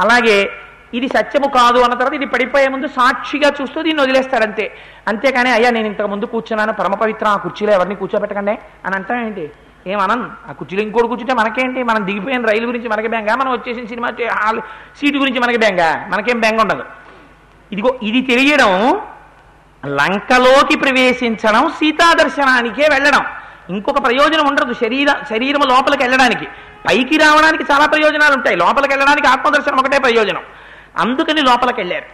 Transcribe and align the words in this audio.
అలాగే 0.00 0.50
ఇది 0.94 1.08
సత్యము 1.08 1.48
కాదు 1.48 1.78
అన్న 1.78 1.94
తర్వాత 1.94 2.14
ఇది 2.14 2.26
పడిపోయే 2.26 2.68
ముందు 2.68 2.86
సాక్షిగా 2.86 3.52
చూస్తూ 3.62 3.82
దీన్ని 3.82 4.02
వదిలేస్తాడు 4.02 4.42
అంతే 4.44 4.74
అంతేకాని 5.08 5.50
అయ్యా 5.50 5.70
నేను 5.70 5.86
ఇంతకు 5.86 6.06
ముందు 6.06 6.26
కూర్చున్నాను 6.26 6.72
పరమ 6.72 6.94
పవిత్ర 6.94 7.26
ఆ 7.26 7.36
కుర్చీలో 7.36 7.72
ఎవరిని 7.72 7.94
కూర్చోబెట్టకండి 7.94 8.58
అని 8.86 8.94
అంటాం 8.94 9.26
ఏంటి? 9.26 9.50
ఏమనం 9.86 10.30
ఆ 10.48 10.52
కుర్చీలో 10.52 10.82
ఇంకోటి 10.82 11.08
కూర్చుంటే 11.08 11.34
మనకేంటి? 11.34 11.82
మనం 11.82 12.06
దిగిపోయిన 12.06 12.46
రైలు 12.46 12.66
గురించి 12.66 12.88
మనకి 12.88 13.08
బెంగ? 13.08 13.34
మనం 13.34 13.52
వచ్చేసిన 13.52 13.86
సినిమా 13.86 14.08
చే- 14.20 14.30
హాల్ 14.32 14.60
సీటు 14.96 15.18
గురించి 15.18 15.40
మనకి 15.40 15.58
బెంగ? 15.58 15.80
మనకేం 16.08 16.40
బెంగ 16.40 16.60
ఉండదు. 16.60 16.84
ఇదిగో 17.72 17.98
ఇది 18.02 18.22
తెలియడం 18.22 19.00
లంకలోకి 19.86 20.76
ప్రవేశించడం 20.76 21.68
సీతా 21.68 22.12
దర్శనానికే 22.12 22.88
వెళ్ళడం. 22.90 23.24
ఇంకొక 23.70 24.04
ప్రయోజనం 24.04 24.46
ఉండదు 24.48 24.72
శరీర 24.72 25.08
శరీరం 25.30 25.60
లోపలికి 25.60 26.02
వెళ్ళడానికి. 26.02 26.46
పైకి 26.88 27.16
రావడానికి 27.16 27.72
చాలా 27.72 27.86
ప్రయోజనాలు 27.86 28.34
ఉంటాయి. 28.34 28.56
లోపలికి 28.56 28.94
వెళ్ళడానికి 28.94 29.28
ఆత్మదర్శనం 29.28 29.78
ఒకటే 29.78 29.98
ప్రయోజనం. 29.98 30.42
అందుకని 30.98 31.42
లోపలికి 31.42 31.80
వెళ్ళారు 31.80 32.04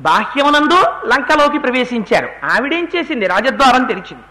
బాహ్యమునందు 0.00 1.06
లంకలోకి 1.06 1.58
ప్రవేశించారు. 1.58 2.28
ఆవిడేం 2.44 2.88
చేసింది? 2.96 3.26
రాజద్వారం 3.26 3.84
తెరిచింది. 3.84 4.22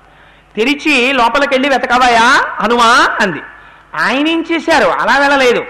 తెరిచి 0.58 1.14
లోపలికి 1.14 1.54
వెళ్ళి 1.54 1.70
వెతకవయా 1.70 2.46
హనుమా 2.60 3.18
అంది. 3.22 3.42
ఆయన 4.02 4.28
ఏం 4.28 4.46
చేశారు? 4.52 4.90
అలా 4.90 5.18
వెళ్ళలేదు. 5.20 5.66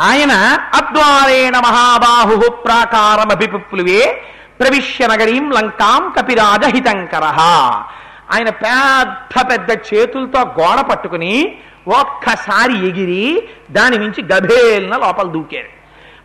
ఆయన 0.00 0.32
అద్వారేణ 0.74 1.58
మహాబాహు 1.58 2.50
ప్రాకారమభిపుప్లువే 2.50 4.22
ప్రవిశ్య 4.60 5.06
నగరీం 5.06 5.50
లంకాం 5.50 6.14
కపిరాజ 6.18 6.64
హితంకర 6.64 7.24
ఆయన 8.32 8.48
పెద్ద 8.48 9.50
పెద్ద 9.50 9.70
చేతులతో 9.70 10.40
గోడ 10.40 10.80
పట్టుకుని 10.80 11.58
ఒక్కసారి 11.88 12.88
ఎగిరి 12.88 13.48
దాని 13.70 13.98
నుంచి 13.98 14.22
గభేల్న 14.22 14.96
లోపల 14.96 15.28
దూకారు. 15.28 15.82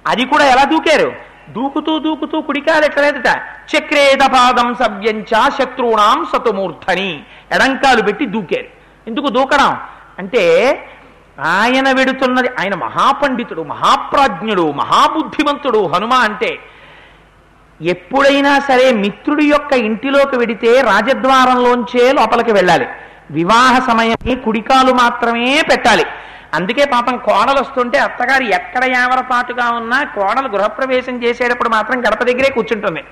అది 0.08 0.26
కూడా 0.26 0.46
ఎలా 0.46 0.64
దూకారు? 0.64 1.14
దూకుతూ 1.50 2.00
దూకుతూ 2.00 2.42
కుడికాలు 2.42 2.86
ఎక్కలేదట. 2.86 3.38
చక్రేద 3.78 4.26
పాదం 4.26 4.76
సవ్యంచ 4.76 5.50
శత్రువుణాం 5.50 6.26
సతుమూర్ధని 6.26 7.24
ఎడంకాలు 7.52 8.02
పెట్టి 8.02 8.26
దూకారు. 8.26 8.66
ఎందుకు 9.08 9.28
దూకడం? 9.28 9.78
అంటే 10.20 10.44
ఆయన 11.40 11.92
వెడుతున్నది 11.92 12.48
ఆయన 12.48 12.76
మహాపండితుడు 12.76 13.62
మహాప్రాజ్ఞుడు 13.62 14.72
మహాబుద్ధిమంతుడు 14.72 15.88
హనుమ 15.88 16.14
అంటే 16.14 16.60
ఎప్పుడైనా 17.82 18.60
సరే 18.60 18.92
మిత్రుడి 18.92 19.46
యొక్క 19.46 19.74
ఇంటిలోకి 19.74 20.38
వెడితే 20.38 20.82
రాజద్వారంలోంచే 20.82 22.12
లోపలికి 22.12 22.52
వెళ్ళాలి. 22.52 22.88
వివాహ 23.32 23.80
సమయాన్ని 23.80 24.36
కుడికాలు 24.36 24.94
మాత్రమే 24.94 25.62
పెట్టాలి. 25.72 26.06
అందుకే 26.54 26.86
పాపం 26.86 27.18
కోడలు 27.18 27.60
వస్తుంటే 27.60 28.00
అత్తగారు 28.00 28.44
ఎక్కడ 28.44 28.84
యావరపాటుగా 28.86 29.72
ఉన్నా 29.72 30.04
కోడలు 30.04 30.48
గృహప్రవేశం 30.48 31.24
చేసేటప్పుడు 31.24 31.70
మాత్రం 31.70 32.02
గడప 32.02 32.24
దగ్గరే 32.24 32.52
కూర్చుంటుంది. 32.52 33.04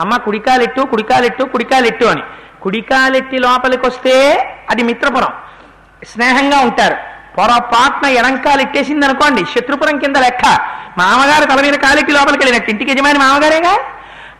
అమ్మ 0.00 0.16
కుడికాలెట్టు 0.16 0.80
కుడికాలెట్టు 0.80 1.44
కుడికాలెట్టు 1.44 2.04
అని. 2.04 2.22
కుడికాలెట్టి 2.62 3.38
లోపలికి 3.38 3.86
వస్తే 3.86 4.38
అది 4.70 4.82
మిత్రపురం. 4.82 5.32
స్నేహంగా 6.06 6.58
ఉంటారు. 6.60 6.96
పొరపాట్న 7.38 8.08
ఎడంకాలు 8.08 8.60
ఇట్టేసింది 8.60 9.06
అనుకోండి 9.06 9.44
శత్రుపురం 9.44 9.98
కింద 9.98 10.16
లెక్క. 10.16 10.42
మామగారు 10.98 11.44
తల 11.44 11.60
మీద 11.62 11.74
కాలెట్టి 11.74 12.12
లోపలికి 12.12 12.38
వెళ్ళినట్టు. 12.38 12.70
ఇంటికి 12.70 12.90
యజమాని 12.90 13.18
మామగారేగా? 13.18 13.78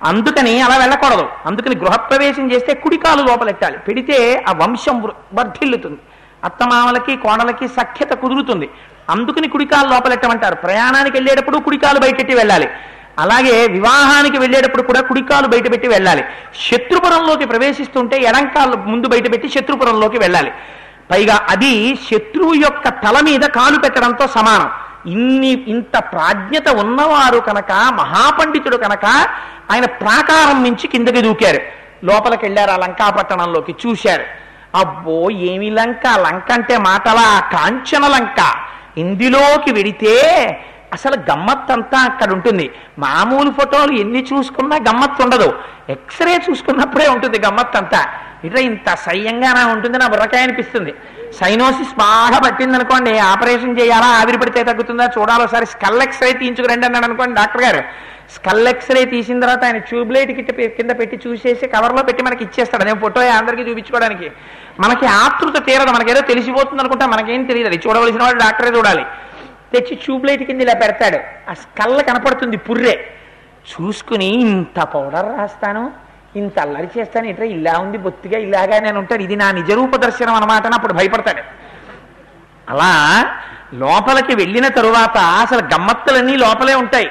అందుకని 0.02 0.60
అలా 0.60 0.76
వెళ్ళకూడదు. 0.76 1.28
అందుకని 1.46 1.76
గృహప్రవేశం 1.76 2.52
చేస్తే 2.52 2.74
కుడికాలు 2.74 3.22
లోపలెట్టాలి. 3.22 3.78
పెడితే 3.78 4.44
ఆ 4.48 4.52
వంశం 4.52 5.02
వర్ధిల్లుతుంది. 5.34 5.98
అత్తమామలకి 6.44 7.16
కోడలకి 7.16 7.68
సఖ్యత 7.68 8.10
కుదురుతుంది. 8.10 8.70
అందుకని 9.10 9.48
కుడికాలు 9.48 9.88
లోపలెట్టమంటారు. 9.88 10.54
ప్రయాణానికి 10.54 11.16
వెళ్ళేటప్పుడు 11.16 11.58
కుడికాలు 11.58 11.98
బయటెట్టి 11.98 12.34
వెళ్ళాలి. 12.34 12.68
అలాగే 13.18 13.66
వివాహానికి 13.66 14.38
వెళ్ళేటప్పుడు 14.38 14.82
కూడా 14.82 15.00
కుడికాలు 15.00 15.46
బయటపెట్టి 15.46 15.88
వెళ్ళాలి. 15.88 16.24
శత్రుపురంలోకి 16.70 17.44
ప్రవేశిస్తుంటే 17.44 18.16
ఎడంకాలు 18.16 18.76
ముందు 18.76 19.08
బయటపెట్టి 19.08 19.48
శత్రుపురంలోకి 19.48 20.18
వెళ్ళాలి. 20.18 20.52
పైగా 21.10 21.46
అది 21.48 21.94
శత్రువు 21.94 22.54
యొక్క 22.54 22.88
తల 22.88 23.20
మీద 23.20 23.40
కాలు 23.40 23.78
పెట్టడంతో 23.78 24.26
సమానం. 24.26 24.70
ఇన్ని 25.12 25.64
ఇంత 25.68 25.98
ప్రాజ్ఞత 25.98 26.68
ఉన్నవారు 26.68 27.38
కనుక 27.38 27.72
మహాపండితుడు 27.72 28.76
కనుక 28.76 29.26
ఆయన 29.70 29.84
ప్రాకారం 29.84 30.62
నుంచి 30.62 30.88
కిందకి 30.88 31.20
దూకారు. 31.20 31.60
లోపలికి 32.04 32.44
వెళ్ళారు 32.44 32.70
ఆ 32.70 32.76
లంకాపట్టణంలోకి 32.76 33.74
చూశారు. 33.86 34.24
అబ్బో 34.74 35.30
ఏమి 35.30 35.70
లంక? 35.70 36.06
లంక 36.06 36.52
అంటే 36.52 36.78
మాటలా? 36.78 37.40
కాంచన 37.52 38.06
లంక. 38.06 38.54
ఇందులోకి 38.98 39.72
వెడితే 39.72 40.14
అసలు 40.92 41.16
గమ్మత్తంతా 41.30 41.98
అక్కడ 41.98 42.32
ఉంటుంది 42.32 42.70
మామూలు 42.98 43.50
ఫోటోలు 43.50 43.92
ఎన్ని 43.92 44.26
చూసుకున్నా 44.32 44.76
గమ్మత్తు 44.76 45.22
ఉండదు. 45.22 45.58
ఎక్స్రే 45.88 46.40
చూసుకున్నప్పుడే 46.50 47.08
ఉంటుంది 47.08 47.38
గమ్మత్తంతా. 47.38 48.06
ఇట్లా 48.44 48.60
ఇంత 48.60 48.94
సయ్యంగానే 48.94 49.72
ఉంటుంది 49.72 49.98
నా 49.98 50.08
బుర్రకాయ 50.08 50.42
అనిపిస్తుంది. 50.42 50.94
సైనోసిస్ 51.40 51.98
బాగా 51.98 52.38
పట్టింది 52.38 52.76
అనుకోండి 52.76 53.18
ఆపరేషన్ 53.18 53.80
చేయాలా? 53.80 54.06
ఆవిరి 54.06 54.38
పడితే 54.38 54.64
తగ్గుతుందా? 54.64 55.10
చూడాలి 55.18 55.42
ఒకసారి. 55.42 55.66
స్కల్ 55.66 56.02
ఎక్స్రే 56.02 56.32
తీయించుకురండి 56.32 56.86
అన్నాడు 56.86 57.04
అనుకోండి 57.04 57.34
డాక్టర్ 57.34 57.62
గారు. 57.62 57.84
స్కల్ 58.30 58.68
ఎక్స్రే 58.68 59.04
తీసిన 59.04 59.40
తర్వాత 59.40 59.64
ఆయన 59.64 59.76
ట్యూబ్లైట్ 59.76 60.32
కింద 60.50 60.90
పెట్టి 60.90 61.20
చూసేసి 61.26 61.66
కవర్లో 61.66 62.02
పెట్టి 62.02 62.22
మనకి 62.22 62.44
ఇచ్చేస్తాడు. 62.44 62.84
నేను 62.84 63.00
ఫోటో 63.00 63.20
అందరికీ 63.20 63.62
చూపించుకోవడానికి. 63.62 64.32
మనకి 64.80 65.06
ఆతృత 65.06 65.66
తీరదు. 65.66 65.90
మనకేదో 65.90 66.20
తెలిసిపోతుంది 66.20 66.80
అనుకుంటా. 66.80 67.06
మనకేం 67.06 67.44
తెలియదు. 67.44 67.68
అది 67.68 67.80
చూడవలసిన 67.88 68.22
వాడు 68.22 68.36
డాక్టరే 68.36 68.76
చూడాలి. 68.76 69.04
తెచ్చి 69.72 69.94
ట్యూబ్లైట్ 69.94 70.42
కింద 70.42 70.62
ఇలా 70.62 70.74
పెడతాడు. 70.74 71.50
ఆ 71.50 71.54
స్కల్ 71.54 72.02
కనపడుతుంది 72.02 72.56
పుర్రే 72.56 73.06
చూసుకుని 73.72 74.40
ఇంత 74.40 74.80
పౌడర్ 74.80 75.38
రాస్తాను. 75.38 75.92
ఇంత 76.36 76.58
అల్లరి 76.58 76.88
చేస్తాను. 76.98 77.26
ఇట్లా 77.26 77.46
ఇలా 77.46 77.78
ఉంది 77.78 77.98
బొత్తిగా 77.98 78.38
ఇలాగా 78.38 78.78
నేను 78.78 78.98
ఉంటాను 78.98 79.22
ఇది 79.22 79.36
నా 79.36 79.50
నిజరూప 79.50 79.96
దర్శనం 79.96 80.34
అనమాట 80.34 80.66
అని 80.66 80.74
అప్పుడు 80.74 80.92
భయపడతాడు. 80.92 81.42
అలా 82.68 83.30
లోపలికి 83.74 84.34
వెళ్ళిన 84.34 84.68
తరువాత 84.68 85.18
అసలు 85.18 85.62
గమ్మత్తులన్నీ 85.74 86.36
లోపలే 86.36 86.74
ఉంటాయి. 86.74 87.10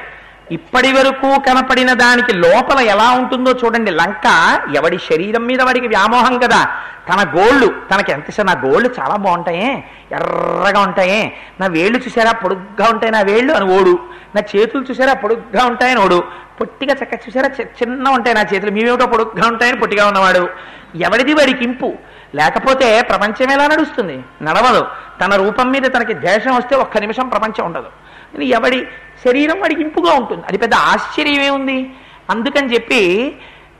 ఇప్పటి 0.53 0.93
వరకు 0.93 1.39
కనపడిన 1.39 1.93
దానికి 1.93 2.33
లోపల 2.33 2.79
ఎలా 2.79 3.11
ఉంటుందో 3.11 3.51
చూడండి. 3.51 3.91
లంక 3.91 4.59
ఎవడి 4.75 4.97
శరీరం 4.97 5.45
మీద 5.45 5.61
వాడికి 5.61 5.87
వ్యామోహం 5.87 6.37
కదా. 6.37 6.67
తన 7.09 7.29
గోళ్ళు 7.37 7.75
తనకి 7.91 8.11
ఎంత 8.11 8.41
నా 8.41 8.53
గోళ్ళు 8.65 8.89
చాలా 8.99 9.15
బాగుంటాయే. 9.15 9.83
ఎర్రగా 10.11 10.79
ఉంటాయే. 10.79 11.33
నా 11.59 11.67
వేళ్ళు 11.67 11.97
చూసారా? 11.97 12.31
పొడుగ్గా 12.31 12.87
ఉంటాయి 12.89 13.11
నా 13.11 13.21
వేళ్ళు 13.21 13.53
అని 13.53 13.65
ఓడు. 13.65 13.99
నా 14.35 14.41
చేతులు 14.55 14.83
చూసారా? 14.83 15.13
పొడుగ్గా 15.13 15.65
ఉంటాయని 15.65 15.99
ఓడు. 15.99 16.23
పొట్టిగా 16.59 16.95
చక్క 17.03 17.13
చూసారా? 17.13 17.47
చి- 17.47 17.67
చిన్న 17.67 18.09
ఉంటాయి 18.09 18.35
నా 18.35 18.41
చేతులు. 18.41 18.71
మీవేమిటో 18.71 19.05
పొడుగ్గా 19.05 19.47
ఉంటాయని 19.47 19.79
పొట్టిగా 19.79 20.07
ఉన్నవాడు. 20.07 20.49
ఎవడిది 20.95 21.33
వాడికి 21.33 21.63
ఇంపు 21.63 21.93
లేకపోతే 22.35 23.01
ప్రపంచం 23.01 23.51
ఎలా 23.51 23.67
నడుస్తుంది? 23.67 24.23
నడవదు. 24.41 24.85
తన 25.25 25.35
రూపం 25.35 25.71
మీద 25.71 25.81
తనకి 25.81 26.13
ద్వేషం 26.13 26.55
వస్తే 26.55 26.75
ఒక్క 26.75 26.97
నిమిషం 26.97 27.27
ప్రపంచం 27.27 27.65
ఉండదు. 27.65 28.02
అని 28.35 28.45
ఎవడి 28.45 28.85
శరీరం 29.25 29.59
వాడికి 29.59 29.81
ఇంపుగా 29.81 30.13
ఉంటుంది. 30.13 30.43
అది 30.47 30.57
పెద్ద 30.57 30.73
ఆశ్చర్యమే 30.73 31.49
ఉంది. 31.49 31.89
అందుకని 32.29 32.73
చెప్పి 32.73 33.35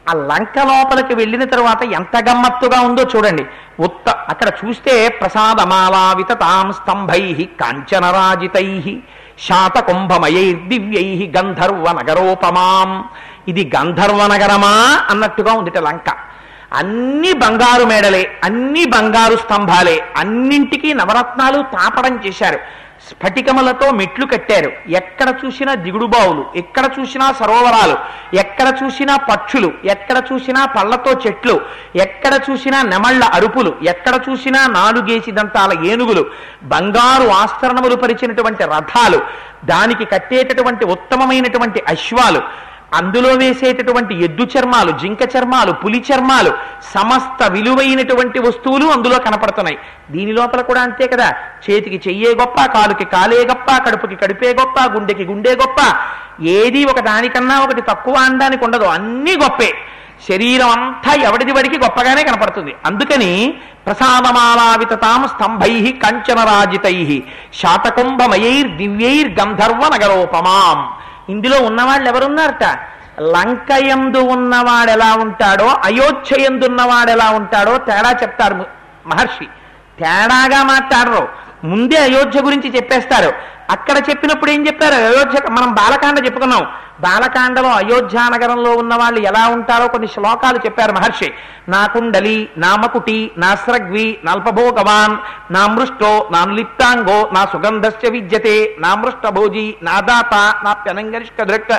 ఆ 0.10 0.14
లంక 0.14 0.60
లోపలికి 0.60 1.16
వెళ్ళిన 1.16 1.44
తరువాత 1.44 1.84
ఎంత 1.84 2.30
గమ్మత్తుగా 2.30 2.82
ఉందో 2.82 3.04
చూడండి. 3.16 3.46
ఉత్త 3.80 4.10
అక్కడ 4.10 4.52
చూస్తే 4.66 5.10
ప్రసాదమాలావిత 5.10 6.34
తాం 6.34 6.72
స్తంభై 6.72 7.50
కాంచనరాజితై 7.62 9.00
శాతకుంభమయై 9.48 10.54
దివ్యై 10.54 11.34
గంధర్వ 11.38 12.02
నగరోపమాం 12.02 13.06
ఇది 13.48 13.72
గంధర్వ 13.78 14.28
నగరమా 14.28 15.02
అన్నట్టుగా 15.10 15.54
ఉందిట 15.54 15.78
లంక. 15.78 16.10
అన్ని 16.74 17.34
బంగారు 17.34 17.86
మేడలే 17.86 18.32
అన్ని 18.44 18.86
బంగారు 18.86 19.36
స్తంభాలే 19.38 20.06
అన్నింటికీ 20.18 20.94
నవరత్నాలు 20.94 21.62
తాపడం 21.62 22.24
చేశారు. 22.28 22.60
స్ఫటికములతో 23.02 23.92
మెట్లు 23.92 24.26
కట్టారు. 24.26 24.70
ఎక్కడ 25.00 25.30
చూసినా 25.42 25.72
దిగుడు 25.76 26.06
బావులు 26.06 26.44
ఎక్కడ 26.56 26.86
చూసినా 27.00 27.26
సరోవరాలు 27.34 27.96
ఎక్కడ 28.38 28.68
చూసినా 28.84 29.18
పక్షులు 29.30 29.70
ఎక్కడ 29.86 30.18
చూసినా 30.32 30.66
పళ్ళతో 30.66 31.12
చెట్లు 31.26 31.56
ఎక్కడ 31.96 32.34
చూసినా 32.50 32.82
నెమళ్ళ 32.82 33.24
అరుపులు 33.38 33.74
ఎక్కడ 33.90 34.16
చూసినా 34.30 34.68
నాలుగేసి 34.80 35.32
దంతాల 35.32 35.72
ఏనుగులు 35.92 36.24
బంగారు 36.64 37.30
ఆస్తరణములు 37.42 37.96
పరిచినటువంటి 37.96 38.64
రథాలు 38.64 39.22
దానికి 39.66 40.06
కట్టేటటువంటి 40.06 40.86
ఉత్తమమైనటువంటి 40.86 41.84
అశ్వాలు 41.88 42.42
అందులో 42.94 43.30
వేసేటటువంటి 43.30 44.24
ఎద్దు 44.24 44.48
చర్మాలు 44.58 44.92
జింక 44.92 45.22
చర్మాలు 45.38 45.72
పులి 45.72 46.06
చర్మాలు 46.14 46.50
సమస్త 46.96 47.48
విలువైనటువంటి 47.52 48.40
వస్తువులు 48.40 48.86
అందులో 48.86 49.20
కనపడుతున్నాయి. 49.20 49.78
దీని 50.12 50.32
లోపల 50.32 50.62
కూడా 50.62 50.82
అంతే 50.82 51.08
కదా. 51.08 51.32
చేతికి 51.70 52.10
చెయ్యే 52.10 52.34
గొప్ప 52.34 52.66
కాలుకి 52.66 53.06
కాలే 53.06 53.38
గొప్ప 53.38 53.84
కడుపుకి 53.88 54.16
కడుపే 54.16 54.54
గొప్ప 54.54 54.94
గుండెకి 54.94 55.24
గుండె 55.24 55.56
గొప్ప. 55.56 55.96
ఏది 56.44 56.86
ఒక 56.86 57.00
దానికన్నా 57.00 57.60
ఒకటి 57.60 57.82
తక్కువ 57.82 58.14
అనడానికి 58.14 58.66
ఉండదు. 58.66 58.84
అన్నీ 58.84 59.36
గొప్పే. 59.36 59.74
శరీరం 60.30 60.70
అంతా 60.70 61.14
ఎవడిది 61.14 61.52
వడికి 61.52 61.78
గొప్పగానే 61.78 62.24
కనపడుతుంది. 62.24 62.76
అందుకని 62.86 63.54
ప్రసాదమాలావితాం 63.86 65.28
స్తంభై 65.28 66.00
కంచనరాజితై 66.04 67.24
శాతకుంభమయైర్ 67.54 68.68
దివ్యైర్ 68.68 69.40
గంధర్వ 69.40 69.90
నగరోపమాం. 69.96 71.04
ఇందులో 71.30 71.62
ఉన్నవాళ్ళు 71.62 72.10
ఎవరున్నారట? 72.10 72.64
లంకయందు 73.22 74.18
ఉన్నవాడు 74.18 74.92
ఎలా 74.92 75.16
ఉంటాడో 75.16 75.66
అయోధ్యయందు 75.84 76.66
ఉన్నవాడు 76.66 77.12
ఎలా 77.12 77.30
ఉంటాడో 77.30 77.78
తేడా 77.78 78.12
చెప్తారు 78.12 78.66
మహర్షి. 79.08 79.46
తేడాగా 80.00 80.64
మాట్లాడరు. 80.64 81.28
ముందే 81.64 81.98
అయోధ్య 81.98 82.42
గురించి 82.42 82.76
చెప్పేస్తారు. 82.76 83.34
అక్కడ 83.70 83.98
చెప్పినప్పుడు 83.98 84.52
ఏం 84.52 84.68
చెప్పారు? 84.68 84.94
అయోధ్య 84.94 85.40
మనం 85.52 85.72
బాలకాండ 85.74 86.26
చెప్పుకున్నాం. 86.26 86.68
బాలకాండలో 87.04 87.70
అయోధ్యానగరంలో 87.74 88.72
ఉన్న 88.74 88.94
వాళ్ళు 88.96 89.20
ఎలా 89.22 89.44
ఉంటారో 89.48 89.88
కొన్ని 89.88 90.08
శ్లోకాలు 90.08 90.60
చెప్పారు 90.66 90.94
మహర్షి. 90.94 91.30
నా 91.68 91.82
కుండలి 91.88 92.38
నామకుటి 92.58 93.18
నా 93.38 93.50
నల్పభోగవాన్ 94.28 95.14
నా 95.52 95.68
మృష్టో 95.68 96.12
నా 96.32 96.42
లిప్తాంగో 96.58 97.20
నా 97.34 97.42
సుగంధస్య 97.46 98.10
విద్యతే 98.10 98.56
నా 98.80 98.96
మృష్టభోజి 98.96 99.68
నా 99.84 99.96
దాత 100.02 100.34
నా 100.64 100.74
ప్యనంగరిష్క 100.82 101.42
దృక్ 101.44 101.74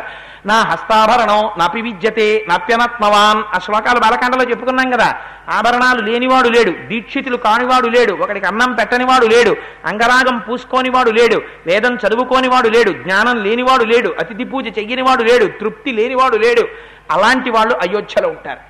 నా 0.47 0.57
హస్తాభరణం 0.63 1.43
నాపి 1.59 1.83
విద్యతే 1.83 2.45
నాప్యనత్మవాన్ 2.49 3.43
ఆ 3.55 3.59
శ్లోకాలు 3.59 4.01
బాలకాండలో 4.01 4.45
చెప్పుకున్నాం 4.45 4.89
కదా. 4.91 5.09
ఆభరణాలు 5.49 6.01
లేనివాడు 6.03 6.49
లేడు 6.49 6.73
దీక్షితులు 6.89 7.37
కానివాడు 7.37 7.89
లేడు 7.89 8.13
ఒకడికి 8.23 8.47
అన్నం 8.47 8.71
పెట్టనివాడు 8.73 9.27
లేడు 9.27 9.53
అంగరాగం 9.87 10.37
పూసుకోనివాడు 10.39 11.11
లేడు 11.11 11.39
వేదం 11.67 11.95
చదువుకోనివాడు 12.03 12.69
లేడు 12.69 12.91
జ్ఞానం 13.03 13.37
లేనివాడు 13.47 13.85
లేడు 13.85 14.11
అతిథి 14.21 14.45
పూజ 14.45 14.67
చెయ్యనివాడు 14.79 15.14
లేడు 15.23 15.45
తృప్తి 15.45 15.93
లేనివాడు 15.93 16.37
లేడు. 16.37 16.69
అలాంటి 17.11 17.51
వాళ్ళు 17.51 17.75
అయోధ్యలో 17.75 18.29
ఉంటారు. 18.29 18.61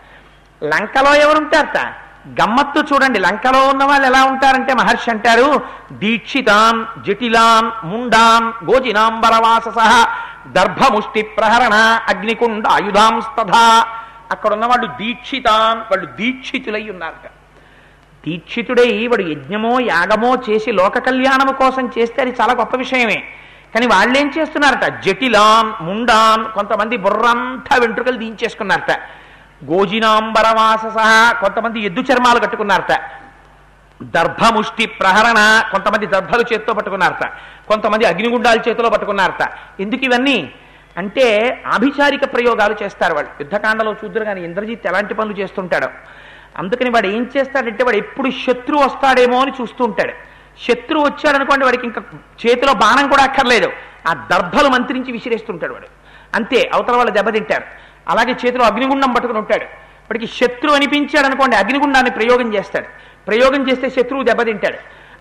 లంకలో 0.64 1.14
ఎవరుంటారట? 1.14 1.94
గమ్మత్తు 2.42 2.94
చూడండి 2.94 3.18
లంకలో 3.18 3.68
ఉన్న 3.68 3.84
వాళ్ళు 3.84 4.06
ఎలా 4.06 4.24
ఉంటారంటే 4.24 4.74
మహర్షి 4.74 5.10
అంటారు 5.10 5.60
దీక్షితాం 5.92 6.86
జటిలాం 7.06 7.72
ముండాం 7.84 8.54
గోజినాంబరవాస 8.70 9.68
దర్భముష్టి 10.46 11.22
ప్రహరణ 11.22 11.74
అగ్నికుండ 12.08 12.66
ఆయుధాంస్తథా. 12.66 13.86
అక్కడ 14.30 14.52
ఉన్న 14.52 14.86
దీక్షితాం 14.86 15.78
వాళ్ళు 15.78 16.06
దీక్షితులై 16.06 16.88
ఉన్నారట. 16.90 17.30
దీక్షితుడై 18.26 19.06
వాడు 19.06 19.22
యజ్ఞమో 19.22 19.80
యాగమో 19.80 20.36
చేసి 20.50 20.72
లోక 20.72 20.98
కళ్యాణము 20.98 21.52
కోసం 21.52 21.90
చేస్తే 21.98 22.22
అది 22.22 22.34
చాలా 22.40 22.52
గొప్ప 22.52 22.76
విషయమే. 22.76 23.24
కానీ 23.74 23.86
వాళ్ళేం 23.86 24.32
చేస్తున్నారట? 24.38 25.04
జటిలాన్ 25.04 25.84
ముండాన్ 25.84 26.44
కొంతమంది 26.54 26.96
బుర్రంతా 26.96 27.76
వెంట్రుకలు 27.76 28.16
దించేసుకున్నారట. 28.16 28.90
గోజినాంబరవాస 29.64 30.80
సహా 30.80 31.32
కొంతమంది 31.32 31.80
ఎద్దు 31.80 32.00
చర్మాలు 32.00 32.38
కట్టుకున్నారట. 32.38 33.00
దర్భముష్టి 34.02 34.86
ప్రహరణ 34.86 35.62
కొంతమంది 35.72 36.06
దర్భలు 36.06 36.40
చేతితో 36.40 36.74
పట్టుకున్నారట. 36.74 37.24
కొంతమంది 37.68 38.04
అగ్నిగుండాల 38.04 38.58
చేతిలో 38.68 38.90
పట్టుకున్నారట. 38.90 39.48
ఎందుకు 39.80 40.04
ఇవన్నీ? 40.04 40.54
అంటే 40.96 41.26
ఆభిచారిక 41.66 42.32
ప్రయోగాలు 42.32 42.76
చేస్తారు 42.82 43.14
వాళ్ళు. 43.14 43.30
యుద్ధకాండలో 43.40 43.92
చూద్దరు 43.92 44.24
కానీ 44.24 44.44
ఇంద్రజిత్ 44.44 44.86
ఎలాంటి 44.86 45.14
పనులు 45.14 45.34
చేస్తుంటాడు. 45.34 45.88
అందుకని 46.58 46.90
వాడు 46.90 47.06
ఏం 47.06 47.30
చేస్తాడంటే 47.36 47.84
వాడు 47.84 47.96
ఎప్పుడు 47.96 48.30
శత్రువు 48.30 48.82
వస్తాడేమో 48.82 49.40
అని 49.40 49.52
చూస్తూ 49.60 49.84
ఉంటాడు. 49.84 50.33
శత్రువు 50.60 51.04
వచ్చాడనుకోండి 51.04 51.64
వాడికి 51.64 51.86
ఇంకా 51.86 52.02
చేతిలో 52.46 52.72
బాణం 52.72 53.08
కూడా 53.08 53.22
అక్కర్లేదు. 53.22 53.72
ఆ 54.08 54.14
దర్భలు 54.14 54.68
మంత్రించి 54.68 55.12
విసిరేస్తుంటాడు 55.12 55.72
వాడు. 55.72 55.86
అంతే 56.34 56.70
అవతల 56.74 56.96
వాళ్ళు 56.96 57.12
దెబ్బతింటారు. 57.12 57.64
అలాగే 58.08 58.36
చేతిలో 58.46 58.64
అగ్నిగుండం 58.64 59.12
పట్టుకుని 59.12 59.38
ఉంటాడు. 59.38 59.64
వాడికి 59.64 60.26
శత్రువు 60.26 60.74
అనిపించాడు 60.74 61.26
అనుకోండి 61.26 61.56
అగ్నిగుండాన్ని 61.56 62.10
ప్రయోగం 62.10 62.54
చేస్తాడు. 62.54 62.86
ప్రయోగం 63.26 63.70
చేస్తే 63.70 63.90
శత్రువు 63.90 64.22
దెబ్బతింటాడు. 64.22 64.76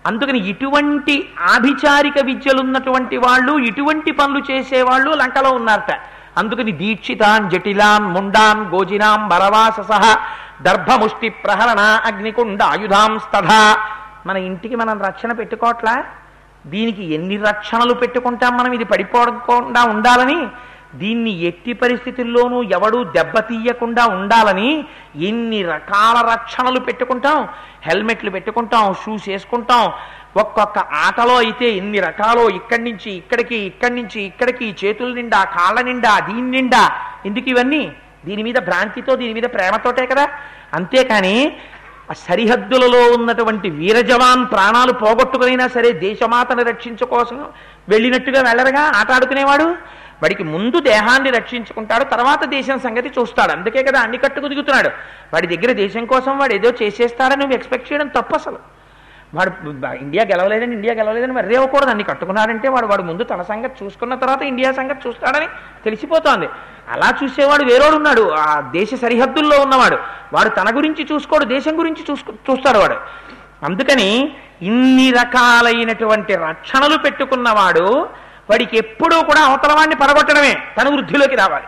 అందుకని 0.06 0.38
ఇటువంటి 0.38 1.28
ఆభిచారిక 1.40 2.18
విద్యలున్నటువంటి 2.22 3.16
వాళ్ళు 3.16 3.58
ఇటువంటి 3.58 4.10
పనులు 4.10 4.52
చేసేవాళ్ళు 4.52 5.10
లంకలో 5.10 5.50
ఉన్నారట. 5.50 6.00
అందుకని 6.36 6.72
దీక్షితాన్ 6.72 7.50
జటిలాన్ 7.50 8.04
ముండాన్ 8.04 8.60
గోజినాం 8.60 9.28
బరవాస 9.28 9.80
సహ 9.80 10.26
దర్భముష్టి 10.62 11.28
ప్రహరణ 11.28 11.80
అగ్నికుండ 11.80 12.62
ఆయుధాంస్తథా 12.62 13.88
మన 14.26 14.36
ఇంటికి 14.48 14.76
మనం 14.82 14.96
రక్షణ 15.08 15.32
పెట్టుకోవట్లా? 15.40 15.94
దీనికి 16.72 17.04
ఎన్ని 17.14 17.36
రక్షణలు 17.48 17.94
పెట్టుకుంటాం 18.02 18.52
మనం? 18.58 18.72
ఇది 18.78 18.86
పడిపోకుండా 18.92 19.80
ఉండాలని 19.94 20.38
దీన్ని 21.00 21.32
ఎట్టి 21.48 21.72
పరిస్థితుల్లోనూ 21.82 22.58
ఎవడూ 22.76 22.98
దెబ్బతీయకుండా 23.16 24.02
ఉండాలని 24.16 24.68
ఎన్ని 25.28 25.60
రకాల 25.72 26.16
రక్షణలు 26.32 26.80
పెట్టుకుంటాం? 26.88 27.38
హెల్మెట్లు 27.86 28.30
పెట్టుకుంటాం 28.36 28.86
షూస్ 29.02 29.26
వేసుకుంటాం. 29.32 29.84
ఒక్కొక్క 30.42 30.78
ఆటలో 31.06 31.34
అయితే 31.44 31.66
ఎన్ని 31.80 31.98
రకాలో 32.08 32.44
ఇక్కడి 32.60 32.82
నుంచి 32.88 33.10
ఇక్కడికి 33.20 33.58
ఇక్కడి 33.70 33.94
నుంచి 33.94 34.18
ఇక్కడికి 34.30 34.68
చేతుల 34.80 35.10
నిండా 35.18 35.40
కాళ్ళ 35.56 35.80
నిండా 35.90 36.12
దీని 36.28 36.48
నిండా. 36.56 36.82
ఎందుకు 37.28 37.48
ఇవన్నీ? 37.54 37.84
దీని 38.26 38.42
మీద 38.42 38.58
భ్రాంతితో 38.68 39.12
దీని 39.22 39.34
మీద 39.38 39.46
ప్రేమతోటే 39.56 40.04
కదా. 40.12 40.26
అంతేకాని 40.78 41.36
ఆ 42.10 42.14
సరిహద్దులలో 42.26 43.02
ఉన్నటువంటి 43.16 43.68
వీర 43.80 43.98
జవాన్ 44.10 44.42
ప్రాణాలు 44.54 44.92
పోగొట్టుకునైనా 45.02 45.66
సరే 45.76 45.90
దేశమాతను 46.06 46.62
రక్షించుకోసం 46.70 47.38
వెళ్ళినట్టుగా 47.92 48.40
వెళ్ళరగా 48.48 48.82
ఆటాడుకునేవాడు 49.00 49.66
వాడికి 50.22 50.44
ముందు 50.54 50.78
దేహాన్ని 50.92 51.30
రక్షించుకుంటాడు 51.30 52.04
తర్వాత 52.14 52.42
దేశం 52.56 52.78
సంగతి 52.84 53.08
చూస్తాడు. 53.16 53.52
అందుకే 53.56 53.80
కదా 53.88 53.98
అన్ని 54.00 54.18
కట్టుకు 54.24 54.50
దిగుతున్నాడు 54.52 54.90
వాడి 55.32 55.46
దగ్గర 55.52 55.70
దేశం 55.82 56.04
కోసం 56.12 56.32
వాడు 56.38 56.54
ఏదో 56.58 56.70
చేసేస్తాడని 56.82 57.40
నువ్వు 57.42 57.56
ఎక్స్పెక్ట్ 57.58 57.88
చేయడం 57.90 58.08
తప్పు 58.18 58.34
అసలు. 58.40 58.60
వాడు 59.34 59.50
ఇండియా 59.94 60.24
గెలవలేదని 60.24 60.72
ఇండియా 60.72 60.94
గెలవలేదని 60.94 61.32
మరి 61.32 61.48
రేవకూడదు. 61.48 61.90
అన్ని 61.90 62.04
కట్టుకున్నాడంటే 62.04 62.68
వాడు 62.68 62.86
వాడు 62.86 63.02
ముందు 63.02 63.22
తన 63.22 63.42
సంగతి 63.42 63.84
చూసుకున్న 63.84 64.14
తర్వాత 64.14 64.42
ఇండియా 64.42 64.72
సంగతి 64.72 65.08
చూస్తాడని 65.08 65.46
తెలిసిపోతోంది. 65.84 66.48
అలా 66.88 67.12
చూసేవాడు 67.24 67.64
వేరోడు 67.64 67.96
ఉన్నాడు 67.96 68.30
ఆ 68.38 68.60
దేశ 68.60 68.94
సరిహద్దుల్లో 68.94 69.60
ఉన్నవాడు. 69.60 69.98
వాడు 70.32 70.48
తన 70.48 70.76
గురించి 70.76 71.08
చూసుకోడు 71.12 71.44
దేశం 71.44 71.78
గురించి 71.78 72.04
చూసుకో 72.10 72.32
చూస్తాడు 72.50 72.78
వాడు. 72.78 72.96
అందుకని 73.64 74.36
ఇన్ని 74.62 75.10
రకాలైనటువంటి 75.10 76.34
రక్షణలు 76.34 76.98
పెట్టుకున్నవాడు 76.98 78.08
వాడికి 78.50 78.78
ఎప్పుడూ 78.78 79.22
కూడా 79.22 79.40
అవతలవాడిని 79.40 79.94
పడగొట్టడమే. 79.94 80.54
తన 80.80 80.88
వృద్ధిలోకి 80.94 81.36
రావాలి. 81.36 81.64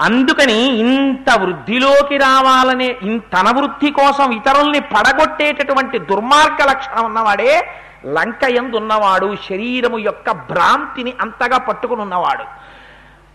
అందుకని 0.00 0.76
ఇంత 0.76 1.30
వృద్ధిలోకి 1.38 2.16
రావాలనే 2.16 2.96
ఇన్- 3.02 3.20
తన 3.20 3.58
వృద్ధి 3.58 3.90
కోసం 3.90 4.32
ఇతరుల్ని 4.32 4.80
పడగొట్టేటటువంటి 4.80 5.98
దుర్మార్గ 5.98 6.70
లక్షణం 6.70 7.04
ఉన్నవాడే 7.04 7.68
లంక 8.06 8.74
ఉన్నవాడు 8.76 9.36
శరీరము 9.48 9.98
యొక్క 9.98 10.30
భ్రాంతిని 10.30 11.14
అంతగా 11.20 11.58
పట్టుకుని 11.58 12.02
ఉన్నవాడు. 12.02 12.44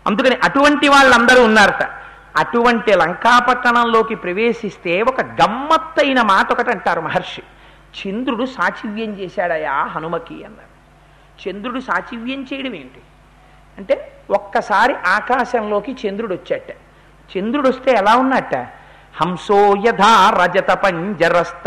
అందుకని 0.06 0.36
అటువంటి 0.44 0.88
వాళ్ళందరూ 0.88 1.44
ఉన్నారట. 1.44 1.82
అటువంటి 2.36 2.94
లంకాపట్టణంలోకి 2.94 4.14
ప్రవేశిస్తే 4.14 5.02
ఒక 5.02 5.20
గమ్మత్తైన 5.20 6.22
మాట 6.22 6.52
ఒకటి 6.52 6.70
అంటారు 6.70 7.00
మహర్షి. 7.00 7.42
చంద్రుడు 8.02 8.44
సాచివ్యం 8.44 9.10
చేశాడయా 9.10 9.72
హనుమకి 9.72 10.44
అన్నారు. 10.44 10.70
చంద్రుడు 11.48 11.80
సాచివ్యం 11.80 12.42
చేయడం 12.42 12.74
ఏంటి? 12.74 13.00
అంటే 13.78 14.12
ఒక్కసారి 14.30 14.94
ఆకాశంలోకి 14.94 15.96
చంద్రుడు 16.06 16.34
వచ్చాట. 16.34 16.70
చంద్రుడు 17.36 17.68
వస్తే 17.68 17.90
ఎలా 17.90 18.16
ఉన్నట్ట? 18.16 18.54
హంసో 19.20 19.74
యథా 19.86 20.30
రజత 20.30 20.70
పంజరస్థ 20.70 21.64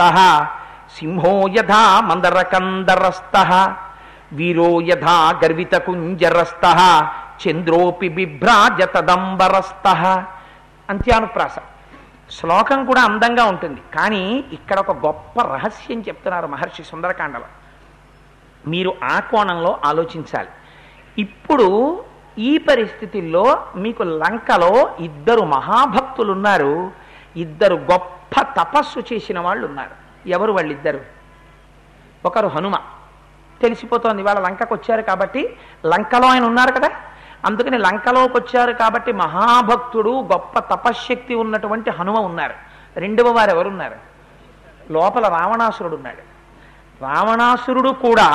సింహో 0.95 1.45
యథా 1.57 2.01
మందరకందరస్థ 2.01 3.38
వీరో 4.33 4.81
యథా 4.81 5.39
గర్విత 5.43 5.75
కుంజరస్థ 5.75 6.77
చంద్రోపి 7.48 8.10
బిభ్రాజతదంబరస్థ 8.10 9.88
అంత్యానుప్రాస. 10.89 11.55
శ్లోకం 12.31 12.86
కూడా 12.86 13.01
అందంగా 13.01 13.43
ఉంటుంది. 13.43 13.81
కానీ 13.95 14.43
ఇక్కడ 14.51 14.79
ఒక 14.79 15.05
గొప్ప 15.05 15.41
రహస్యం 15.41 16.01
చెప్తున్నారు 16.01 16.48
మహర్షి 16.48 16.83
సుందరకాండలో. 16.83 17.45
మీరు 18.67 18.95
ఆ 19.03 19.19
కోణంలో 19.19 19.79
ఆలోచించాలి. 19.86 20.50
ఇప్పుడు 21.20 22.03
ఈ 22.38 22.58
పరిస్థితుల్లో 22.58 23.67
మీకు 23.75 24.03
లంకలో 24.03 24.96
ఇద్దరు 25.00 25.41
మహాభక్తులు 25.41 26.32
ఉన్నారు 26.32 26.91
ఇద్దరు 27.36 27.75
గొప్ప 27.75 28.41
తపస్సు 28.41 29.00
చేసిన 29.00 29.39
వాళ్ళు 29.39 29.67
ఉన్నారు 29.67 30.03
ఎవరు 30.29 30.51
వాళ్ళిద్దరు? 30.51 31.01
ఒకరు 32.25 32.48
హనుమ. 32.48 32.77
తెలిసిపోతోంది 33.62 34.24
వాళ్ళ 34.24 34.39
లంకకు 34.39 34.75
వచ్చారు 34.75 35.01
కాబట్టి 35.01 35.55
లంకలో 35.86 36.27
ఆయన 36.27 36.43
ఉన్నారు 36.43 36.72
కదా. 36.72 36.91
అందుకని 37.46 37.77
లంకలోకి 37.77 38.38
వచ్చారు 38.38 38.72
కాబట్టి 38.72 39.12
మహాభక్తుడు 39.12 40.22
గొప్ప 40.22 40.60
తపశ్శక్తి 40.60 41.36
ఉన్నటువంటి 41.36 41.89
హనుమ 41.89 42.17
ఉన్నారు. 42.17 42.53
రెండవ 43.00 43.27
వారు 43.27 43.50
ఎవరున్నారు? 43.50 43.96
లోపల 44.91 45.27
రావణాసురుడు 45.27 45.96
ఉన్నాడు. 45.96 46.34
రావణాసురుడు 47.03 47.89
కూడా 47.89 48.29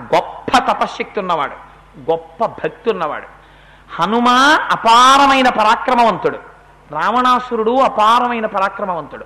గొప్ప 0.00 0.58
తపశ్శక్తి 0.58 1.20
ఉన్నవాడు. 1.20 1.69
గొప్ప 1.98 2.46
భక్తి 2.46 2.90
ఉన్నవాడు. 2.90 3.26
హనుమ 4.02 4.28
అపారమైన 4.70 5.48
పరాక్రమవంతుడు. 5.48 6.38
రావణాసురుడు 6.92 7.80
అపారమైన 7.80 8.46
పరాక్రమవంతుడు. 8.46 9.24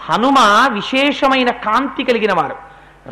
హనుమ 0.00 0.34
విశేషమైన 0.72 1.50
కాంతి 1.50 2.04
కలిగినవాడు. 2.04 2.54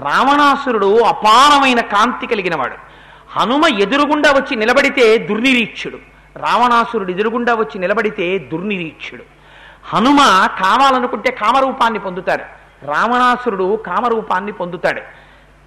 రావణాసురుడు 0.05 1.01
అపారమైన 1.01 1.81
కాంతి 1.81 2.27
కలిగినవాడు. 2.27 2.75
హనుమ 3.39 3.67
ఎదురుగుండా 3.67 4.33
వచ్చి 4.33 4.57
నిలబడితే 4.57 5.19
దుర్నిరీక్షుడు. 5.19 5.99
రావణాసురుడు 6.37 7.11
ఎదురుగుండా 7.11 7.55
వచ్చి 7.55 7.79
నిలబడితే 7.79 8.39
దుర్నిరీక్షుడు. 8.39 9.23
హనుమ 9.85 10.17
కావాలనుకుంటే 10.61 11.31
కామరూపాన్ని 11.31 11.99
పొందుతాడు. 11.99 12.43
రావణాసురుడు 12.87 13.77
కామరూపాన్ని 13.87 14.53
పొందుతాడు. 14.53 15.01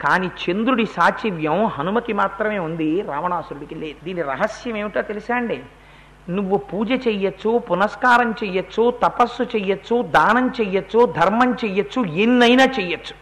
కానీ 0.02 0.28
చంద్రుడి 0.42 0.86
సాచివ్యం 0.86 1.66
హనుమకి 1.66 2.14
మాత్రమే 2.14 2.60
ఉంది 2.60 2.90
రావణాసురుడికి 3.10 3.76
లేదు 3.76 4.00
దీని 4.06 4.22
రహస్యం 4.22 4.76
ఏమిటో 4.78 5.02
తెలుసా 5.02 5.36
అండి? 5.36 5.58
నువ్వు 6.30 6.58
పూజ 6.58 6.90
చెయ్యొచ్చు 7.08 7.52
పునస్కారం 7.58 8.32
చెయ్యొచ్చు 8.32 8.84
తపస్సు 9.04 9.44
చెయ్యొచ్చు 9.44 9.96
దానం 10.16 10.48
చెయ్యొచ్చు 10.58 11.14
ధర్మం 11.18 11.52
చెయ్యొచ్చు 11.52 12.00
ఎన్నైనా 12.24 12.66
చెయ్యొచ్చు. 12.78 13.14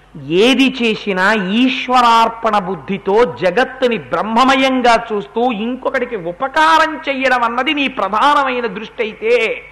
ఏది 0.45 0.67
చేసినా 0.81 1.33
ఈశ్వరార్పణ 1.33 2.57
బుద్ధితో 2.57 3.15
జగత్తుని 3.43 3.97
బ్రహ్మమయంగా 3.97 4.95
చూస్తూ 5.11 5.51
ఇంకొకటికి 5.51 6.15
ఉపకారం 6.15 6.93
చెయ్యడం 7.09 7.43
అన్నది 7.43 7.73
నీ 7.73 7.87
ప్రధానమైన 7.87 8.65
దృష్టి 8.67 9.03
అయితే 9.03 9.63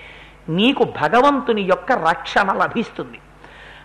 నీకు 0.50 0.83
భగవంతుని 1.01 1.62
యొక్క 1.62 1.91
రక్షణ 1.91 2.51
లభిస్తుంది. 2.51 3.19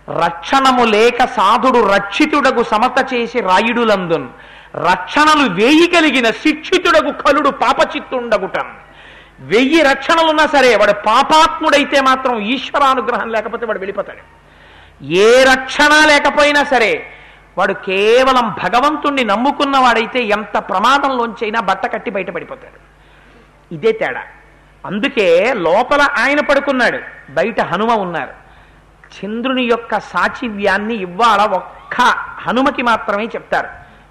రక్షణము 0.09 0.85
లేక 0.85 1.25
సాధుడు 1.25 1.93
రక్షితుడకు 1.93 2.63
సమత 2.63 3.15
చేసి 3.15 3.41
రాయుడులందున్. 3.41 4.29
రక్షణలు 4.77 5.55
వేయి 5.55 5.87
కలిగిన 5.87 6.31
శిక్షితుడకు 6.31 7.23
కలుడు 7.23 7.51
పాపచిత్తుండగుటం 7.51 8.77
వెయ్యి 9.41 9.83
రక్షణలున్నా 9.83 10.47
సరే 10.47 10.77
వాడు 10.77 10.93
పాపాత్ముడైతే 10.93 12.01
మాత్రం 12.01 12.39
ఈశ్వరానుగ్రహం 12.39 13.29
లేకపోతే 13.29 13.67
వాడు 13.67 13.79
వెళ్ళిపోతాడు. 13.79 14.39
ఏ 15.05 15.45
రక్షణ 15.45 16.05
లేకపోయినా 16.07 16.65
సరే 16.65 17.07
వాడు 17.59 17.73
కేవలం 17.73 18.55
భగవంతుణ్ణి 18.65 19.25
నమ్ముకున్న 19.25 19.79
వాడైతే 19.79 20.23
ఎంత 20.23 20.59
ప్రమాదంలోంచైనా 20.59 21.61
బట్ట 21.61 21.93
కట్టి 21.93 22.11
బయటపడిపోతాడు 22.11 22.89
ఇదే 23.75 23.93
తేడా. 23.93 24.23
అందుకే 24.87 25.53
లోపల 25.53 26.01
ఆయన 26.01 26.41
పడుకున్నాడు. 26.41 26.99
బయట 27.31 27.61
హనుమ 27.61 27.93
ఉన్నారు. 27.93 28.48
చంద్రుని 29.15 29.65
యొక్క 29.65 29.99
సాచివ్యాన్ని 29.99 30.95
ఇవ్వాల 30.95 31.41
ఒక్క 31.41 32.01
హనుమకి 32.47 32.83
మాత్రమే 32.83 33.25
చెప్తారు. 33.25 33.69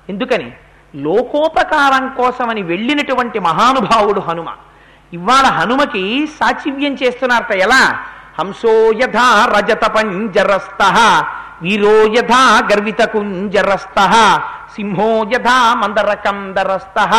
ఎందుకని? 0.09 0.51
లోకోపకారం 0.95 2.07
కోసమని 2.17 2.61
వెళ్ళినటువంటి 2.61 3.39
మహానుభావుడు 3.39 4.19
హనుమ. 4.19 4.49
ఇవాళ 5.13 5.45
హనుమకి 5.45 6.27
సాచివ్యం 6.27 6.93
చేస్తున్నారట 6.93 7.51
ఎలా? 7.51 7.99
హంసో 8.39 8.91
యథా 8.91 9.45
రజత 9.45 9.85
పంజరస్థ 9.85 10.83
వీరో 11.61 12.07
యథా 12.07 12.59
గర్విత 12.59 13.01
కుంజరస్థ 13.01 13.99
సింహో 14.75 15.25
యథా 15.33 15.73
మందరకందరస్థ 15.73 17.09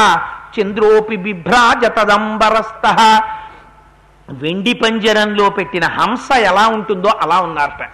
చంద్రోపి 0.61 1.17
బిభ్రాజతదంబరస్థ 1.17 2.85
వెండి 4.31 4.73
పంజరంలో 4.73 5.51
పెట్టిన 5.51 5.85
హంస 5.85 6.29
ఎలా 6.37 6.69
ఉంటుందో 6.69 7.09
అలా 7.21 7.41
ఉన్నారట. 7.41 7.85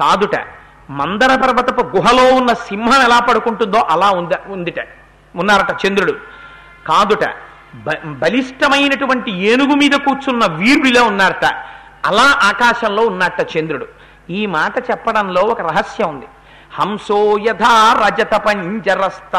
కాదుట 0.00 0.46
మందర 0.90 1.40
పర్వతపు 1.40 1.96
గుహలో 1.96 2.34
ఉన్న 2.34 2.52
సింహం 2.52 3.02
ఎలా 3.02 3.20
పడుకుంటుందో 3.20 3.78
అలా 3.78 4.10
ఉంద 4.10 4.32
ఉందిట. 4.46 4.88
ఉన్నారట 5.36 5.86
చంద్రుడు. 5.86 6.12
కాదుట 6.86 7.24
బ- 7.74 8.04
బలిష్టమైనటువంటి 8.04 9.30
ఏనుగు 9.30 9.74
మీద 9.74 9.90
కూర్చున్న 9.90 10.46
వీరుడిలా 10.46 11.02
ఉన్నారట. 11.02 11.44
అలా 12.06 12.38
ఆకాశంలో 12.42 13.02
ఉన్నట్ట 13.02 13.58
చంద్రుడు. 13.58 13.86
ఈ 14.30 14.46
మాట 14.46 14.90
చెప్పడంలో 14.90 15.42
ఒక 15.42 15.60
రహస్యం 15.60 16.08
ఉంది. 16.08 16.26
హంసో 16.74 17.38
యథా 17.38 18.06
రజత 18.06 18.34
పంజరస్థ 18.34 19.36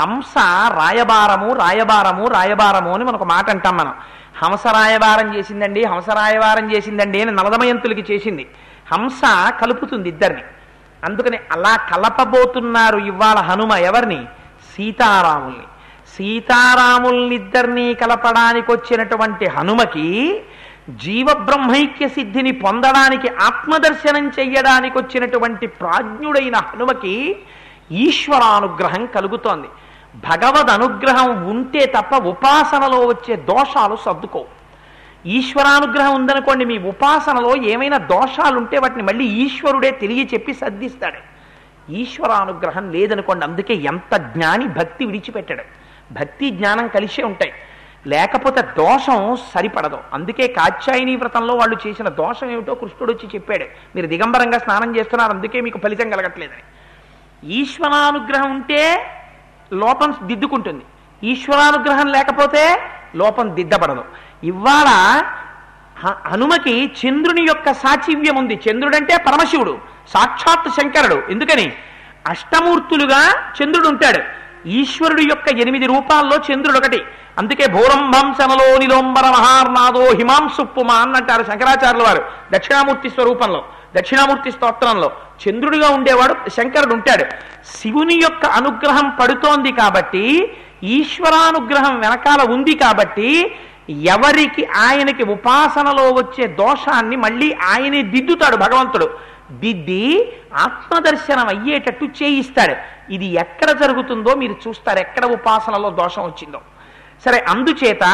హంస 0.00 0.34
రాయబారము 0.72 1.52
రాయబారము 1.52 2.28
రాయబారము 2.28 2.94
అని 2.94 3.04
మనకు 3.04 3.24
మాట 3.24 3.50
అంటాం 3.50 3.76
మనం. 3.76 3.94
హంసరాయవారం 4.44 5.36
చేసిందండి 5.36 5.84
హంసరాయవారం 5.84 6.74
చేసిందండి 6.74 7.22
అని 7.22 7.30
నలదమయంతులకి 7.30 8.14
చేసింది. 8.14 8.46
హంస 8.92 9.20
కలుపుతుంది 9.60 10.08
ఇద్దరిని. 10.08 10.42
అందుకని 11.04 11.38
అలా 11.52 11.76
కలపబోతున్నారు 11.76 12.98
ఇవాళ 12.98 13.36
హనుమ 13.36 13.72
ఎవరిని? 13.72 14.24
సీతారాముల్ని. 14.76 15.64
సీతారాముల్నిద్దరినీ 16.16 17.94
కలపడానికి 17.94 18.72
వచ్చినటువంటి 18.72 19.46
హనుమకి 19.46 20.42
జీవబ్రహ్మైక్య 20.90 22.08
సిద్ధిని 22.08 22.52
పొందడానికి 22.52 23.28
ఆత్మదర్శనం 23.28 24.28
చెయ్యడానికి 24.28 24.98
వచ్చినటువంటి 24.98 25.66
ప్రాజ్ఞుడైన 25.66 26.56
హనుమకి 26.56 27.36
ఈశ్వరానుగ్రహం 27.92 29.06
కలుగుతోంది. 29.06 29.68
భగవద్ 30.16 30.70
అనుగ్రహం 30.70 31.50
ఉంటే 31.50 31.86
తప్ప 31.86 32.14
ఉపాసనలో 32.14 33.06
వచ్చే 33.06 33.36
దోషాలు 33.36 33.96
సర్దుకో. 33.96 34.44
ఈశ్వరానుగ్రహం 35.26 36.14
ఉందనుకోండి 36.14 36.64
మీ 36.64 36.78
ఉపాసనలో 36.78 37.56
ఏమైనా 37.56 37.98
దోషాలుంటే 37.98 38.78
వాటిని 38.78 39.02
మళ్ళీ 39.02 39.24
ఈశ్వరుడే 39.24 39.90
తెలియచెప్పి 39.90 40.54
సర్దిస్తాడు. 40.54 41.18
ఈశ్వరానుగ్రహం 41.92 42.92
లేదనుకోండి 42.92 43.44
అందుకే 43.44 43.74
ఎంత 43.74 44.16
జ్ఞాని 44.16 44.66
భక్తి 44.66 45.04
విడిచిపెట్టాడు. 45.04 45.62
భక్తి 46.12 46.50
జ్ఞానం 46.50 46.88
కలిసే 46.88 47.22
ఉంటాయి. 47.22 47.52
లేకపోతే 48.06 48.62
దోషం 48.62 49.36
సరిపడదు. 49.54 49.98
అందుకే 50.12 50.46
కాత్యాయని 50.46 51.16
వ్రతంలో 51.16 51.54
వాళ్ళు 51.54 51.76
చేసిన 51.86 52.08
దోషం 52.08 52.50
ఏమిటో 52.50 52.74
కృష్ణుడు 52.74 53.12
వచ్చి 53.12 53.28
చెప్పాడు. 53.34 53.64
మీరు 53.94 54.06
దిగంబరంగా 54.06 54.58
స్నానం 54.58 54.96
చేస్తున్నారు 54.96 55.32
అందుకే 55.32 55.60
మీకు 55.60 55.78
ఫలితం 55.78 56.10
కలగట్లేదని. 56.10 56.62
ఈశ్వరానుగ్రహం 57.52 58.50
ఉంటే 58.50 59.06
లోపం 59.72 60.14
దిద్దుకుంటుంది. 60.22 60.84
ఈశ్వరానుగ్రహం 61.24 62.06
లేకపోతే 62.06 62.80
లోపం 63.14 63.54
దిద్దపడదు 63.54 64.04
ఇవాళ 64.44 64.88
హనుమకి 66.06 66.86
చంద్రుని 66.86 67.42
యొక్క 67.42 67.72
సాచివ్యం 67.72 68.36
ఉంది. 68.36 68.60
చంద్రుడంటే 68.70 69.16
పరమశివుడు 69.16 69.78
సాక్షాత్ 70.08 70.80
శంకరుడు. 70.80 71.22
ఎందుకని? 71.30 71.72
అష్టమూర్తులుగా 72.26 73.52
చంద్రుడు 73.62 73.88
ఉంటాడు. 73.88 74.42
ఈశ్వరుడు 74.68 75.20
యొక్క 75.20 75.48
ఎనిమిది 75.48 75.86
రూపాల్లో 75.86 76.36
చంద్రుడు 76.36 76.78
ఒకటి. 76.78 77.04
అందుకే 77.38 77.66
భూరంభం 77.66 78.34
శనలో 78.34 78.78
నిలోంబర 78.78 79.22
మహార్నాదో 79.22 80.04
హిమాంసుప్పుమా 80.04 80.94
అన్నంటారు 80.94 81.42
శంకరాచార్యుల 81.42 82.02
వారు 82.02 82.24
దక్షిణామూర్తి 82.52 83.10
స్వరూపంలో. 83.10 83.64
దక్షిణామూర్తి 83.96 84.52
స్తోత్రంలో 84.52 85.08
చంద్రుడిగా 85.42 85.88
ఉండేవాడు 85.88 86.34
శంకరుడు 86.50 86.94
ఉంటాడు. 86.94 87.24
శివుని 87.76 88.14
యొక్క 88.14 88.46
అనుగ్రహం 88.46 89.06
పడుతోంది 89.20 89.72
కాబట్టి 89.72 90.24
ఈశ్వరానుగ్రహం 90.84 92.00
వెనకాల 92.00 92.40
ఉంది 92.54 92.74
కాబట్టి 92.74 93.56
ఎవరికి 94.14 94.62
ఆయనకి 94.66 95.22
ఉపాసనలో 95.22 96.04
వచ్చే 96.12 96.46
దోషాన్ని 96.46 97.16
మళ్ళీ 97.16 97.48
ఆయనే 97.52 98.02
దిద్దుతాడు 98.02 98.56
భగవంతుడు. 98.56 99.08
దిద్ది 99.62 100.04
ఆత్మదర్శనం 100.56 101.48
అయ్యేటట్టు 101.48 102.04
చేయిస్తాడు. 102.04 102.74
ఇది 103.14 103.26
ఎక్కడ 103.26 103.70
జరుగుతుందో 103.82 104.34
మీరు 104.34 104.56
చూస్తారు 104.68 104.98
ఎక్కడ 104.98 105.24
ఉపాసనలో 105.24 105.90
దోషం 105.90 106.22
వచ్చిందో. 106.22 106.60
సరే 107.24 107.38
అందుచేత 107.48 108.04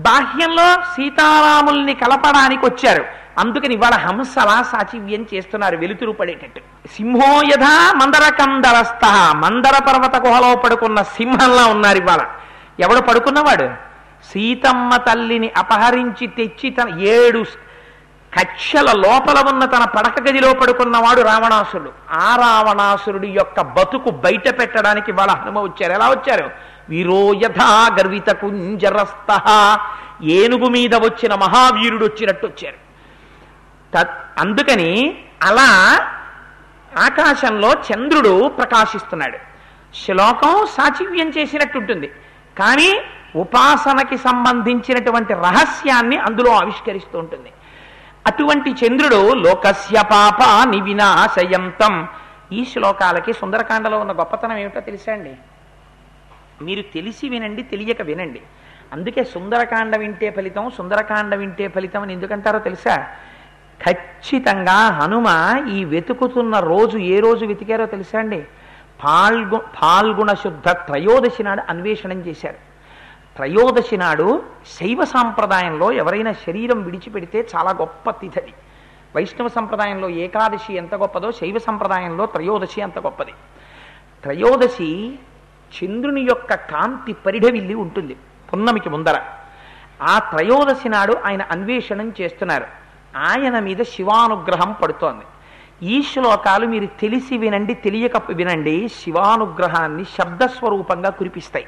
బాహ్యంలో 0.00 0.68
సీతారాముల్ని 0.94 1.94
కలపడానికి 1.94 2.64
వచ్చారు. 2.66 3.19
అందుకని 3.38 3.74
ఇవాళ 3.74 3.92
హంసలా 3.92 4.62
సాచివ్యం 4.62 5.26
చేస్తున్నారు 5.34 5.76
వెలుతురు 5.76 6.12
పడేటట్టు. 6.12 6.60
సింహోయధ 6.96 7.64
మందర 7.96 8.32
కందరస్థ 8.32 9.34
మందర 9.34 9.82
పర్వత 9.82 10.26
గుహలో 10.26 10.56
పడుకున్న 10.56 11.02
సింహంలా 11.02 11.66
ఉన్నారు 11.66 11.98
ఇవాళ. 11.98 12.26
ఎవడు 12.80 13.00
పడుకున్నవాడు? 13.00 13.90
సీతమ్మ 14.32 14.96
తల్లిని 14.96 15.50
అపహరించి 15.56 16.26
తెచ్చి 16.26 16.70
తన 16.70 16.98
ఏడు 16.98 17.44
కక్షల 18.38 18.92
లోపల 18.92 19.48
ఉన్న 19.48 19.64
తన 19.64 19.84
పడక 19.84 20.20
గదిలో 20.20 20.52
పడుకున్నవాడు 20.52 21.20
రావణాసురుడు. 21.20 21.92
ఆ 22.10 22.36
రావణాసురుడి 22.36 23.28
యొక్క 23.28 23.60
బతుకు 23.60 24.10
బయట 24.10 24.60
పెట్టడానికి 24.60 25.12
వాళ్ళ 25.12 25.32
హనుమ 25.32 25.58
వచ్చారు. 25.58 25.92
ఎలా 25.92 26.08
వచ్చారు? 26.08 26.50
వీరో 26.88 27.32
యథా 27.34 27.96
గర్విత 27.98 28.30
కుంజరస్థ. 28.30 29.40
ఏనుగు 30.22 30.68
మీద 30.68 30.94
వచ్చిన 30.94 31.34
మహావీరుడు 31.34 32.04
వచ్చినట్టు 32.04 32.46
వచ్చారు. 32.46 32.89
అందుకని 34.38 35.24
అలా 35.42 35.68
ఆకాశంలో 36.98 37.72
చంద్రుడు 37.72 38.48
ప్రకాశిస్తున్నాడు. 38.48 39.38
శ్లోకం 39.94 40.66
సాచివ్యం 40.66 41.28
చేసినట్టుంటుంది 41.28 42.10
కానీ 42.58 43.00
ఉపాసనకి 43.36 44.18
సంబంధించినటువంటి 44.18 45.34
రహస్యాన్ని 45.34 46.16
అందులో 46.16 46.50
ఆవిష్కరిస్తూ 46.50 47.18
ఉంటుంది. 47.18 47.52
అటువంటి 48.26 48.70
చంద్రుడు 48.70 49.34
లోకస్య 49.34 50.02
పాప 50.02 50.68
నివినాశయంతం 50.68 52.08
ఈ 52.52 52.64
శ్లోకాలకి 52.64 53.32
సుందరకాండలో 53.32 53.98
ఉన్న 53.98 54.12
గొప్పతనం 54.12 54.56
ఏమిటో 54.56 54.80
తెలుసా 54.80 55.12
అండి? 55.12 55.36
మీరు 56.62 56.82
తెలిసి 56.82 57.28
వినండి 57.28 57.62
తెలియక 57.62 58.02
వినండి. 58.02 58.40
అందుకే 58.92 59.24
సుందరకాండ 59.24 59.96
వింటే 59.96 60.30
ఫలితం 60.30 60.70
సుందరకాండ 60.70 61.34
వింటే 61.34 61.68
ఫలితం 61.68 62.02
అని 62.02 62.12
ఎందుకంటారో 62.12 62.58
తెలుసా? 62.58 63.06
ఖచ్చితంగా 63.84 64.78
హనుమ 64.98 65.28
ఈ 65.76 65.84
వెతుకుతున్న 65.84 66.58
రోజు 66.58 66.96
ఏ 66.98 67.20
రోజు 67.20 67.44
వెతికారో 67.44 67.86
తెలుసా 67.86 68.18
అండి? 68.18 68.40
పాల్గు 69.04 69.58
పాల్గుణ 69.82 70.32
శుద్ధ 70.32 70.68
త్రయోదశి 70.68 71.42
నాడు 71.42 71.62
అన్వేషణం 71.68 72.18
చేశారు. 72.26 72.58
త్రయోదశి 73.36 73.96
నాడు 73.96 74.42
శైవ 74.78 75.04
సాంప్రదాయంలో 75.04 75.92
ఎవరైనా 75.92 76.32
శరీరం 76.32 76.82
విడిచిపెడితే 76.82 77.48
చాలా 77.52 77.70
గొప్ప 77.70 78.10
తిథది 78.10 78.52
వైష్ణవ 79.16 79.48
సంప్రదాయంలో 79.48 80.08
ఏకాదశి 80.24 80.72
ఎంత 80.74 80.94
గొప్పదో 80.94 81.32
శైవ 81.32 81.58
సంప్రదాయంలో 81.58 82.26
త్రయోదశి 82.26 82.80
అంత 82.82 82.98
గొప్పది. 82.98 83.32
త్రయోదశి 84.22 84.90
చంద్రుని 85.72 86.22
యొక్క 86.22 86.54
కాంతి 86.54 87.12
పరిఢవిల్లి 87.12 87.74
ఉంటుంది 87.74 88.16
పున్నమికి 88.48 88.88
ముందర. 88.88 89.16
ఆ 90.02 90.18
త్రయోదశి 90.18 90.88
నాడు 90.88 91.16
ఆయన 91.26 91.42
అన్వేషణం 91.42 92.12
చేస్తున్నారు. 92.20 92.79
ఆయన 93.16 93.58
మీద 93.58 93.76
శివానుగ్రహం 93.82 94.72
పడుతోంది. 94.82 95.24
ఈ 95.82 96.02
శ్లోకాలు 96.02 96.66
మీరు 96.66 96.86
తెలిసి 96.86 97.38
వినండి 97.38 97.74
తెలియక 97.74 98.32
వినండి 98.32 98.88
శివానుగ్రహాన్ని 98.88 100.04
శబ్దస్వరూపంగా 100.04 101.10
కురిపిస్తాయి. 101.10 101.66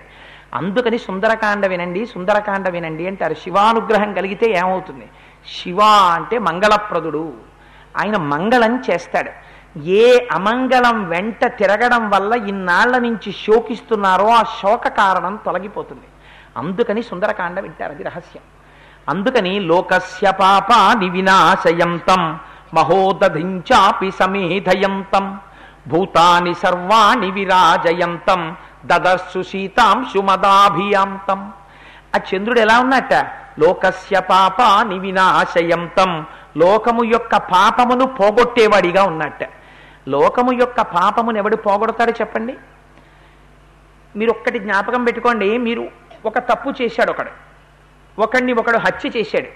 అందుకని 0.54 0.98
సుందరకాండ 0.98 1.66
వినండి 1.66 2.06
సుందరకాండ 2.06 2.68
వినండి 2.68 3.06
అంటారు. 3.06 3.34
శివానుగ్రహం 3.34 4.14
కలిగితే 4.14 4.50
ఏమవుతుంది? 4.50 5.08
శివ 5.62 5.80
అంటే 6.14 6.38
మంగళప్రదుడు. 6.38 7.34
ఆయన 7.96 8.16
మంగళం 8.16 8.82
చేస్తాడు. 8.90 9.30
ఏ 9.78 10.18
అమంగళం 10.32 11.08
వెంట 11.08 11.44
తిరగడం 11.44 12.10
వల్ల 12.10 12.32
ఇన్నాళ్ళ 12.34 12.98
నుంచి 12.98 13.32
శోకిస్తున్నారో 13.32 14.28
ఆ 14.28 14.42
శోక 14.42 14.88
కారణం 14.88 15.38
తొలగిపోతుంది. 15.46 16.06
అందుకని 16.56 17.02
సుందరకాండ 17.02 17.60
వింటారు. 17.60 17.92
అది 17.92 18.02
రహస్యం. 18.02 18.42
అందుకని 19.08 19.60
లోకస్య 19.60 20.30
పాపాని 20.30 21.08
వినాశయంతం 21.08 22.38
మహోదధించాపి 22.74 24.10
సమేధయంతం 24.10 25.38
భూతాని 25.88 26.54
సర్వాణి 26.54 27.30
విరాజయంతం 27.30 28.56
దదర్సు 28.86 29.42
సీతాంశు 29.42 30.18
మదాభియాంతం. 30.18 31.52
ఆ 32.14 32.18
చంద్రుడు 32.28 32.60
ఎలా 32.60 32.80
ఉన్నట్ట 32.80 33.14
లోకస్య 33.58 34.20
పాపాని 34.20 34.98
వినాశయంతం 34.98 36.26
లోకము 36.56 37.04
యొక్క 37.04 37.36
పాపమును 37.36 38.06
పోగొట్టేవాడిగా 38.06 39.02
ఉన్నట్ట 39.02 39.42
లోకము 40.08 40.52
యొక్క 40.52 40.80
పాపమును 40.80 41.38
ఎవడు 41.38 41.56
పోగొడతాడు 41.56 42.10
చెప్పండి. 42.10 42.54
మీరు 44.16 44.30
ఒక్కటి 44.30 44.58
జ్ఞాపకం 44.58 45.04
పెట్టుకోండి 45.04 45.58
మీరు 45.58 45.88
ఒక 46.26 46.38
తప్పు 46.38 46.82
చేశాడు 46.82 47.10
ఒకడు. 47.10 47.51
ఒకడిని 48.18 48.52
ఒకడు 48.52 48.78
హత్య 48.78 49.10
చేశాడు. 49.16 49.46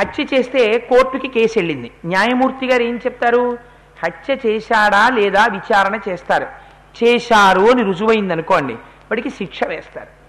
హత్య 0.00 0.24
చేస్తే 0.34 0.78
కోర్టుకి 0.78 1.28
కేసు 1.28 1.58
వెళ్ళింది. 1.58 1.90
న్యాయమూర్తి 2.04 2.66
గారు 2.66 2.82
ఏం 2.82 2.96
చెప్తారు? 2.96 3.58
హత్య 4.04 4.36
చేశాడా 4.46 5.08
లేదా 5.08 5.46
విచారణ 5.46 5.98
చేస్తారు. 6.08 6.46
చేశారు 7.04 7.60
అని 7.60 7.82
రుజువైంది 7.82 8.32
అనుకోండి 8.32 8.72
వాడికి 8.72 9.30
శిక్ష 9.30 9.64
వేస్తారు. 9.64 10.22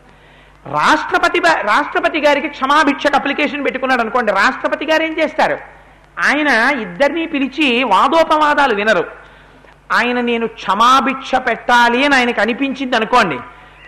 రాష్ట్రపతి 0.73 1.39
రాష్ట్రపతి 1.39 2.19
గారికి 2.19 2.47
క్షమాభిక్షకు 2.47 3.15
అప్లికేషన్ 3.15 3.63
పెట్టుకున్నాడు 3.63 4.01
అనుకోండి. 4.01 4.31
రాష్ట్రపతి 4.31 4.85
గారు 4.85 5.03
ఏం 5.03 5.15
చేస్తారు? 5.19 5.57
ఆయన 6.19 6.79
ఇద్దరినీ 6.81 7.25
పిలిచి 7.25 7.83
వాదోపవాదాలు 7.83 8.75
వినరు. 8.75 9.07
ఆయన 9.91 10.21
నేను 10.21 10.47
క్షమాభిక్ష 10.47 11.35
పెట్టాలి 11.35 12.05
అని 12.05 12.15
ఆయనకు 12.15 12.41
అనిపించింది 12.41 12.95
అనుకోండి 12.95 13.39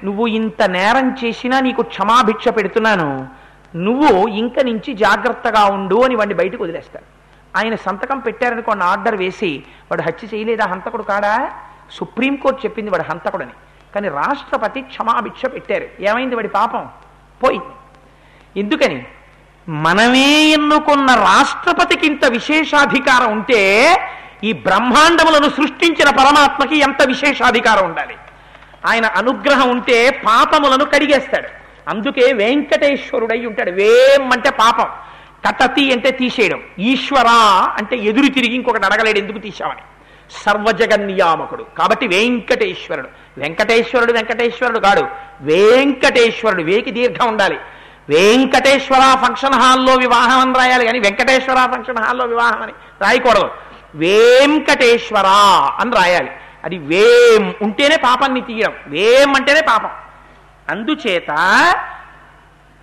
నువ్వు 0.04 0.28
ఇంత 0.28 0.62
నేరం 0.62 1.18
చేసినా 1.24 1.60
నీకు 1.60 1.82
క్షమాభిక్ష 1.82 2.48
పెడుతున్నాను. 2.48 3.28
నువ్వు 3.76 4.28
ఇంక 4.28 4.60
నుంచి 4.60 4.94
జాగ్రత్తగా 4.94 5.66
ఉండు 5.66 6.02
అని 6.02 6.16
వాడిని 6.16 6.36
బయటకు 6.36 6.64
వదిలేస్తాడు. 6.64 7.06
ఆయన 7.58 7.76
సంతకం 7.76 8.20
పెట్టారనుకోండి 8.20 8.84
ఆర్డర్ 8.84 9.16
వేసి 9.16 9.64
వాడు 9.92 10.02
హత్య 10.02 10.38
చేయలేదా? 10.38 10.66
హంతకుడు 10.66 11.04
కాడా? 11.04 11.52
సుప్రీంకోర్టు 11.92 12.66
చెప్పింది 12.66 12.90
వాడు 12.90 13.04
హంతకుడని. 13.04 13.52
కానీ 13.96 14.10
రాష్ట్రపతి 14.10 14.82
క్షమాభిక్ష 14.82 15.46
పెట్టారు. 15.54 15.86
ఏమైంది 16.00 16.36
వాడి 16.36 16.48
పాపం? 16.48 16.90
పోయింది 17.44 17.66
ఎందుకని? 18.60 19.06
మనమే 19.70 20.44
ఎన్నుకున్న 20.48 21.06
రాష్ట్రపతికి 21.06 22.08
ఇంత 22.08 22.26
విశేషాధికారం 22.26 23.32
ఉంటే 23.32 23.96
ఈ 24.44 24.54
బ్రహ్మాండములను 24.54 25.50
సృష్టించిన 25.50 26.10
పరమాత్మకి 26.10 26.80
ఎంత 26.80 27.04
విశేషాధికారం 27.08 27.86
ఉండాలి? 27.86 28.16
ఆయన 28.88 29.06
అనుగ్రహం 29.06 29.70
ఉంటే 29.70 30.10
పాపములను 30.10 30.86
కడిగేస్తాడు. 30.86 31.65
అందుకే 31.88 32.34
వెంకటేశ్వరుడై 32.34 33.46
ఉంటాడు. 33.46 33.72
వేం 33.72 34.32
అంటే 34.32 34.50
పాపం. 34.50 34.88
కటతి 35.48 35.94
అంటే 35.94 36.12
తీసేయడం. 36.12 36.62
ఈశ్వరా 36.80 37.66
అంటే 37.78 37.98
ఎదురు 37.98 38.28
తిరిగి 38.28 38.56
ఇంకొకటి 38.56 38.86
అడగలేడు 38.86 39.20
ఎందుకు 39.20 39.38
తీసామని 39.38 39.82
సర్వజగన్నియామకుడు. 40.32 41.66
కాబట్టి 41.78 42.08
వెంకటేశ్వరుడు. 42.08 43.08
వెంకటేశ్వరుడు 43.38 44.14
వెంకటేశ్వరుడు 44.14 44.80
కాడు. 44.80 45.08
వెంకటేశ్వరుడు. 45.42 46.64
వేకి 46.64 46.92
దీర్ఘం 46.92 47.28
ఉండాలి. 47.28 47.58
వెంకటేశ్వర 48.10 49.18
ఫంక్షన్ 49.26 49.54
హాల్లో 49.54 49.94
వివాహం 49.94 50.40
అని 50.40 50.54
రాయాలి 50.54 50.86
కానీ 50.86 51.00
వెంకటేశ్వర 51.00 51.72
ఫంక్షన్ 51.74 51.98
హాల్లో 51.98 52.26
వివాహం 52.26 52.62
అని 52.62 52.72
రాయకూడదు. 53.02 53.50
వేంకటేశ్వర 53.96 55.26
అని 55.80 55.92
రాయాలి. 55.92 56.32
అది 56.64 56.78
వేం 56.78 57.54
ఉంటేనే 57.62 57.96
పాపాన్ని 57.96 58.42
తీయడం. 58.42 58.74
వేం 58.88 59.36
అంటేనే 59.36 59.62
పాపం. 59.62 59.90
అందుచేత 60.70 61.32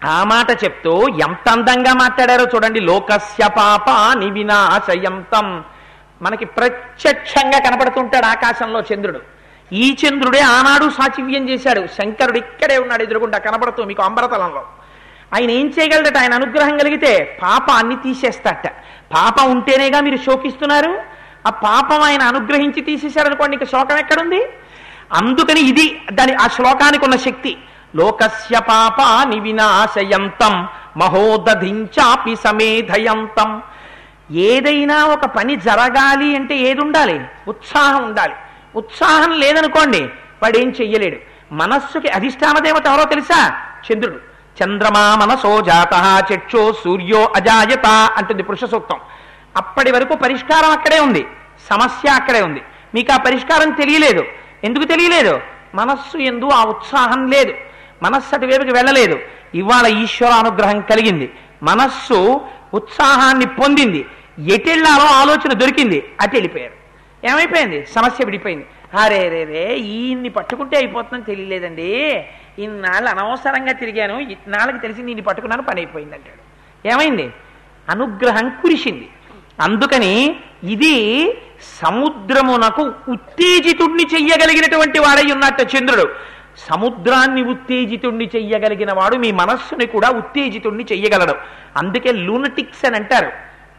ఆ 0.04 0.24
మాట 0.24 0.64
చెప్తూ 0.64 1.08
ఎంత 1.08 1.48
అందంగా 1.50 1.92
మాట్లాడారో 1.94 2.44
చూడండి. 2.54 2.80
లోకస్య 2.80 3.48
పాప 3.48 4.18
నివినాశయంతం 4.18 5.64
మనకి 6.22 6.44
ప్రత్యక్షంగా 6.44 7.58
కనపడుతుంటాడు 7.58 8.26
ఆకాశంలో 8.26 8.80
చంద్రుడు. 8.80 9.20
ఈ 9.72 9.96
చంద్రుడే 10.02 10.40
ఆనాడు 10.40 10.90
సాచివ్యం 10.90 11.48
చేశాడు. 11.48 11.86
శంకరుడు 11.86 12.38
ఇక్కడే 12.38 12.78
ఉన్నాడు 12.78 13.02
ఎదురుగుండా 13.02 13.38
కనపడుతూ 13.38 13.84
మీకు 13.84 14.02
అంబరతలంలో. 14.02 14.66
ఆయన 15.34 15.50
ఏం 15.50 15.74
చేయగలడట? 15.78 16.18
ఆయన 16.18 16.34
అనుగ్రహం 16.34 16.78
కలిగితే 16.78 17.38
పాపాన్ని 17.42 17.96
తీసేస్తాట 17.96 18.66
పాపం 19.14 19.50
ఉంటేనేగా 19.50 20.00
మీరు 20.00 20.16
శోకిస్తున్నారు. 20.16 21.02
ఆ 21.46 21.50
పాపం 21.50 22.02
ఆయన 22.02 22.22
అనుగ్రహించి 22.22 22.80
తీసేశారనుకోండి 22.80 23.56
ఇంకా 23.56 23.66
శోకం 23.66 23.98
ఎక్కడుంది? 23.98 24.46
అందుకని 25.12 25.60
ఇది 25.60 26.02
దాని 26.12 26.34
ఆ 26.34 26.46
శ్లోకానికి 26.46 27.04
ఉన్న 27.04 27.16
శక్తి. 27.16 27.58
లోకస్య 27.96 28.60
పాపాని 28.60 29.40
వినాశయంతం. 29.40 30.68
మహోదధించాపి 30.96 32.36
సమేధయంతం. 32.36 33.62
ఏదైనా 34.30 35.04
ఒక 35.04 35.24
పని 35.24 35.56
జరగాలి 35.56 36.36
అంటే 36.36 36.56
ఏది 36.56 36.80
ఉండాలి 36.80 37.20
ఉత్సాహం 37.48 38.04
ఉండాలి. 38.04 38.34
ఉత్సాహం 38.76 39.32
లేదనుకోండి 39.32 40.00
వాడేం 40.42 40.70
చెయ్యలేడు. 40.80 41.16
మనస్సుకి 41.52 42.08
అధిష్టాన 42.08 42.58
దేవత 42.58 42.86
ఎవరో 42.86 43.04
తెలుసా? 43.04 43.56
చంద్రుడు. 43.92 44.18
చంద్రమా 44.64 45.14
మనసో 45.24 45.60
జాత 45.60 46.24
చక్షో 46.34 46.72
సూర్యో 46.72 47.32
అజాయత 47.36 47.86
అంటుంది 47.86 48.42
పురుష 48.42 48.64
సూక్తం. 48.64 48.96
అప్పటి 49.56 49.90
వరకు 49.90 50.14
పరిష్కారం 50.14 50.70
అక్కడే 50.70 51.00
ఉంది. 51.00 51.26
సమస్య 51.70 52.08
అక్కడే 52.08 52.42
ఉంది. 52.42 52.62
మీకు 52.94 53.12
ఆ 53.12 53.16
పరిష్కారం 53.16 53.70
తెలియలేదు. 53.70 54.24
ఎందుకు 54.64 54.84
తెలియలేదు? 54.84 55.40
మనస్సు 55.74 56.18
ఎందు 56.18 56.48
ఆ 56.48 56.64
ఉత్సాహం 56.64 57.26
లేదు. 57.26 57.54
మనస్సు 58.02 58.34
అటువైపుకి 58.34 58.72
వెళ్ళలేదు. 58.72 59.18
ఇవాళ 59.54 59.86
ఈశ్వర 59.86 60.30
అనుగ్రహం 60.30 60.80
కలిగింది. 60.80 61.32
మనస్సు 61.62 62.40
ఉత్సాహాన్ని 62.74 63.46
పొందింది. 63.46 64.06
ఎటెళ్ళాలో 64.52 65.04
ఆలోచన 65.04 65.52
దొరికింది. 65.52 66.04
అటు 66.20 66.34
వెళ్ళిపోయారు. 66.34 66.82
ఏమైపోయింది? 67.32 67.86
సమస్య 67.86 68.24
విడిపోయింది. 68.24 68.66
అరే 69.00 69.28
రే 69.28 69.44
రే 69.44 69.76
ఈయన్ని 69.76 70.28
పట్టుకుంటే 70.28 70.76
అయిపోతుందని 70.76 71.24
తెలియలేదండి. 71.24 72.24
ఇన్నాళ్ళు 72.58 73.10
అనవసరంగా 73.10 73.72
తిరిగాను. 73.72 74.18
ఇన్నాళ్ళకి 74.18 74.78
తెలిసి 74.78 75.02
నేను 75.02 75.22
పట్టుకున్నాను 75.22 75.62
పని 75.62 75.80
అయిపోయింది 75.80 76.14
అంటాడు. 76.14 76.52
ఏమైంది? 76.88 77.30
అనుగ్రహం 77.90 78.48
కురిసింది. 78.48 79.08
అందుకని 79.60 80.36
ఇది 80.64 81.28
సముద్రమునకు 81.82 82.92
ఉత్తేజితుడిని 83.08 84.02
చెయ్యగలిగినటువంటి 84.02 84.98
వాడై 84.98 85.32
ఉన్నట్టు 85.32 85.76
చంద్రుడు. 85.76 86.32
సముద్రాన్ని 86.58 87.42
ఉత్తేజితుణ్ణి 87.42 88.30
చెయ్యగలిగిన 88.36 88.92
వాడు 88.92 89.16
మీ 89.16 89.32
మనస్సుని 89.32 89.86
కూడా 89.86 90.08
ఉత్తేజితుణ్ణి 90.08 90.84
చెయ్యగలడు. 90.92 91.34
అందుకే 91.76 92.12
లూనటిక్స్ 92.12 92.86
అని 92.86 92.96
అంటారు 92.96 93.30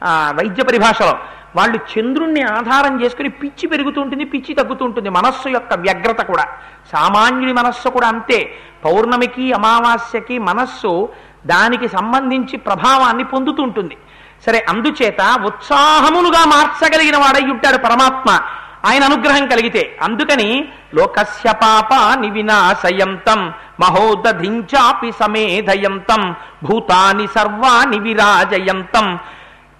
ఆ, 0.03 0.33
వైద్య 0.35 0.63
పరిభాషలో. 0.63 1.19
వాళ్ళు 1.55 1.77
చంద్రుణ్ణి 1.77 2.41
ఆధారం 2.41 3.03
చేసుకుని 3.03 3.29
పిచ్చి 3.29 3.67
పెరుగుతూ 3.67 4.01
ఉంటుంది 4.01 4.25
పిచ్చి 4.25 4.55
తగ్గుతూ 4.55 4.85
ఉంటుంది 4.85 5.09
మనస్సు 5.09 5.49
యొక్క 5.49 5.73
వ్యగ్రత 5.73 6.21
కూడా. 6.21 6.43
సామాన్యుడి 6.91 7.53
మనస్సు 7.53 7.89
కూడా 7.89 8.07
అంతే. 8.07 8.51
పౌర్ణమికి 8.85 9.53
అమావాస్యకి 9.53 10.39
మనస్సు 10.39 11.09
దానికి 11.45 11.87
సంబంధించి 11.87 12.57
ప్రభావాన్ని 12.57 13.23
పొందుతూ 13.23 13.63
ఉంటుంది 13.63 13.97
సరే 14.45 14.65
అందుచేత 14.69 15.39
ఉత్సాహములుగా 15.45 16.45
మార్చగలిగిన 16.45 17.17
వాడై 17.17 17.51
ఉంటాడు 17.51 17.77
పరమాత్మ. 17.77 18.41
ఆయన 18.85 19.03
అనుగ్రహం 19.03 19.47
కలిగితే. 19.47 19.97
అందుకని 20.01 20.67
లోకస్య 20.95 21.51
పాప 21.51 22.19
నివినాశయంతం 22.19 23.53
మహోదధించాపి 23.79 25.11
సమేధయంతం 25.11 26.35
భూతాని 26.63 27.27
సర్వాని 27.27 27.99
విరాజయంతం 27.99 29.19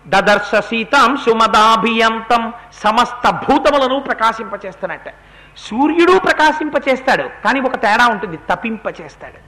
దదర్శ 0.07 0.55
సీతాం 0.55 1.17
సుమదాభియంతం 1.17 2.53
సమస్త 2.83 3.29
భూతములను 3.29 3.99
ప్రకాశింపచేస్తున్నట్ట. 3.99 5.09
సూర్యుడు 5.57 6.19
ప్రకాశింపచేస్తాడు 6.19 7.23
కానీ 7.23 7.59
ఒక 7.59 7.75
తేడా 7.75 8.07
ఉంటుంది 8.07 8.37
తప్పింపచేస్తాడు. 8.37 9.39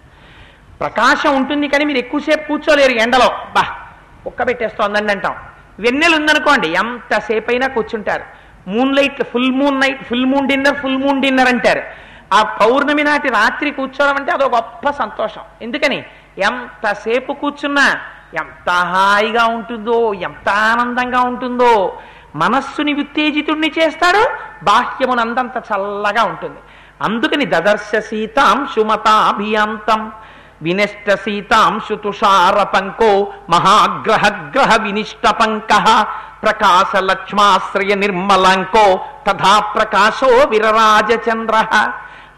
ప్రకాశం 0.80 1.36
ఉంటుంది 1.36 1.68
కానీ 1.68 1.86
మీరు 1.86 1.98
ఎక్కువసేపు 1.98 2.48
కూర్చోలేరు 2.48 2.92
ఎండలో. 2.92 3.30
బా 3.56 3.64
ఒక్క 4.28 4.48
పెట్టేస్తోందండి 4.48 5.12
అంటాం. 5.12 5.36
వెన్నెలు 5.80 6.16
ఉందనుకోండి 6.16 6.68
ఎంతసేపు 6.68 7.52
అయినా 7.52 7.68
కూర్చుంటారు. 7.68 8.24
Moon 8.68 8.96
light 8.96 9.24
full 9.24 9.52
moon 9.52 9.82
night 9.82 10.04
full 10.04 10.26
moon 10.26 10.48
dinner 10.48 10.76
full 10.76 10.98
moon 10.98 11.22
dinner 11.22 11.48
అంటారు. 11.48 11.82
ఆ 12.34 12.44
పౌర్ణమి 12.44 13.04
నాటి 13.04 13.30
రాత్రి 13.30 13.72
కూర్చోవడం 13.72 14.16
అంటే 14.16 14.32
అదో 14.32 14.50
గొప్ప 14.50 14.90
సంతోషం. 14.90 15.42
ఎందుకని? 15.62 16.06
ఎంతసేపు 16.38 17.34
కూర్చున్నా 17.34 17.98
ఎంత 18.34 18.70
హాయిగా 18.70 19.46
ఉంటుందో 19.46 20.14
ఎంత 20.14 20.50
ఆనందంగా 20.50 21.22
ఉంటుందో 21.22 22.00
మనస్సుని 22.36 22.94
ఉత్తేజితుణ్ణి 22.94 23.72
చేస్తాడు 23.80 24.30
బాహ్యమునందంత 24.66 25.58
చల్లగా 25.58 26.24
ఉంటుంది. 26.24 26.60
అందుకని 27.02 27.46
దదర్శ 27.46 27.96
సీతాం 27.96 28.68
సుమతాభియాంతం. 28.76 30.12
వినష్ట 30.62 31.14
సీతాంశు 31.14 31.96
తుషార 31.96 32.64
పంకో 32.64 33.34
మహాగ్రహ 33.50 34.28
గ్రహ 34.28 34.76
వినిష్ట 34.76 35.30
పంక 35.30 36.06
ప్రకాశ 36.44 36.96
లక్ష్మాశ్రయ 36.96 37.96
నిర్మలాంకో 37.96 39.00
తథా 39.28 39.60
ప్రకాశో 39.60 40.28
విరరాజచంద్ర 40.28 41.66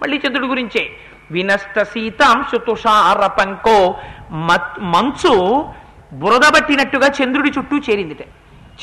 మళ్ళీ 0.02 0.22
చంద్రుడి 0.28 0.48
గురించే. 0.48 0.90
వినష్ట 1.32 1.82
సీతాంశు 1.82 2.58
తుషార 2.58 3.28
పంకో 3.28 3.96
మత్- 4.32 4.82
మంచు 4.82 5.66
బురదబట్టినట్టుగా 6.14 7.08
చంద్రుడి 7.08 7.52
చుట్టూ 7.58 7.78
చేరిందిట. 7.78 8.22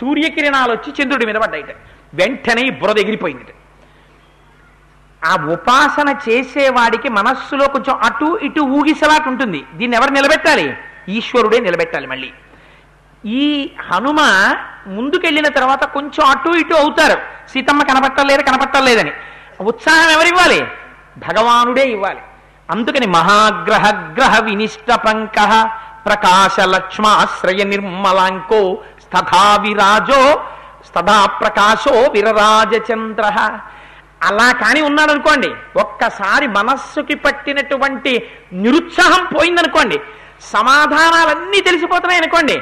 సూర్యకిరణాలు 0.00 0.72
వచ్చి 0.72 1.02
చంద్రుడి 1.02 1.26
మీద 1.26 1.34
పడ్డాయిట. 1.34 1.66
వెంటనే 2.14 2.70
బురద 2.70 2.98
ఎగిరిపోయింది. 2.98 3.54
ఆ 5.24 5.46
ఉపాసన 5.52 6.14
చేసేవాడికి 6.28 7.08
మనస్సులో 7.08 7.68
కొంచెం 7.68 7.96
అటు 7.96 8.38
ఇటు 8.42 8.60
ఊగిసలాట్ 8.60 9.28
ఉంటుంది. 9.28 9.64
దీన్ని 9.74 9.96
ఎవరు 9.96 10.10
నిలబెట్టాలి? 10.10 10.76
ఈశ్వరుడే 11.08 11.58
నిలబెట్టాలి 11.58 12.06
మళ్ళీ. 12.06 12.32
ఈ 13.26 13.72
హనుమ 13.92 14.20
ముందుకెళ్ళిన 14.86 15.48
తర్వాత 15.48 15.84
కొంచెం 15.84 16.26
అటు 16.26 16.48
ఇటు 16.48 16.74
అవుతారు. 16.74 17.20
సీతమ్మ 17.48 17.82
కనపట్టలేదు 17.82 18.42
కనపట్టలేదని 18.42 19.12
ఉత్సాహం 19.60 20.10
ఎవరివ్వాలి? 20.10 20.60
భగవానుడే 21.18 21.82
ఇవ్వాలి. 21.82 22.20
అందుకని 22.70 23.06
మహాగ్రహ 23.06 23.90
గ్రహ 24.12 24.40
వినిష్ట 24.40 24.92
పంక 24.92 25.70
ప్రకాశ 26.06 26.60
లక్ష్మాశ్రయ 26.60 27.64
నిర్మలాంకో 27.64 28.78
స్థావిరాజో 29.02 30.44
సదా 30.88 31.16
స్తథా 31.18 31.26
ప్రకాశో 31.40 31.94
విరరాజచంద్ర. 32.14 33.24
అలా 34.28 34.52
కాని 34.52 34.80
ఉన్నాడు 34.80 35.10
అనుకోండి 35.10 35.48
ఒక్కసారి 35.76 36.46
మనస్సుకి 36.46 37.14
పట్టినటువంటి 37.14 38.12
నిరుత్సాహం 38.52 39.24
పోయిందనుకోండి 39.34 39.96
సమాధానాలన్నీ 40.52 41.60
తెలిసిపోతున్నాయి 41.60 42.20
అనుకోండి 42.20 42.56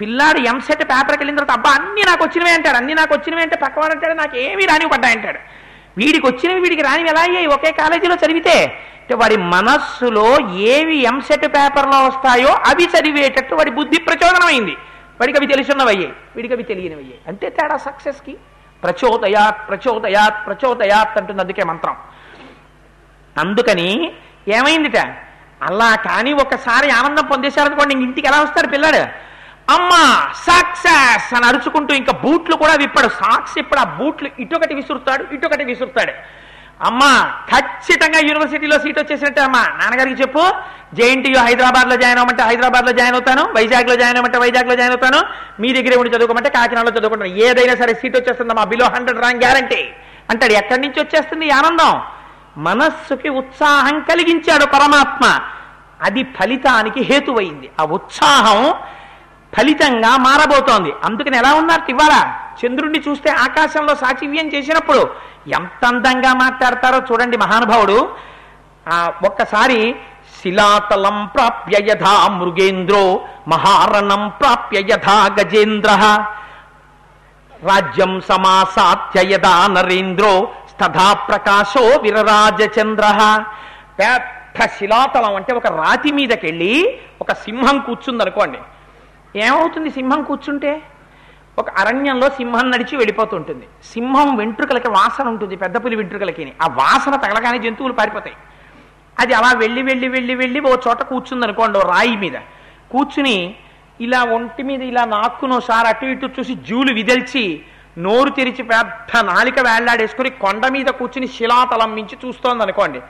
పిల్లాడు 0.00 0.38
ఎంసెట్ 0.50 0.84
పేపర్కి 0.90 1.20
వెళ్ళిన 1.22 1.38
తర్వాత 1.38 1.54
అబ్బా 1.58 1.70
అన్ని 1.70 2.02
నాకు 2.02 2.22
వచ్చినవే 2.24 2.52
అంటాడు 2.54 2.76
అన్ని 2.76 2.94
నాకు 2.94 3.14
వచ్చినవి 3.14 3.42
అంటే 3.42 3.56
పక్కవాడు 3.56 3.92
అంటాడు 3.92 4.14
నాకు 4.14 4.36
ఏమీ 4.36 4.64
రానివి 4.64 4.90
పడ్డాయంటాడు 4.90 5.40
వీడికి 5.96 6.26
వచ్చినవి 6.26 6.60
వీడికి 6.60 6.82
రానివి 6.82 7.08
ఎలా 7.08 7.20
అయ్యాయి? 7.20 7.46
ఒకే 7.46 7.72
కాలేజీలో 7.72 8.14
చదివితే 8.14 8.56
అంటే 9.00 9.14
వాడి 9.14 9.36
మనస్సులో 9.36 10.26
ఏవి 10.74 10.96
ఎంసెట్ 11.02 11.46
పేపర్లో 11.56 12.08
వస్తాయో 12.08 12.52
అవి 12.70 12.84
చదివేటట్టు 12.84 13.54
వాడి 13.54 13.70
బుద్ధి 13.70 13.98
ప్రచోదనమైంది. 14.02 14.74
వాడికి 15.20 15.38
అవి 15.38 15.46
తెలిసినవయ్యే 15.46 16.10
వీడికి 16.36 16.54
అవి 16.54 16.62
తెలియనివయ్యే. 16.62 17.18
అంతే 17.28 17.50
తేడా 17.50 17.76
సక్సెస్కి 17.76 18.36
ప్రచోదయాత్ 18.82 19.68
ప్రచోదయాత్ 19.68 20.46
ప్రచోదయాత్ 20.46 21.18
అంటుంది 21.18 21.40
అందుకే 21.40 21.64
మంత్రం. 21.64 21.96
అందుకని 23.38 24.12
ఏమైందిట? 24.48 24.98
అలా 25.62 25.96
కానీ 25.96 26.32
ఒకసారి 26.32 26.90
ఆనందం 26.90 27.26
పొందేశారనుకోండి 27.26 27.94
ఇంక 27.94 28.02
ఇంటికి 28.02 28.26
ఎలా 28.26 28.40
వస్తాడు 28.40 28.66
పిల్లాడు? 28.66 29.02
అమ్మా 29.72 30.32
సక్సెస్ 30.34 31.34
అని 31.34 31.46
అరుచుకుంటూ 31.46 31.94
ఇంకా 31.94 32.12
బూట్లు 32.18 32.56
కూడా 32.56 32.74
విప్పాడు. 32.74 33.08
సాక్స్ 33.08 33.58
ఇప్పుడు 33.58 33.80
ఆ 33.80 33.84
బూట్లు 33.84 34.30
ఇటొకటి 34.38 34.74
విసురుతాడు 34.74 35.34
ఇటొకటి 35.34 35.64
విసురుతాడు. 35.64 36.12
అమ్మా 36.86 37.12
ఖచ్చితంగా 37.52 38.18
యూనివర్సిటీలో 38.18 38.78
సీట్ 38.78 38.98
వచ్చేసినట్టే 38.98 39.40
అమ్మా. 39.40 39.62
నాన్నగారికి 39.80 40.22
చెప్పు 40.22 40.42
జేఎన్టీయూ 40.94 41.38
హైదరాబాద్లో 41.38 41.96
జాయిన్ 41.96 42.18
అవ్వమంటే 42.18 42.42
హైదరాబాద్లో 42.42 42.92
జాయిన్ 42.92 43.14
అవుతాను 43.14 43.42
వైజాగ్లో 43.56 43.96
జాయిన్ 43.96 44.18
అవ్వమంటే 44.18 44.38
వైజాగ్లో 44.38 44.74
జాయిన్ 44.74 44.94
అవుతాను 44.94 45.20
మీ 45.60 45.72
దగ్గరే 45.72 45.96
ఉండి 45.96 46.16
చదువుకోమంటే 46.16 46.50
కాకినాడలో 46.50 46.92
చదువుకుంటాను. 46.98 47.34
ఏదైనా 47.34 47.74
సరే 47.74 47.94
సీట్ 47.94 48.16
వచ్చేస్తుందమ్మా 48.16 48.64
బిలో 48.64 48.84
హండ్రెడ్ 48.84 49.18
ర్యాంక్ 49.18 49.44
గ్యారంటీ 49.44 49.82
అంటాడు 50.30 50.52
ఎక్కడి 50.52 50.80
నుంచి 50.80 51.00
వచ్చేస్తుంది 51.00 51.50
ఆనందం? 51.50 52.00
మనస్సుకి 52.56 53.28
ఉత్సాహం 53.28 54.00
కలిగించాడు 54.00 54.64
పరమాత్మ. 54.64 55.40
అది 56.02 56.22
ఫలితానికి 56.22 57.00
హేతువైంది. 57.00 57.70
ఆ 57.80 57.84
ఉత్సాహం 57.84 58.74
ఫలితంగా 59.56 60.16
మారబోతోంది. 60.16 60.92
అందుకని 61.04 61.36
ఎలా 61.36 61.54
ఉన్నారు? 61.54 61.90
ఇవాళ 61.90 62.14
చంద్రుణ్ణి 62.60 63.02
చూస్తే 63.08 63.30
ఆకాశంలో 63.30 63.94
సాచివ్యం 63.94 64.46
చేసినప్పుడు 64.48 65.02
ఎంత 65.54 65.86
అందంగా 65.86 66.34
మాట్లాడతారో 66.34 66.98
చూడండి 67.12 67.36
మహానుభావుడు. 67.36 68.08
ఆ 68.88 69.12
ఒక్కసారి 69.24 69.96
శిలాతలం 70.42 71.30
ప్రాప్య 71.34 71.76
యథా 71.90 72.28
మృగేంద్రో 72.28 73.20
మహారణం 73.48 74.32
ప్రాప్య 74.40 74.78
యథా 74.90 75.16
గజేంద్ర. 75.40 75.90
రాజ్యం 77.62 78.20
సమాసాధ్య 78.20 79.32
యథా 79.32 79.66
నరేంద్రో 79.66 80.48
తథా 80.80 81.12
ప్రకాశో 81.12 81.80
విరరాజచంద్ర. 81.80 83.04
పెద్ద 83.98 84.66
శిలాతలం 84.66 85.34
అంటే 85.36 85.52
ఒక 85.54 85.66
రాతి 85.66 86.12
మీదకెళ్ళి 86.12 86.98
ఒక 87.20 87.32
సింహం 87.32 87.78
కూర్చుందనుకోండి. 87.78 88.58
ఏమవుతుంది 89.46 89.90
సింహం 89.98 90.20
కూర్చుంటే? 90.28 90.72
ఒక 91.60 91.68
అరణ్యంలో 91.80 92.26
సింహం 92.38 92.66
నడిచి 92.72 92.94
వెళ్ళిపోతుంటుంది. 93.00 93.66
సింహం 93.92 94.28
వెంట్రుకలకి 94.40 94.90
వాసన 94.98 95.26
ఉంటుంది 95.32 95.54
పెద్ద 95.62 95.76
పులి 95.84 95.96
వెంట్రుకలకి 96.00 96.44
ఆ 96.64 96.66
వాసన 96.80 97.14
తగలగానే 97.24 97.58
జంతువులు 97.64 97.94
పారిపోతాయి. 98.00 98.36
అది 99.16 99.32
అలా 99.38 99.50
వెళ్ళి 99.62 99.82
వెళ్ళి 99.88 100.08
వెళ్ళి 100.16 100.34
వెళ్ళి 100.42 100.60
ఓ 100.70 100.72
చోట 100.86 101.00
కూర్చుంది 101.10 101.44
అనుకోండి 101.46 101.78
ఓ 101.80 101.82
రాయి 101.92 102.16
మీద. 102.24 102.36
కూర్చుని 102.92 103.36
ఇలా 104.06 104.20
ఒంటి 104.36 104.62
మీద 104.68 104.82
ఇలా 104.90 105.04
నాక్కునోసారి 105.14 105.88
అటు 105.92 106.06
ఇటు 106.12 106.26
చూసి 106.36 106.54
జూలు 106.68 106.92
విదల్చి 106.98 107.44
నోరు 108.04 108.30
తెరిచి 108.36 108.62
పెద్ద 108.70 109.22
నాలిక 109.30 109.58
వేళ్ళాడేసుకుని 109.68 110.30
కొండ 110.42 110.64
మీద 110.74 110.88
కూర్చుని 110.98 111.28
శిలాతలం 111.36 111.90
మించి 111.96 112.16
చూస్తోంది 112.24 112.62
అనుకోండి 112.66 113.00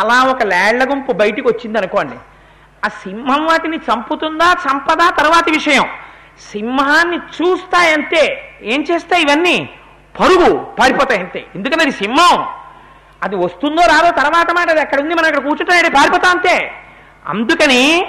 అలా 0.00 0.16
ఒక 0.32 0.42
లేళ్ళ 0.52 0.82
గుంపు 0.90 1.12
బయటికి 1.22 1.46
వచ్చింది 1.48 1.78
అనుకోండి 1.80 2.16
ఆ 2.86 2.88
సింహం 2.88 3.46
వాటిని 3.46 3.76
చంపుతుందా 3.76 4.52
చంపదా? 4.52 5.10
తర్వాతి 5.10 5.50
విషయం. 5.50 5.84
సింహాన్ని 6.52 7.16
చూస్తాయంతే 7.16 8.52
ఏం 8.62 8.84
చేస్తాయి 8.90 9.22
ఇవన్నీ? 9.22 9.70
పరుగు 10.20 10.66
పారిపోతాయి 10.78 11.20
అంతే 11.20 11.46
ఎందుకని 11.54 11.82
అది 11.82 11.92
సింహం? 11.92 12.46
అది 13.22 13.36
వస్తుందో 13.36 13.82
రాదో 13.82 14.10
తర్వాత 14.10 14.50
మాట 14.50 14.70
అది 14.70 14.80
ఎక్కడ 14.80 15.00
ఉంది 15.00 15.14
మనం 15.14 15.26
అక్కడ 15.26 15.42
కూర్చుంటాడు 15.48 15.88
పారిపోతా 15.88 16.30
అంతే. 16.30 16.72
అందుకని 17.26 18.06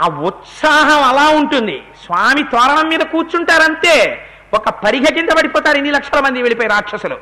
ఆ 0.00 0.08
ఉత్సాహం 0.08 1.02
అలా 1.02 1.28
ఉంటుంది. 1.28 1.82
స్వామి 2.04 2.42
తోరణం 2.42 2.88
మీద 2.88 3.00
కూర్చుంటారంతే. 3.00 4.26
ఒక 4.54 4.68
పరిహ 4.68 5.04
కింద 5.04 5.28
పడిపోతారు 5.30 5.76
ఇన్ని 5.76 5.92
లక్షల 5.92 6.20
మంది 6.20 6.42
వెళ్ళిపోయి 6.42 6.68
రాక్షసులు. 6.68 7.16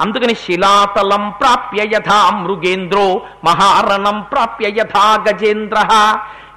అందుకని 0.00 0.34
శిలాతలం 0.34 1.34
ప్రాప్య 1.40 1.82
యథా 1.92 2.30
మృగేంద్రో 2.30 3.26
మహారణం 3.44 4.20
ప్రాప్య 4.32 4.68
యథా 4.68 5.24
గజేంద్ర. 5.30 5.78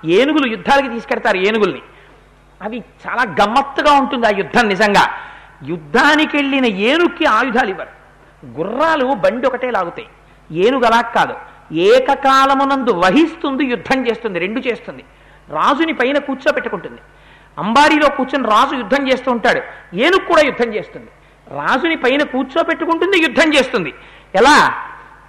ఏనుగులు 0.05 0.47
యుద్ధాలకి 0.47 0.89
తీసుకెడతారు 0.89 1.37
ఏనుగుల్ని. 1.37 1.81
అవి 2.61 2.83
చాలా 3.07 3.23
గమ్మత్తుగా 3.23 3.93
ఉంటుంది 3.93 4.27
ఆ 4.27 4.29
యుద్ధం 4.29 4.67
నిజంగా. 4.67 5.09
యుద్ధానికి 5.63 6.37
వెళ్ళిన 6.37 6.65
ఏనుక్కి 6.65 7.25
ఆయుధాలు 7.25 7.69
ఇవ్వరు 7.69 7.89
గుర్రాలు 8.45 9.13
బండి 9.13 9.47
ఒకటే 9.47 9.71
లాగుతాయి. 9.71 10.07
ఏనుగు 10.51 10.85
అలా 10.85 11.01
కాదు 11.01 11.35
ఏకకాలమునందు 11.73 12.91
వహిస్తుంది 12.91 13.65
యుద్ధం 13.65 14.07
చేస్తుంది 14.07 14.39
రెండు 14.39 14.59
చేస్తుంది. 14.59 15.03
రాజుని 15.49 15.93
పైన 15.93 16.17
కూర్చోబెట్టుకుంటుంది 16.17 17.01
అంబారీలో 17.57 18.09
కూర్చొని 18.09 18.49
రాజు 18.49 18.75
యుద్ధం 18.75 19.11
చేస్తూ 19.11 19.31
ఉంటాడు. 19.31 19.61
ఏనుగు 19.95 20.25
కూడా 20.25 20.41
యుద్ధం 20.41 20.73
చేస్తుంది. 20.73 21.07
రాజుని 21.59 21.95
పైన 21.95 22.23
కూర్చోబెట్టుకుంటుంది 22.23 23.21
యుద్ధం 23.21 23.53
చేస్తుంది. 23.53 23.93
ఎలా? 24.35 24.73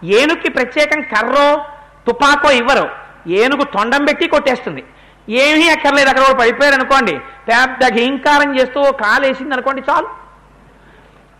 ఏనుక్కి 0.04 0.50
ప్రత్యేకం 0.50 1.00
కర్రో 1.00 1.64
తుపాకో 2.06 2.50
ఇవ్వరు. 2.50 3.05
ఏనుగు 3.40 3.64
తొండం 3.74 4.02
పెట్టి 4.08 4.26
కొట్టేస్తుంది. 4.34 4.82
ఏమీ 5.28 5.66
అక్కర్లేదు 5.74 6.08
అక్కడ 6.10 6.24
కూడా 6.26 6.38
పడిపోయారు 6.40 6.76
అనుకోండి. 6.78 7.14
పెద్ద 7.48 7.88
ఘీంకారం 7.96 8.50
చేస్తూ 8.58 8.80
ఓ 8.88 8.90
కాలు 9.04 9.24
వేసింది 9.26 9.54
అనుకోండి 9.56 9.82
చాలు. 9.88 10.08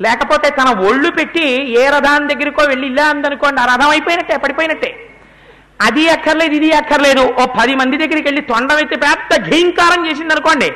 లేకపోతే 0.05 0.49
తన 0.57 0.69
ఒళ్ళు 0.89 1.11
పెట్టి 1.19 1.45
ఏ 1.81 1.85
రథాన్ని 1.95 2.31
దగ్గరికో 2.33 2.63
వెళ్ళి 2.73 2.87
ఇలా 2.93 3.05
అందనుకోండి 3.13 3.61
ఆ 3.63 3.67
రథం 3.73 3.91
అయిపోయినట్టే 3.95 4.37
పడిపోయినట్టే. 4.45 4.91
అది 5.87 6.05
అక్కర్లేదు 6.15 6.55
ఇది 6.59 6.69
అక్కర్లేదు. 6.81 7.25
ఓ 7.41 7.47
పది 7.61 7.75
మంది 7.81 8.01
దగ్గరికి 8.03 8.27
వెళ్ళి 8.29 8.43
తొండం 8.51 8.79
అయితే 8.83 8.97
పెద్ద 9.07 9.41
ఘీంకారం 9.49 10.01
చేసింది 10.09 10.35
అనుకోండి 10.35 10.69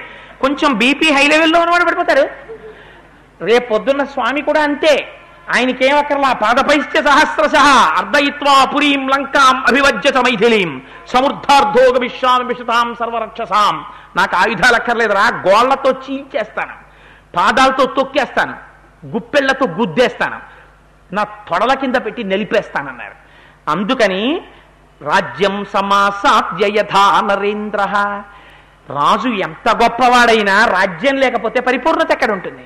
కొంచెం 0.45 0.71
బీపీ 0.83 1.09
హై 1.17 1.25
లెవెల్లో 1.33 1.59
ఉన్నవాడు 1.61 1.87
పడిపోతారు 1.89 2.25
రేపు 3.49 3.67
పొద్దున్న 3.73 4.05
స్వామి 4.15 4.41
కూడా 4.49 4.63
అంతే. 4.69 4.95
ఆయనకేమక్కర్లా 5.55 6.31
పాదపైశ్చ 6.33 6.95
సహస్రశ 7.07 7.55
అర్ధయిత్వా 7.99 8.65
పురీం 8.65 9.03
లంకాం 9.09 9.57
అభివజ్యత 9.69 10.19
మైథిలీం 10.19 10.71
సమృద్ధార్థోగ 11.13 11.97
విశ్వాం 11.99 12.47
విషతాం 12.47 12.89
సర్వరక్షసాం. 12.95 13.77
నాకు 14.17 14.37
ఆయుధాలు 14.37 14.77
అక్కర్లేదురా 14.77 15.27
గోళ్ళతో 15.47 15.91
చీల్చేస్తాను 16.05 16.75
పాదాలతో 17.37 17.85
తొక్కేస్తాను 17.99 18.55
గుప్పెళ్ళతో 19.07 19.67
గుద్దేస్తాను 19.81 20.39
నా 21.15 21.23
తొడల 21.49 21.73
కింద 21.75 21.95
పెట్టి 21.95 22.23
నిలిపేస్తానన్నారు. 22.25 23.17
అందుకని 23.71 24.23
రాజ్యం 25.03 25.57
సమాసాద్య 25.73 26.67
యథా 26.79 27.05
నరేంద్ర. 27.21 27.81
రాజు 28.99 29.29
ఎంత 29.47 29.69
గొప్పవాడైనా 29.83 30.55
రాజ్యం 30.77 31.17
లేకపోతే 31.17 31.61
పరిపూర్ణత 31.61 32.11
ఎక్కడ 32.13 32.31
ఉంటుంది 32.33 32.65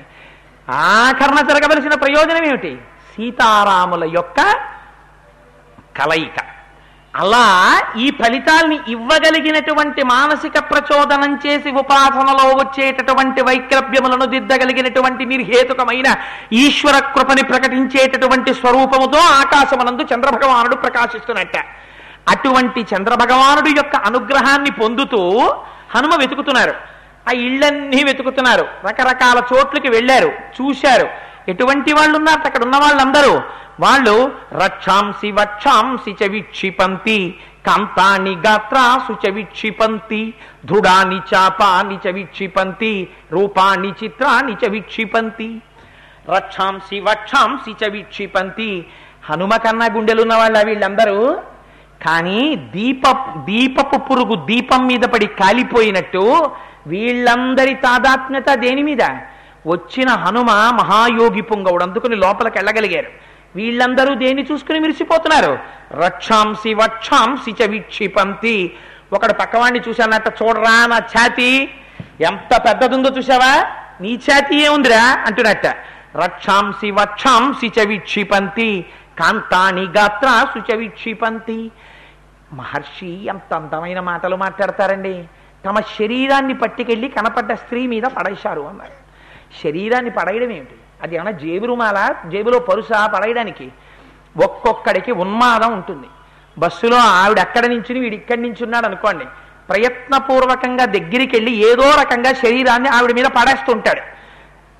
ఆఖరణ 0.69 1.39
జరగవలసిన 1.47 1.93
ప్రయోజనం 1.93 2.45
ఏమిటి 2.45 2.77
సీతారాముల 3.15 4.03
యొక్క 4.03 4.41
కలయిక. 5.97 6.55
అలా 7.15 7.81
ఈ 7.97 8.11
ఫలితాల్ని 8.11 8.79
ఇవ్వగలిగినటువంటి 8.87 10.03
మానసిక 10.03 10.59
ప్రచోదనం 10.59 11.39
చేసి 11.45 11.71
ఉపాసనలో 11.71 12.55
వచ్చేటటువంటి 12.55 13.41
వైక్లభ్యములను 13.41 14.25
దిద్దగలిగినటువంటి 14.25 15.25
నిర్హేతుకమైన 15.25 16.15
ఈశ్వర 16.53 16.99
కృపని 16.99 17.43
ప్రకటించేటటువంటి 17.43 18.53
స్వరూపముతో 18.53 19.17
ఆకాశమనందు 19.17 20.01
చంద్రభగవానుడు 20.01 20.75
ప్రకాశిస్తున్నట్ట. 20.75 21.57
అటువంటి 22.29 22.81
చంద్రభగవానుడు 22.81 23.69
యొక్క 23.69 23.95
అనుగ్రహాన్ని 23.95 24.71
పొందుతూ 24.71 25.49
హనుమ 25.95 26.15
వెతుకుతున్నారు. 26.15 26.94
ఆ 27.27 27.31
ఇళ్ళన్నీ 27.31 28.03
వెతుకుతున్నారు. 28.03 28.65
రకరకాల 28.87 29.41
చోట్లకి 29.53 29.89
వెళ్ళారు 29.89 30.27
చూశారు. 30.27 31.07
ఎటువంటి 31.47 31.93
వాళ్ళు 31.93 32.17
ఉన్నారు 32.17 32.47
అక్కడ 32.47 32.63
ఉన్న 32.63 32.77
వాళ్ళందరూ. 32.77 33.41
వాళ్ళు 33.79 34.31
రక్షాంసి 34.53 35.31
వక్షాంసి 35.31 36.11
చ 36.11 36.27
విక్షిపంతి 36.27 37.35
కాంతాని 37.67 38.31
గాత్రాసు 38.31 39.27
చ 39.27 39.31
విక్షిపంతి 39.31 40.33
దృఢాని 40.65 41.15
చాపాని 41.15 42.09
చ 42.09 42.13
విక్షిపంతి 42.13 43.09
రూపాని 43.31 43.89
చిత్రాని 44.03 44.53
చ 44.53 44.69
విక్షిపంతి 44.69 45.61
రక్షాంసి 46.35 46.99
వక్షాంసి 46.99 47.85
చ 47.85 47.89
విక్షిపంతి. 47.89 48.85
హనుమ 49.29 49.55
కన్నా 49.55 49.85
గుండెలున్న 49.85 50.35
వాళ్ళ 50.35 50.61
వీళ్ళందరూ. 50.61 51.37
కానీ 52.07 52.55
దీప 52.55 53.11
దీపపు 53.37 53.97
పురుగు 53.97 54.35
దీపం 54.45 54.87
మీద 54.87 54.99
పడి 54.99 55.25
కాలిపోయినట్టు 55.25 56.51
వీళ్ళందరి 56.87 57.73
తాదాత్మ్యత 57.73 58.53
దేని 58.53 58.83
మీద? 58.83 59.01
వచ్చిన 59.67 60.09
హనుమ 60.09 60.51
మహాయోగి 60.51 61.41
పొంగవుడు 61.41 61.83
అందుకుని 61.83 62.15
లోపలికి 62.15 62.57
వెళ్ళగలిగారు. 62.57 63.07
వీళ్ళందరూ 63.55 64.15
దేన్ని 64.15 64.47
చూసుకుని 64.51 64.79
మిరిసిపోతున్నారు 64.79 65.59
రక్షాంసి 65.93 66.73
వక్షాంసి 66.73 67.51
చ 67.51 67.67
విక్షిపంతి. 67.67 68.75
ఒకడు 69.13 69.33
పక్కవాడిని 69.33 69.89
చూశానట్ట 69.89 70.27
చూడరా 70.43 70.85
నా 70.85 70.97
ఛాతి 70.97 71.71
ఎంత 72.21 72.57
పెద్దదుందో 72.57 73.09
చూసావా 73.09 73.65
నీ 74.01 74.15
ఛాతి 74.15 74.65
ఏముందిరా? 74.65 75.23
అంటున్నట్ట. 75.25 75.65
రక్షాంసి 76.17 76.91
వక్షాంసి 76.91 77.71
చ 77.79 77.85
విక్షిపంతి 77.85 78.85
కాంతాని 79.19 79.83
గాత్ర 79.83 80.47
సుచ 80.53 80.75
విక్షిపంతి. 80.75 81.71
మహర్షి 82.53 83.25
ఎంత 83.25 83.53
అందమైన 83.53 83.99
మాటలు 83.99 84.35
మాట్లాడతారండి. 84.35 85.23
తమ 85.65 85.79
శరీరాన్ని 85.79 86.53
పట్టుకెళ్ళి 86.53 87.09
కనపడ్డ 87.09 87.53
స్త్రీ 87.53 87.87
మీద 87.87 88.03
పడేశారు 88.03 88.61
అన్నారు. 88.61 89.05
శరీరాన్ని 89.63 90.11
పడేయడం 90.11 90.51
ఏమిటి? 90.51 90.75
అది 91.03 91.15
ఏమన్నా 91.15 91.31
జేబురుమాల 91.31 92.15
జేబులో 92.27 92.59
పరుసా 92.59 93.07
పడేయడానికి? 93.07 93.71
ఒక్కొక్కడికి 94.43 95.11
ఉన్మాదం 95.11 95.73
ఉంటుంది. 95.73 96.07
బస్సులో 96.57 96.97
ఆవిడ 96.97 97.39
అక్కడ 97.39 97.65
నుంచి 97.65 97.99
వీడు 97.99 98.15
ఇక్కడి 98.15 98.41
నుంచి 98.41 98.63
ఉన్నాడు 98.63 98.85
అనుకోండి. 98.85 99.25
ప్రయత్నపూర్వకంగా 99.69 100.85
దగ్గరికి 100.85 101.35
వెళ్ళి 101.35 101.51
ఏదో 101.51 101.91
రకంగా 102.01 102.33
శరీరాన్ని 102.33 102.89
ఆవిడ 102.89 103.11
మీద 103.11 103.25
పడేస్తుంటాడు. 103.25 104.01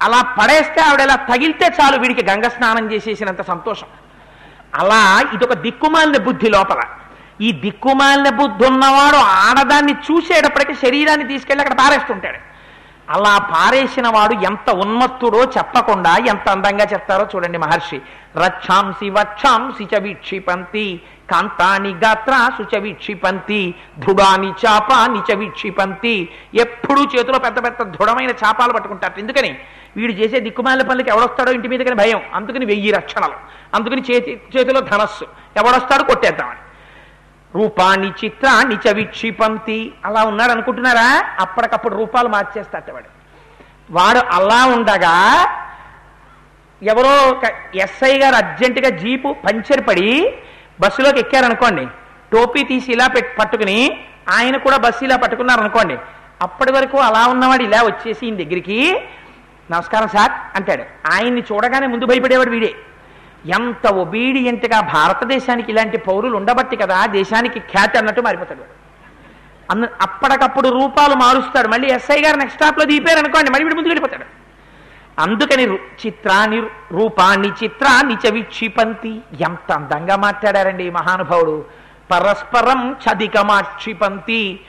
అలా 0.02 0.21
పడేస్తే 0.21 0.82
ఆవిడ 0.82 1.00
ఇలా 1.00 1.15
తగిలితే 1.15 1.65
చాలు 1.65 1.98
వీడికి 2.00 2.30
గంగ 2.30 2.43
స్నానం 2.43 2.91
చేసేసినంత 2.91 3.41
సంతోషం. 3.41 3.88
అలా 4.76 5.21
ఇదొక 5.34 5.54
దిక్కుమాలిన 5.54 6.24
బుద్ధి 6.24 6.50
లోపల. 6.50 6.82
ఈ 7.41 7.52
దిక్కుమాలిన 7.52 8.30
బుద్ధి 8.30 8.65
ఉన్నవాడు 8.65 9.15
ఆడదాన్ని 9.15 9.93
చూసేటప్పటికి 9.93 10.74
శరీరాన్ని 10.74 11.28
తీసుకెళ్ళి 11.28 11.65
అక్కడ 11.65 11.78
పారేస్తుంటాడు. 11.78 12.38
అలా 13.10 13.38
పారేసిన 13.38 14.08
వాడు 14.08 14.34
ఎంత 14.34 14.69
ఉన్మత్తుడో 14.69 15.43
చెప్పకుండా 15.43 16.17
ఎంత 16.17 16.50
అందంగా 16.50 16.86
చెప్తారో 16.93 17.28
చూడండి 17.36 17.58
మహర్షి. 17.58 18.02
రక్షాంసి 18.45 19.10
వక్షాంసి 19.10 19.88
చ 19.95 20.00
వీక్షిపంతి 20.00 21.02
కాంతాని 21.32 21.89
గాత్రాసు 21.89 22.78
చ 22.78 22.80
వీక్షిపంతి 22.80 23.76
ధృడాని 24.00 24.48
చాపాని 24.48 25.34
చ 25.34 25.36
వీక్షిపంతి. 25.36 26.30
ఎప్పుడూ 26.56 27.04
చేతిలో 27.04 27.39
పెద్ద 27.39 27.63
పెద్ద 27.63 27.82
దృఢమైన 27.82 28.30
చాపాలు 28.30 28.74
పట్టుకుంటారు. 28.74 29.19
ఎందుకని? 29.19 29.58
వీడు 29.98 30.12
చేసే 30.12 30.39
దిక్కుమాల 30.39 30.82
పనులకి 30.82 31.10
ఎవడొస్తాడో 31.10 31.52
ఇంటి 31.52 31.67
మీదకని 31.67 31.95
భయం. 31.95 32.21
అందుకని 32.34 32.65
వెయ్యి 32.65 32.91
రక్షణలు. 32.91 33.34
అందుకని 33.74 34.04
చేతి 34.12 34.41
చేతిలో 34.58 34.80
ధనస్సు. 34.80 35.26
ఎవడొస్తాడో 35.58 36.04
కొట్టేద్దామని. 36.04 36.60
రూపాన్ని 37.56 38.10
చిత్రాన్ని 38.24 38.76
చ 38.76 38.94
విక్షిపంతి 38.94 39.94
అలా 40.06 40.24
ఉన్నాడు 40.24 40.52
అనుకుంటున్నారా? 40.52 41.10
అప్పటికప్పుడు 41.39 41.96
రూపాలు 41.96 42.28
మార్చేస్తాట 42.28 42.91
వాడు. 42.91 43.10
వాడు 43.91 44.18
అలా 44.18 44.65
ఉండగా 44.65 45.15
ఎవరో 46.84 47.30
ఒక 47.30 47.44
ఎస్ఐ 47.76 48.20
గారు 48.20 48.36
అర్జెంటుగా 48.36 48.89
జీపు 48.89 49.36
పంచర్ 49.46 49.88
పడి 49.88 50.34
బస్సులోకి 50.80 51.20
ఎక్కారనుకోండి. 51.20 51.88
టోపీ 52.32 52.63
తీసి 52.63 52.91
ఇలా 52.91 53.08
పెట్ 53.08 53.39
పట్టుకుని 53.39 54.06
ఆయన 54.30 54.58
కూడా 54.58 54.78
బస్సు 54.78 55.04
ఇలా 55.04 55.18
పట్టుకున్నారు 55.18 55.60
అనుకోండి 55.60 55.98
అప్పటి 56.41 56.72
వరకు 56.72 56.98
అలా 56.98 57.28
ఉన్నవాడు 57.28 57.63
ఇలా 57.63 57.82
వచ్చేసి 57.82 58.26
ఈయన 58.26 58.36
దగ్గరికి 58.36 59.04
నమస్కారం 59.72 60.08
సార్ 60.08 60.32
అంటాడు. 60.56 60.84
ఆయన్ని 61.13 61.44
చూడగానే 61.52 61.88
ముందు 61.88 62.06
భయపడేవాడు 62.06 62.50
వీడే. 62.50 62.74
ఎంత 63.46 63.88
ఒబీడియంట్గా 63.88 64.80
భారతదేశానికి 64.80 65.72
ఇలాంటి 65.72 65.98
పౌరులు 65.98 66.38
ఉండబట్టి 66.38 66.76
కదా 66.76 67.06
దేశానికి 67.06 67.60
ఖ్యాతి 67.60 67.98
అన్నట్టు 67.98 68.22
మారిపోతాడు. 68.22 68.60
వాడు. 68.60 68.86
అన్న 69.72 69.88
అప్పటికప్పుడు 70.02 70.70
రూపాలు 70.70 71.14
మారుస్తాడు. 71.14 71.68
మళ్ళీ 71.68 71.88
ఎస్ఐ 71.88 72.22
గారు 72.22 72.38
నెక్స్ట్ 72.38 72.62
స్టాప్లో 72.62 72.86
లో 72.86 73.20
అనుకోండి 73.20 73.50
మళ్ళీ 73.50 73.64
వీడు 73.64 73.76
ముందుకు 73.76 73.90
వెళ్ళిపోతాడు. 73.90 74.26
అందుకని 75.22 75.76
చిత్రాన్ని 75.76 76.64
రూపాన్ని 76.92 77.48
చిత్రాన్ని 77.48 78.14
చ 78.14 78.30
విక్షిపంతి 78.30 79.22
ఎంత 79.42 79.72
అందంగా 79.72 80.16
మాట్లాడారండి 80.16 80.90
మహానుభావుడు. 80.90 81.66
పరస్పరం 82.12 82.92
చదికమాక్షిపంతి. 82.92 84.60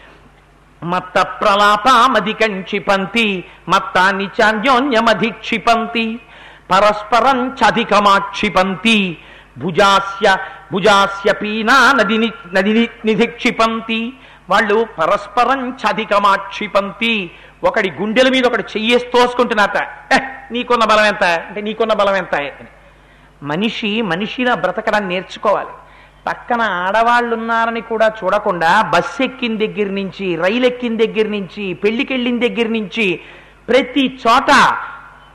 మత్త 0.82 1.22
ప్రలాపామధికంక్షిపంతి. 1.22 3.44
మత్తాన్ని 3.68 4.28
చాన్యోన్యమధిక్షిపంతి 4.42 6.20
పరస్పరం 6.70 7.48
చధికమాక్షిపంతి. 7.48 9.18
భుజాస్య 9.58 10.36
భుజాస్య 10.72 11.32
పీనా 11.32 11.92
నదిని 11.92 12.32
నదిని 12.52 12.88
నిధిక్షిపంతి. 13.04 14.12
వాళ్ళు 14.50 14.86
పరస్పరం 14.98 15.70
చధికమాక్షిపంతి. 15.70 17.30
ఒకడి 17.64 17.90
గుండెల 17.90 18.28
మీద 18.28 18.46
ఒకటి 18.46 18.62
చెయ్యేసి 18.62 19.04
తోసుకుంటున్నారట. 19.04 19.88
నీకున్న 20.52 20.84
బలం 20.84 21.04
ఎంత? 21.04 21.24
అంటే 21.24 21.60
నీకున్న 21.60 21.92
బలం 21.92 22.16
ఎంత? 22.16 22.34
అని. 22.34 22.50
మనిషి 23.42 24.02
మనిషిలా 24.02 24.54
బ్రతకడం 24.54 25.08
నేర్చుకోవాలి. 25.08 25.68
పక్కన 26.26 26.60
ఆడవాళ్ళు 26.60 27.36
ఉన్నారని 27.36 27.80
కూడా 27.80 28.12
చూడకుండా 28.24 28.82
బస్సు 28.82 29.22
ఎక్కిన 29.22 29.58
దగ్గర 29.58 29.90
నుంచి 29.90 30.36
రైలు 30.36 30.66
ఎక్కిన 30.66 30.96
దగ్గర 30.96 31.28
నుంచి 31.28 31.74
పెళ్ళికెళ్ళిన 31.74 32.38
దగ్గర 32.38 32.68
నుంచి 32.68 33.20
ప్రతి 33.68 34.18
చోట 34.28 34.76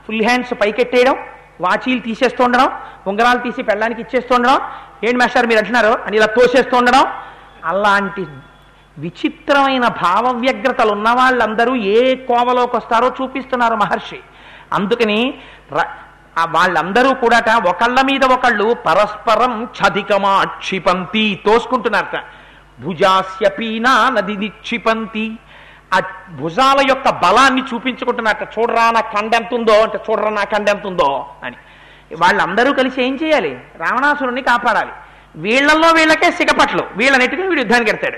ఫుల్ 0.06 0.22
హ్యాండ్స్ 0.22 0.54
పైకెట్టేయడం 0.54 1.16
వాచీలు 1.60 2.00
తీసేస్తూ 2.00 2.44
ఉండడం 2.44 2.70
ఉంగరాలు 3.06 3.38
తీసి 3.38 3.62
పెళ్ళానికి 3.62 4.00
ఇచ్చేస్తూ 4.00 4.34
ఉండడం 4.34 4.60
ఏంటి 5.04 5.16
మాస్టర్ 5.16 5.46
మీరు 5.46 5.58
అంటున్నారు? 5.58 5.98
అని 6.06 6.16
ఇలా 6.16 6.26
తోసేస్తూ 6.26 6.76
ఉండడం 6.76 7.06
అలాంటి 7.64 8.26
విచిత్రమైన 8.98 9.88
భావ 9.88 10.28
వ్యగ్రతలు 10.34 10.92
ఉన్న 10.92 11.10
వాళ్ళందరూ 11.10 11.76
ఏ 11.76 12.14
కోవలోకి 12.14 12.76
వస్తారో 12.76 13.14
చూపిస్తున్నారు 13.22 13.74
మహర్షి. 13.74 14.18
అందుకని 14.72 15.34
వాళ్ళందరూ 16.48 17.14
కూడాట 17.14 17.50
ఒకళ్ళ 17.68 18.02
మీద 18.02 18.24
ఒకళ్ళు 18.24 18.74
పరస్పరం 18.74 19.64
క్షధికమాక్షిపంతి 19.64 21.40
తోసుకుంటున్నారట. 21.46 22.20
భుజాస్య 22.82 23.48
పీనా 23.48 24.10
నది 24.10 24.36
నిక్షిపంతి. 24.36 25.38
ఆ 25.94 26.00
భుజాల 26.30 26.86
యొక్క 26.88 27.10
బలాన్ని 27.10 27.62
చూపించుకుంటున్నట్ట 27.74 28.58
చూడరా 28.58 28.90
నా 28.90 29.00
కండ 29.00 29.34
ఎంత 29.34 29.54
ఉందో 29.54 29.82
అంటే 29.82 30.00
చూడరా 30.10 30.30
నా 30.30 30.44
కండ 30.44 30.68
ఎంత 30.68 30.86
ఉందో 30.86 31.26
అని. 31.44 31.56
వాళ్ళందరూ 32.20 32.72
కలిసి 32.72 33.02
ఏం 33.02 33.18
చేయాలి? 33.22 33.60
రావణాసురుణ్ణి 33.76 34.42
కాపాడాలి. 34.42 34.90
వీళ్ళల్లో 35.36 35.88
వీళ్ళకే 35.88 36.30
సిగపట్లు. 36.30 36.84
వీళ్ళనెట్టుకుని 36.96 37.48
వీడు 37.48 37.60
యుద్ధానికి 37.60 37.90
ఎడతాడు. 37.90 38.16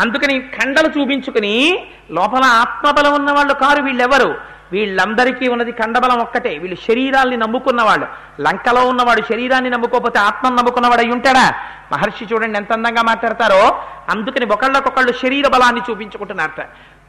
అందుకని 0.00 0.40
కండలు 0.40 1.00
చూపించుకుని 1.00 1.86
లోపల 2.10 2.44
ఆత్మబలం 2.44 3.14
ఉన్న 3.14 3.32
వాళ్ళు 3.32 3.52
కారు 3.52 3.82
వీళ్ళెవరు? 3.82 4.52
వీళ్ళందరికీ 4.72 5.48
ఉన్నది 5.48 5.72
కండబలం 5.72 6.18
ఒక్కటే. 6.18 6.58
వీళ్ళు 6.58 6.76
శరీరాల్ని 6.76 7.36
నమ్ముకున్న 7.36 7.82
వాళ్ళు 7.82 8.06
లంకలో 8.40 8.88
ఉన్నవాడు 8.88 9.20
శరీరాన్ని 9.20 9.70
నమ్ముకోకపోతే 9.70 10.18
ఆత్మను 10.18 10.56
నమ్ముకున్నవాడు 10.56 11.00
అయి 11.00 11.10
ఉంటాడా? 11.10 11.54
మహర్షి 11.92 12.34
చూడండి 12.34 12.58
ఎంత 12.58 12.72
అందంగా 12.72 13.02
మాట్లాడతారో. 13.02 13.82
అందుకని 14.08 14.46
ఒకళ్ళకొకళ్ళు 14.46 15.12
శరీర 15.12 15.48
బలాన్ని 15.48 15.80
చూపించుకుంటున్నారట. 15.90 16.66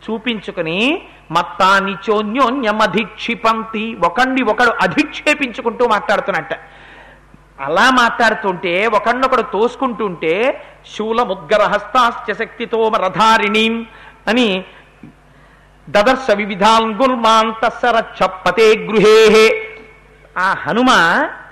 చూపించుకుని 0.10 1.08
మత్తాని 1.32 1.96
చోన్యోన్యమధిక్షిపంతి 2.10 3.98
ఒకండి 4.04 4.42
ఒకడు 4.42 4.74
అధిక్షేపించుకుంటూ 4.82 5.88
మాట్లాడుతున్నట్ట. 5.88 6.54
అలా 7.60 7.89
మాట్లాడుతుంటే 7.89 8.88
ఒకడినొకడు 8.88 9.42
తోసుకుంటుంటే 9.42 10.63
శూల 10.96 11.22
హస్తాశ్చ 11.63 12.34
శక్తితో 12.34 12.92
రథారిణి 12.96 13.86
అని 14.28 14.66
దదర్శ 15.89 16.32
వివిధాన్ 16.32 16.94
చప్పతే 16.94 17.54
తస్సరచ్చప్పతే 17.63 18.68
గృహే. 18.76 19.70
ఆ 20.38 20.56
హనుమ 20.68 20.92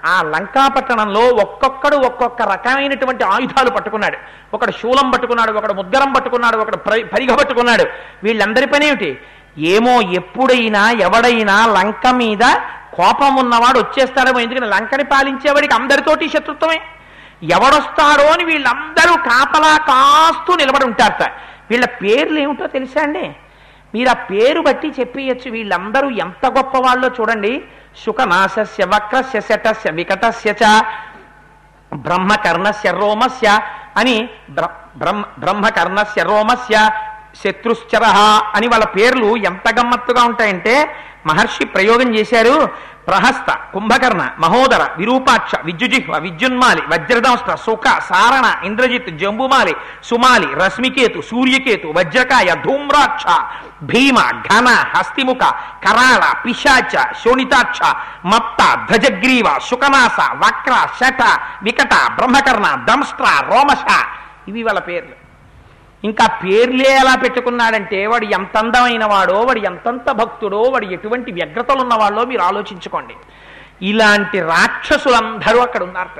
ఆ 0.06 0.22
లంకాపట్టణంలో 0.22 1.20
ఒక్కొక్కడు 1.20 1.96
ఒక్కొక్క 1.96 2.42
రకమైనటువంటి 2.42 3.24
ఆయుధాలు 3.24 3.70
పట్టుకున్నాడు. 3.70 4.18
ఒకడు 4.54 4.72
శూలం 4.72 5.10
పట్టుకున్నాడు 5.10 5.52
ఒకడు 5.52 5.74
ముద్గరం 5.74 6.14
పట్టుకున్నాడు 6.14 6.58
ఒకడు 6.58 6.76
పరిగ 7.04 7.36
పట్టుకున్నాడు. 7.36 7.86
వీళ్ళందరి 8.24 8.68
పని 8.68 8.88
ఏమిటి 8.88 9.18
ఏమో 9.58 10.02
ఎప్పుడైనా 10.02 10.92
ఎవడైనా 10.92 11.66
లంక 11.66 12.08
మీద 12.08 12.44
కోపం 12.94 13.36
ఉన్నవాడు 13.36 13.80
వచ్చేస్తాడేమో. 13.80 14.40
ఎందుకంటే 14.40 14.68
లంకని 14.68 15.04
పాలించేవాడికి 15.04 15.74
అందరితోటి 15.74 16.30
శత్రుత్వమే. 16.30 16.82
ఎవడొస్తాడో 17.44 18.28
అని 18.28 18.44
వీళ్ళందరూ 18.44 19.14
కాపలా 19.16 19.78
కాస్తూ 19.78 20.56
నిలబడి 20.56 20.86
ఉంటారట. 20.86 21.32
వీళ్ళ 21.70 21.86
పేర్లు 21.86 22.40
ఏమిటో 22.40 22.68
తెలుసా 22.68 23.02
అండి? 23.02 23.36
మీరు 23.94 24.10
ఆ 24.10 24.14
పేరు 24.14 24.62
బట్టి 24.62 24.94
చెప్పేయచ్చు. 25.00 25.52
వీళ్ళందరూ 25.52 26.10
ఎంత 26.10 26.46
గొప్ప 26.46 26.78
వాళ్ళో 26.78 27.08
చూడండి. 27.08 27.64
శుకనాశస్య 27.96 28.84
వక్రస్య 28.94 29.40
శటస్య 29.48 29.92
వికటస్య 30.00 30.52
చ 30.62 30.64
బ్రహ్మకర్ణస్య 31.92 32.90
రోమస్య 33.02 33.48
అని 33.98 34.18
బ్రహ్మ 34.58 35.24
బ్రహ్మకర్ణస్య 35.40 36.22
రోమస్య 36.24 36.76
శత్రుశ్చర 37.42 38.06
అని 38.58 38.68
వాళ్ళ 38.68 38.86
పేర్లు 38.96 39.30
ఎంత 39.50 39.68
గమ్మత్తుగా 39.80 40.22
ఉంటాయంటే 40.30 40.74
మహర్షి 41.30 41.66
ప్రయోగం 41.74 42.10
చేశారు. 42.16 42.56
ప్రహస్త 43.08 43.50
కుంభకర్ణ 43.74 44.24
మహోదర 44.44 44.82
విరూపాక్ష 44.98 45.52
విద్యుజిహ్వ 45.68 46.18
విద్యున్మాలి 46.26 46.82
వజ్రదంష్ట 46.92 47.50
సుఖ 47.66 47.86
సారణ 48.10 48.46
ఇంద్రజిత్ 48.68 49.10
జంబుమాలి 49.22 49.74
సుమాలి 50.10 50.50
రశ్మికేతు 50.62 51.22
సూర్యకేతు 51.30 51.88
వజ్రకాయ 51.98 52.50
ధూమ్రాక్ష 52.66 53.26
భీమ 53.84 54.18
ఘన 54.48 54.68
హస్తిముఖ 54.94 55.44
కరాళ 55.86 56.24
పిశాచ 56.46 56.94
శోణితాక్ష 57.24 57.82
మత్త 58.26 58.62
ధ్వజగ్రీవ 58.88 59.48
శుకనాస 59.70 60.20
వక్ర 60.44 60.74
శట 61.00 61.22
వికట 61.64 61.94
బ్రహ్మకర్ణ 62.18 62.68
దంష్ట్ర 62.90 63.26
రోమశ. 63.52 63.86
ఇవి 64.48 64.64
వాళ్ళ 64.64 64.80
పేర్లు. 64.80 65.21
ఇంకా 66.04 66.26
పేర్లే 66.44 66.90
ఎలా 67.02 67.16
పెట్టుకున్నాడంటే 67.16 68.08
వాడు 68.08 68.26
ఎంత 68.26 68.58
అందమైన 68.58 69.06
వాడో 69.06 69.40
వాడు 69.40 69.60
ఎంతంత 69.60 70.12
భక్తుడో 70.12 70.62
వాడు 70.62 70.86
ఎటువంటి 70.86 71.32
వ్యగ్రతలు 71.32 71.82
ఉన్నవాళ్ళో 71.82 72.26
మీరు 72.26 72.42
ఆలోచించుకోండి. 72.42 73.16
ఇలాంటి 73.82 74.40
రాక్షసులందరూ 74.40 75.60
అక్కడ 75.60 75.84
ఉన్నారట 75.84 76.20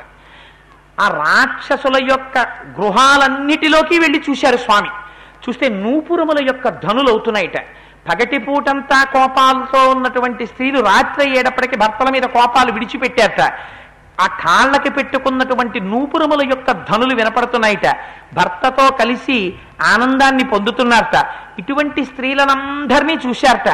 ఆ 1.00 1.08
రాక్షసుల 1.08 1.98
యొక్క 2.10 2.38
గృహాలన్నిటిలోకి 2.80 4.00
వెళ్ళి 4.00 4.24
చూశారు 4.30 4.58
స్వామి. 4.58 4.91
చూస్తే 5.44 5.70
నూపురముల 5.70 6.39
యొక్క 6.48 6.70
ధనులు 6.70 7.10
అవుతున్నాయిట 7.10 7.58
పగటిపూటంతా 8.10 9.04
కోపాలతో 9.04 9.89
ఉన్నటువంటి 9.89 10.46
స్త్రీలు 10.48 10.80
రాత్రి 10.80 11.26
అయ్యేటప్పటికి 11.28 11.76
భర్తల 11.76 12.10
మీద 12.10 12.24
కోపాలు 12.24 12.72
విడిచిపెట్టారట 12.72 13.44
ఆ 14.22 14.28
కాళ్ళకి 14.28 14.90
పెట్టుకున్నటువంటి 14.90 15.80
నూపురముల 15.80 16.42
యొక్క 16.50 16.72
ధనులు 16.72 17.16
వినపడుతున్నాయిట. 17.16 17.88
భర్తతో 18.34 18.92
కలిసి 18.92 19.54
ఆనందాన్ని 19.94 20.44
పొందుతున్నారట. 20.44 21.26
ఇటువంటి 21.60 22.06
స్త్రీలనందరినీ 22.06 23.18
చూశారట. 23.28 23.70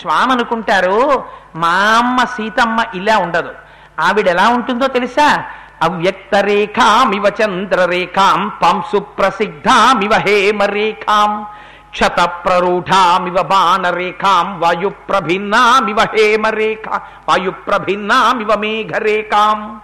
స్వామి 0.00 0.32
అనుకుంటారు 0.32 1.24
మా 1.56 1.74
అమ్మ 1.98 2.24
సీతమ్మ 2.24 2.84
ఇలా 2.94 3.18
ఉండదు. 3.18 3.52
ఆవిడ 4.00 4.28
ఎలా 4.28 4.48
ఉంటుందో 4.48 4.86
తెలుసా? 4.86 5.44
అవ్యక్త 5.82 6.34
రేఖామివ 6.34 7.24
చంద్రరేఖాం 7.42 8.52
పంసు 8.62 8.98
ప్రసిద్ధామివ 8.98 10.14
హేమరేఖాం 10.14 11.46
క్షత 11.90 12.30
ప్రరూఢామివ 12.44 13.42
బాణరేఖాం 13.42 14.60
వాయు 14.60 14.88
ప్రభిన్నామివ 14.88 16.00
హేమరేఖ 16.00 16.88
వాయు 17.28 17.50
ప్రభిన్నామివ 17.50 18.48
మేఘరేఖాం. 18.58 19.80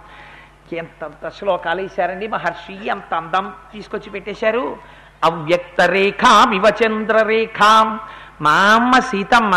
ఎంతంత 0.77 1.29
శ్లోకాలు 1.39 1.81
వేశారండి 1.81 2.27
మహర్షి 2.27 2.89
అంత 2.89 3.13
అందం 3.13 3.53
తీసుకొచ్చి 3.73 4.09
పెట్టేశారు? 4.09 4.77
అవ్యక్త 5.23 5.81
రేఖామివ 5.81 6.65
చంద్రరేఖాం 6.81 7.99
మా 8.41 8.57
అమ్మ 8.75 8.99
సీతమ్మ 8.99 9.55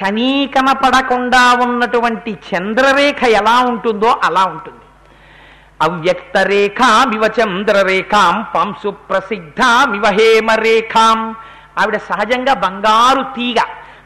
కనీకన 0.00 0.72
పడకుండా 0.72 1.42
ఉన్నటువంటి 1.64 2.38
చంద్రరేఖ 2.48 3.22
ఎలా 3.24 3.56
ఉంటుందో 3.60 4.20
అలా 4.24 4.44
ఉంటుంది. 4.44 4.84
అవ్యక్త 5.82 6.36
రేఖామివ 6.38 7.24
చంద్రరేఖాం 7.40 8.46
పంసు 8.54 8.90
ప్రసిద్ధామివ 8.90 10.06
హేమరేఖాం 10.06 11.36
ఆవిడ 11.78 11.96
సహజంగా 11.96 12.54
బంగారు 12.54 13.22
తీగ 13.36 13.60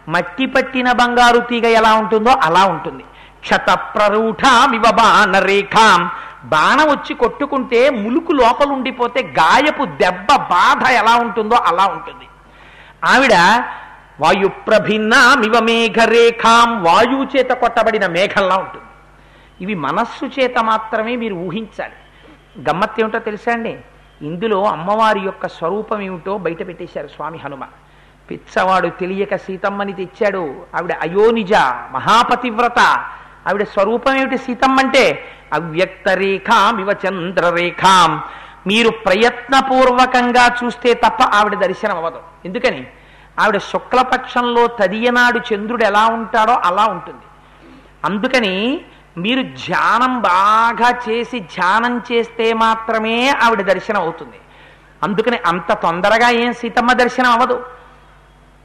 మట్టి 0.09 0.47
పట్టిన 0.47 0.93
బంగారు 0.93 1.39
తీగ 1.39 1.65
ఎలా 1.65 1.95
ఉంటుందో 1.95 2.31
అలా 2.31 2.65
ఉంటుంది. 2.65 3.05
క్షత 3.49 3.69
ప్రరూఢామివ 3.95 4.83
బాణరేఖాం. 4.91 6.01
బాణం 6.45 6.87
వచ్చి 6.91 7.15
కొట్టుకుంటే 7.15 7.91
ములుకు 7.91 8.33
లోపల 8.33 8.67
ఉండిపోతే 8.67 9.21
గాయపు 9.23 9.85
దెబ్బ 9.85 10.29
బాధ 10.37 10.83
ఎలా 10.91 11.17
ఉంటుందో 11.17 11.57
అలా 11.57 11.87
ఉంటుంది. 11.87 12.27
ఆవిడ 13.05 13.35
వాయు 14.21 14.49
ప్రభిన్నామివ 14.49 15.61
మేఘరేఖాం 15.61 16.85
వాయువు 16.85 17.27
చేత 17.37 17.51
కొట్టబడిన 17.51 18.07
మేఘంలా 18.07 18.57
ఉంటుంది. 18.57 18.87
ఇవి 19.61 19.75
మనస్సు 19.75 20.41
చేత 20.41 20.59
మాత్రమే 20.59 21.17
మీరు 21.17 21.35
ఊహించాలి. 21.35 21.99
గమ్మత్ 22.71 23.01
ఏమిటో 23.01 23.19
తెలుసా 23.19 23.53
అండి? 23.53 23.79
ఇందులో 24.23 24.65
అమ్మవారి 24.65 25.21
యొక్క 25.21 25.49
స్వరూపం 25.49 26.01
ఏమిటో 26.01 26.39
బయట 26.39 26.67
పెట్టేశారు 26.67 27.09
స్వామి 27.09 27.39
హనుమ 27.39 27.65
పిచ్చవాడు 28.31 28.89
తెలియక 28.89 29.37
సీతమ్మని 29.37 29.93
తెచ్చాడు. 29.93 30.55
ఆవిడ 30.75 30.93
అయోనిజ 31.03 31.53
మహాపతివ్రత 31.93 32.81
ఆవిడ 33.47 33.63
స్వరూపం 33.63 34.15
ఏమిటి 34.17 34.39
సీతమ్మ 34.39 34.79
అంటే 34.79 35.33
అవ్యక్త 35.53 36.09
రేఖాం 36.09 36.81
ఇవ 36.81 36.97
చంద్రరేఖాం. 37.07 38.23
మీరు 38.67 38.91
ప్రయత్నపూర్వకంగా 38.91 40.57
చూస్తే 40.65 40.95
తప్ప 40.95 41.23
ఆవిడ 41.23 41.55
దర్శనం 41.55 41.97
అవ్వదు. 41.97 42.21
ఎందుకని? 42.45 42.87
ఆవిడ 43.41 43.59
శుక్లపక్షంలో 43.59 44.67
తదియనాడు 44.67 45.41
చంద్రుడు 45.49 45.85
ఎలా 45.85 46.07
ఉంటాడో 46.07 46.53
అలా 46.53 46.87
ఉంటుంది. 46.87 47.27
అందుకని 48.05 48.81
మీరు 49.19 49.43
ధ్యానం 49.43 50.21
బాగా 50.21 50.91
చేసి 51.09 51.39
ధ్యానం 51.41 52.03
చేస్తే 52.13 52.53
మాత్రమే 52.53 53.29
ఆవిడ 53.29 53.63
దర్శనం 53.63 54.01
అవుతుంది. 54.01 54.39
అందుకని 55.03 55.39
అంత 55.47 55.73
తొందరగా 55.73 56.31
ఏం 56.31 56.53
సీతమ్మ 56.53 56.93
దర్శనం 56.93 57.31
అవ్వదు. 57.31 57.65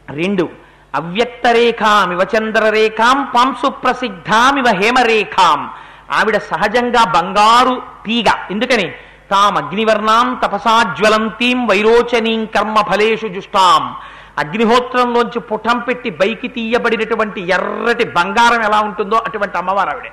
రెండు 0.10 0.50
అవ్యక్త 0.96 1.46
ఇవ 1.46 2.26
చంద్రరేఖాం 2.38 3.28
పాంసు 3.36 3.70
ప్రసిద్ధామివ 3.70 4.66
హేమరేఖాం. 4.68 5.70
ఆవిడ 6.12 6.38
సహజంగా 6.38 7.04
బంగారు 7.04 7.82
తీగ. 8.06 8.32
ఎందుకని? 8.52 8.92
తాం 9.32 9.58
అగ్నివర్ణాం 9.58 10.40
తపసాజ్వలంతీం 10.44 11.68
వైరోచనీం 11.68 12.46
కర్మ 12.46 12.76
ఫలేషు 12.82 13.28
జుష్టాం. 13.28 13.96
అగ్నిహోత్రంలోంచి 14.38 15.40
పుటం 15.40 15.80
పెట్టి 15.80 16.10
బైకి 16.10 16.48
తీయబడినటువంటి 16.48 17.42
ఎర్రటి 17.42 18.04
బంగారం 18.04 18.64
ఎలా 18.64 18.80
ఉంటుందో 18.80 19.16
అటువంటి 19.16 19.58
అమ్మవారు 19.58 19.90
ఆవిడే. 19.90 20.12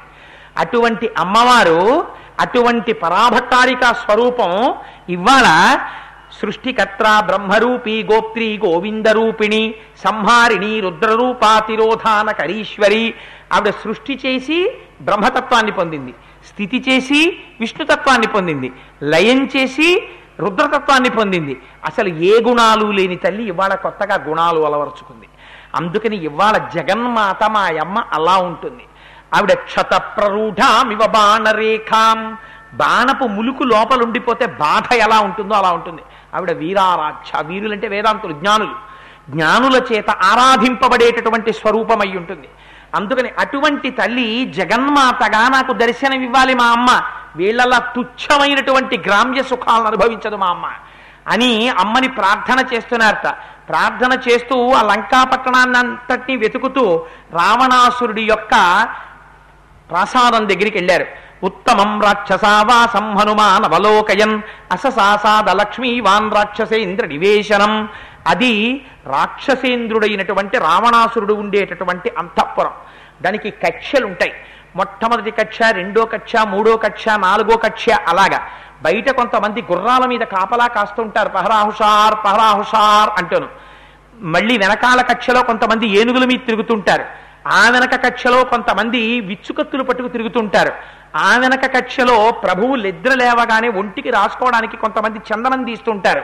అటువంటి 0.58 1.10
అమ్మవారు 1.18 2.06
అటువంటి 2.40 2.92
పరాభట్టారిక 2.92 3.84
స్వరూపం 3.84 4.74
ఇవాళ 5.08 5.78
సృష్టికర్త 6.42 7.22
బ్రహ్మరూపి 7.26 8.08
గోప్త్రి 8.12 8.60
గోవిందరూపిణి 8.64 9.74
సంహారిణి 10.04 10.80
రుద్రరూపాతిరోధాన 10.80 12.30
కరీశ్వరి 12.30 13.14
ఆవిడ 13.52 13.70
సృష్టి 13.70 14.20
చేసి 14.26 14.76
బ్రహ్మతత్వాన్ని 15.00 15.72
పొందింది. 15.72 16.14
స్థితి 16.48 16.84
చేసి 16.88 17.36
విష్ణుతత్వాన్ని 17.60 18.26
పొందింది. 18.26 18.72
లయం 19.02 19.46
చేసి 19.56 20.08
రుద్రతత్వాన్ని 20.40 21.10
పొందింది. 21.10 21.62
అసలు 21.84 22.08
ఏ 22.08 22.42
గుణాలు 22.48 22.86
లేని 22.86 23.16
తల్లి 23.16 23.44
ఇవాళ 23.44 23.74
కొత్తగా 23.74 24.24
గుణాలు 24.28 24.60
అలవరుచుకుంది. 24.60 25.28
అందుకని 25.74 26.16
ఇవాళ 26.16 26.56
జగన్మాత 26.74 27.44
మా 27.44 27.60
అమ్మ 27.60 28.04
అలా 28.12 28.36
ఉంటుంది. 28.36 28.84
ఆవిడ 29.34 29.52
క్షత 29.52 29.96
ప్రరూఢామివ 29.96 31.06
బాణరేఖాం. 31.06 32.36
బాణపు 32.74 33.24
ములుకు 33.24 33.62
లోపలుండిపోతే 33.62 34.46
బాధ 34.46 34.94
ఎలా 34.94 35.20
ఉంటుందో 35.20 35.54
అలా 35.54 35.72
ఉంటుంది. 35.72 36.02
ఆవిడ 36.34 36.52
వీరారాక్ష 36.52 37.30
వీరులంటే 37.42 37.88
వేదాంతులు 37.88 38.32
జ్ఞానులు. 38.32 38.74
జ్ఞానుల 39.30 39.82
చేత 39.92 40.10
ఆరాధింపబడేటటువంటి 40.10 41.52
స్వరూపమై 41.52 42.08
ఉంటుంది. 42.16 42.48
అందుకని 42.94 43.30
అటువంటి 43.38 43.90
తల్లి 43.90 44.44
జగన్మాతగా 44.44 45.48
నాకు 45.48 45.72
దర్శనమివ్వాలి 45.72 46.54
మా 46.54 46.64
అమ్మ. 46.64 47.02
వీళ్ళలా 47.36 47.78
తుచ్చమైనటువంటి 47.78 48.98
గ్రామ్య 48.98 49.42
సుఖాలను 49.42 49.86
అనుభవించదు 49.86 50.36
మా 50.36 50.46
అమ్మ 50.46 50.66
అని 51.26 51.68
అమ్మని 51.68 52.08
ప్రార్థన 52.08 52.64
చేస్తున్నారట. 52.74 53.28
ప్రార్థన 53.68 54.18
చేస్తూ 54.28 54.72
ఆ 54.72 54.82
లంకా 54.82 55.20
అంతటిని 55.80 56.36
వెతుకుతూ 56.36 57.06
రావణాసురుడి 57.32 58.22
యొక్క 58.22 58.54
ప్రాసాదం 59.90 60.48
దగ్గరికి 60.48 60.78
వెళ్ళారు. 60.78 61.06
ఉత్తమం 61.44 62.02
రాక్షసావాసం 62.02 63.16
హనుమాన్ 63.16 63.64
అవలోకయన్ 63.64 64.42
అససాసాద 64.72 65.50
లక్ష్మీవాన్ 65.50 66.32
రాక్షసేంద్ర 66.32 67.06
నివేశనం 67.06 67.88
అది 68.26 68.84
రాక్షసేంద్రుడైనటువంటి 69.06 70.58
రావణాసురుడు 70.58 71.34
ఉండేటటువంటి 71.34 72.12
అంతఃపురం. 72.18 72.70
దానికి 73.22 73.50
కక్షలుంటాయి 73.50 74.32
మొట్టమొదటి 74.76 75.30
కక్ష 75.30 75.58
రెండో 75.70 76.04
కక్ష 76.04 76.36
మూడో 76.36 76.76
కక్ష 76.76 77.08
నాలుగో 77.08 77.56
కక్ష 77.56 77.88
అలాగా. 78.08 78.40
బయట 78.82 79.10
కొంతమంది 79.10 79.62
గుర్రాల 79.62 80.06
మీద 80.06 80.20
కాపలా 80.20 80.66
కాస్తుంటారు. 80.66 81.28
పహరాహుషార్ 81.28 82.14
పహరాహుషార్ 82.24 83.18
అంటాను. 83.18 83.48
మళ్ళీ 84.20 84.58
వెనకాల 84.58 85.00
కక్షలో 85.00 85.42
కొంతమంది 85.42 85.86
ఏనుగుల 85.86 86.24
మీద 86.24 86.38
తిరుగుతుంటారు. 86.46 87.04
ఆ 87.48 87.70
వెనక 87.70 88.06
కక్షలో 88.06 88.44
కొంతమంది 88.44 89.20
విచ్చుకత్తులు 89.20 89.82
పట్టుకు 89.82 90.08
తిరుగుతుంటారు. 90.08 90.99
ఆ 91.16 91.36
వెనక 91.36 91.76
కక్షలో 91.76 92.30
ప్రభువు 92.30 92.74
నిద్ర 92.76 93.14
లేవగానే 93.14 93.68
ఒంటికి 93.68 94.10
రాసుకోవడానికి 94.10 94.76
కొంతమంది 94.76 95.18
చందనం 95.18 95.64
తీస్తుంటారు. 95.64 96.22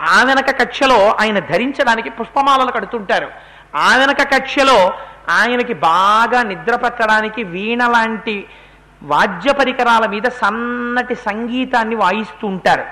ఆ 0.00 0.22
వెనక 0.22 0.50
కక్షలో 0.50 1.10
ఆయన 1.20 1.38
ధరించడానికి 1.38 2.10
పుష్పమాలలు 2.10 2.72
కడుతుంటారు. 2.72 3.28
ఆ 3.76 3.96
వెనక 3.96 4.22
కక్షలో 4.22 4.92
ఆయనకి 5.30 5.74
బాగా 5.74 6.42
నిద్ర 6.42 6.76
పట్టడానికి 6.76 7.42
వీణ 7.42 7.86
లాంటి 7.86 8.46
వాద్య 9.02 9.52
పరికరాల 9.52 10.06
మీద 10.06 10.22
సన్నటి 10.22 11.14
సంగీతాన్ని 11.14 11.94
వాయిస్తూ 11.94 12.46
ఉంటారు 12.46 12.84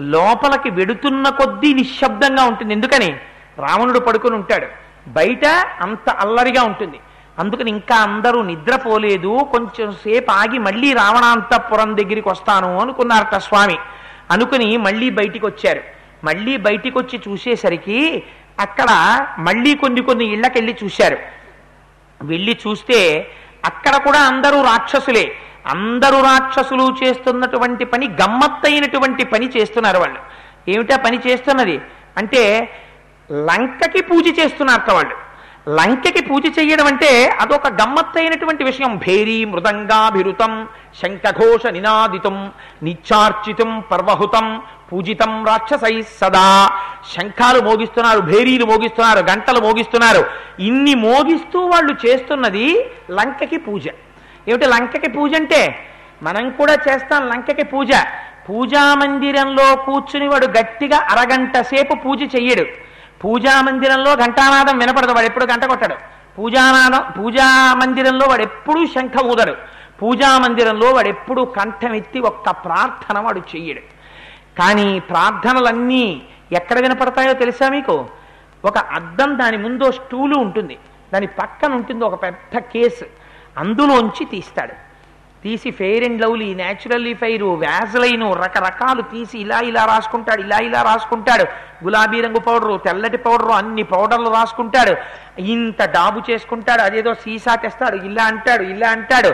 లోపలికి 0.00 0.70
వెడుతున్న 0.70 1.28
కొద్దీ 1.28 1.74
నిశ్శబ్దంగా 1.74 2.44
ఉంటుంది. 2.44 2.74
ఎందుకని? 2.74 3.16
రావణుడు 3.58 3.98
పడుకొని 3.98 4.34
ఉంటాడు. 4.34 4.66
బయట 5.08 5.46
అంత 5.80 6.10
అల్లరిగా 6.10 6.62
ఉంటుంది. 6.62 7.00
అందుకని 7.38 7.70
ఇంకా 7.70 7.96
అందరూ 7.96 8.42
నిద్రపోలేదు 8.42 9.48
కొంచెం 9.52 9.92
సేపు 9.92 10.30
ఆగి 10.30 10.58
మళ్ళీ 10.58 10.92
రావణాంతపురం 10.92 11.96
దగ్గరికి 11.96 12.28
వస్తాను 12.28 12.78
అనుకున్నారట 12.78 13.34
స్వామి. 13.36 13.78
అనుకుని 14.30 14.76
మళ్ళీ 14.76 15.10
బయటికి 15.10 15.46
వచ్చారు 15.46 15.80
మళ్ళీ 16.24 16.56
బయటికి 16.56 16.98
వచ్చి 16.98 17.20
చూసేసరికి 17.28 18.22
అక్కడ 18.60 19.18
మళ్ళీ 19.38 19.74
కొన్ని 19.74 20.02
కొన్ని 20.02 20.32
ఇళ్ళకెళ్ళి 20.32 20.76
చూశారు. 20.84 21.18
వెళ్ళి 22.22 22.58
చూస్తే 22.66 23.30
అక్కడ 23.64 23.96
కూడా 23.96 24.18
అందరూ 24.20 24.62
రాక్షసులే. 24.62 25.32
అందరూ 25.66 26.22
రాక్షసులు 26.22 26.96
చేస్తున్నటువంటి 27.04 27.84
పని 27.84 28.06
గమ్మత్తైనటువంటి 28.06 29.24
పని 29.24 29.46
చేస్తున్నారు 29.46 29.98
వాళ్ళు. 29.98 30.18
ఏమిటా 30.68 30.96
పని 30.96 31.20
చేస్తున్నది? 31.26 31.80
అంటే 32.16 32.72
లంకకి 33.32 34.02
పూజ 34.02 34.38
చేస్తున్నారట 34.38 34.90
వాళ్ళు. 34.90 35.25
లంకకి 35.68 36.20
పూజ 36.20 36.42
చేయడం 36.58 36.86
అంటే 36.86 37.28
అదొక 37.40 37.68
గమ్మత్తైనటువంటి 37.68 38.64
విషయం. 38.64 38.96
భేరీ 38.96 39.44
మృదంగాభిరుతం 39.44 40.68
శంఖఘోష 41.00 41.66
నినాదితం 41.66 42.50
నిచ్చార్చితం 42.82 43.80
పర్వహుతం 43.80 44.62
పూజితం 44.92 45.46
రాక్షసై 45.46 46.02
సదా. 46.20 46.70
శంఖాలు 47.14 47.60
మోగిస్తున్నారు 47.60 48.20
భేరీలు 48.20 48.64
మోగిస్తున్నారు 48.64 49.26
గంటలు 49.30 49.60
మోగిస్తున్నారు. 49.60 50.24
ఇన్ని 50.60 50.94
మోగిస్తూ 50.94 51.60
వాళ్ళు 51.66 51.96
చేస్తున్నది 52.06 52.66
లంకకి 53.10 53.56
పూజ. 53.56 53.86
ఏమిటి 54.48 54.66
లంకకి 54.66 55.08
పూజ 55.08 55.34
అంటే? 55.34 55.78
మనం 56.22 56.50
కూడా 56.50 56.74
చేస్తాం 56.88 57.28
లంకకి 57.28 57.64
పూజ. 57.64 57.90
పూజా 58.48 58.94
మందిరంలో 58.94 59.76
కూర్చుని 59.76 60.28
వాడు 60.28 60.46
గట్టిగా 60.46 60.98
అరగంట 60.98 61.60
సేపు 61.60 61.94
పూజ 61.94 62.22
చెయ్యడు. 62.36 62.85
పూజా 63.24 63.60
మందిరంలో 63.60 64.14
ఘంటానాదం 64.14 64.78
వినపడదు 64.78 65.12
వాడు 65.12 65.26
ఎప్పుడు 65.26 65.44
గంట 65.44 65.64
కొట్టడు. 65.64 65.94
పూజానాదం 66.38 67.12
పూజా 67.18 67.74
మందిరంలో 67.74 68.26
వాడు 68.26 68.42
ఎప్పుడూ 68.42 68.86
శంఖ 68.86 69.12
ఊదడు. 69.24 69.56
పూజా 70.02 70.38
మందిరంలో 70.38 70.90
వాడు 70.90 71.08
ఎప్పుడూ 71.08 71.44
కంఠం 71.44 71.94
ఎత్తి 71.94 72.20
ఒక్క 72.20 72.50
ప్రార్థన 72.50 73.18
వాడు 73.18 73.40
చెయ్యడు. 73.40 73.80
కానీ 74.58 74.98
ప్రార్థనలన్నీ 74.98 76.22
ఎక్కడ 76.52 76.78
వినపడతాయో 76.78 77.32
తెలుసా 77.32 77.68
మీకు? 77.68 78.08
ఒక 78.64 78.78
అద్దం 78.78 79.38
దాని 79.38 79.56
ముందు 79.56 79.90
స్టూలు 79.90 80.38
ఉంటుంది. 80.38 80.78
దాని 81.14 81.26
పక్కన 81.26 81.72
ఉంటుంది 81.72 82.04
ఒక 82.04 82.22
పెద్ద 82.22 82.58
కేసు. 82.58 83.04
అందులోంచి 83.58 84.24
తీస్తాడు. 84.24 84.85
తీసి 85.46 85.70
fair 85.80 86.04
and 86.08 86.22
lovely 86.22 86.48
naturally 86.60 87.12
fair 87.22 87.48
vaseline 87.64 88.28
రకరకాలు 88.42 89.02
తీసి 89.12 89.36
ఇలా 89.44 89.58
ఇలా 89.70 89.82
రాసుకుంటాడు 89.92 90.40
ఇలా 90.46 90.58
ఇలా 90.68 90.80
రాసుకుంటాడు. 90.90 91.44
గులాబీ 91.84 92.18
రంగు 92.24 92.40
పౌడరు 92.46 92.74
తెల్లటి 92.86 93.18
పౌడరు 93.26 93.52
అన్ని 93.60 93.84
పౌడర్లు 93.92 94.30
రాసుకుంటాడు. 94.38 94.94
ఇంత 95.54 95.80
డాబు 95.96 96.20
చేసుకుంటాడు 96.30 96.82
అదేదో 96.88 97.12
సీసా 97.24 97.54
తెస్తాడు 97.64 97.96
ఇలా 98.08 98.24
అంటాడు 98.32 98.64
ఇలా 98.74 98.90
అంటాడు. 98.96 99.32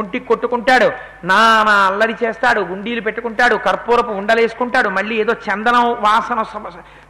ఒంటికి 0.00 0.26
కొట్టుకుంటాడు 0.28 0.86
నా 1.30 1.36
నా 1.66 1.74
అల్లరి 1.88 2.14
చేస్తాడు 2.22 2.60
గుండీలు 2.70 3.02
పెట్టుకుంటాడు 3.06 3.56
కర్పూరపు 3.66 4.12
ఉండలేసుకుంటాడు. 4.20 4.88
మళ్ళీ 4.96 5.14
ఏదో 5.22 5.34
చందనం 5.46 5.84
వాసన 6.06 6.40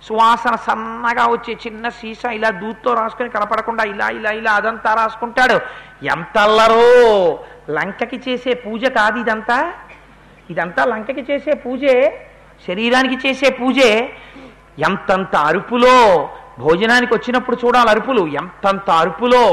సువాసన 0.08 0.54
సన్నగా 0.66 1.24
వచ్చే 1.34 1.52
చిన్న 1.64 1.84
సీసా 2.00 2.30
ఇలా 2.38 2.50
దూత్తో 2.62 2.92
రాసుకొని 3.00 3.34
కనపడకుండా 3.36 3.84
ఇలా 3.92 4.08
ఇలా 4.18 4.32
ఇలా 4.40 4.52
అదంతా 4.60 4.92
రాసుకుంటాడు. 5.00 5.56
ఎంత 6.14 6.36
అల్లరో! 6.48 6.84
లంకకి 7.68 8.18
చేసే 8.28 8.54
పూజ 8.54 8.84
కాదు 8.98 9.18
ఇదంతా. 9.18 9.58
ఇదంతా 10.52 10.84
లంకకి 10.84 11.22
చేసే 11.30 11.52
పూజే 11.64 11.96
శరీరానికి 12.66 13.16
చేసే 13.26 13.48
పూజే. 13.50 13.90
ఎంతంత 14.88 15.34
అరుపులో 15.36 15.94
భోజనానికి 16.58 17.14
వచ్చినప్పుడు 17.14 17.56
చూడాలి 17.62 17.90
అరుపులు. 17.90 18.22
ఎంతంత 18.26 18.90
అరుపులో 18.90 19.44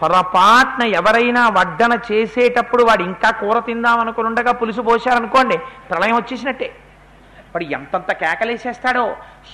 పొరపాటున 0.00 0.82
ఎవరైనా 0.98 1.42
వడ్డన 1.58 1.92
చేసేటప్పుడు 2.08 2.82
వాడు 2.88 3.02
ఇంకా 3.02 3.30
కూర 3.40 3.58
తిందాం 3.58 4.14
ఉండగా 4.30 4.52
పులుసు 4.52 4.82
పోశారనుకోండి 4.88 5.56
ప్రళయం 5.90 6.16
వచ్చేసినట్టే. 6.16 6.68
వాడు 7.52 7.64
ఎంతంత 7.64 8.10
కేకలేసేస్తాడో 8.12 9.04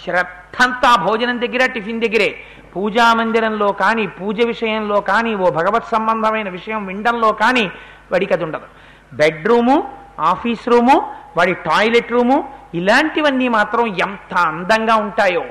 శ్రద్ధంతా 0.04 0.90
భోజనం 1.06 1.40
దగ్గర 1.44 1.66
టిఫిన్ 1.74 2.00
దగ్గరే. 2.00 2.30
పూజా 2.74 3.14
మందిరంలో 3.14 3.72
కానీ 3.72 4.06
పూజ 4.06 4.40
విషయంలో 4.52 5.00
కానీ 5.00 5.34
ఓ 5.34 5.50
భగవత్ 5.58 5.92
సంబంధమైన 5.94 6.48
విషయం 6.48 6.86
వినడంలో 6.86 7.32
కానీ 7.42 7.70
వాడికి 8.12 8.34
అది 8.34 8.44
ఉండదు 8.44 8.66
బెడ్రూము 9.14 9.76
ఆఫీస్ 10.20 10.68
రూము 10.68 10.96
వాడి 11.36 11.54
టాయిలెట్ 11.54 12.12
రూము 12.12 12.52
ఇలాంటివన్నీ 12.74 13.48
మాత్రం 13.48 13.86
ఎంత 13.86 14.36
అందంగా 14.38 14.94
ఉంటాయో. 14.96 15.44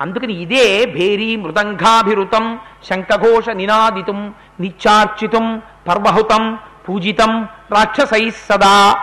అందుకని 0.00 0.32
ఇదే 0.32 0.86
భేరీ 0.86 1.36
మృదంగాభిరుతం 1.36 2.58
శంఖఘోష 2.84 3.48
నినాదితం 3.48 4.34
నిత్యార్చితం 4.60 5.62
పర్వహుతం 5.88 6.58
పూజితం 6.88 7.48
రాక్షసై 7.72 8.30
సదా. 8.30 9.02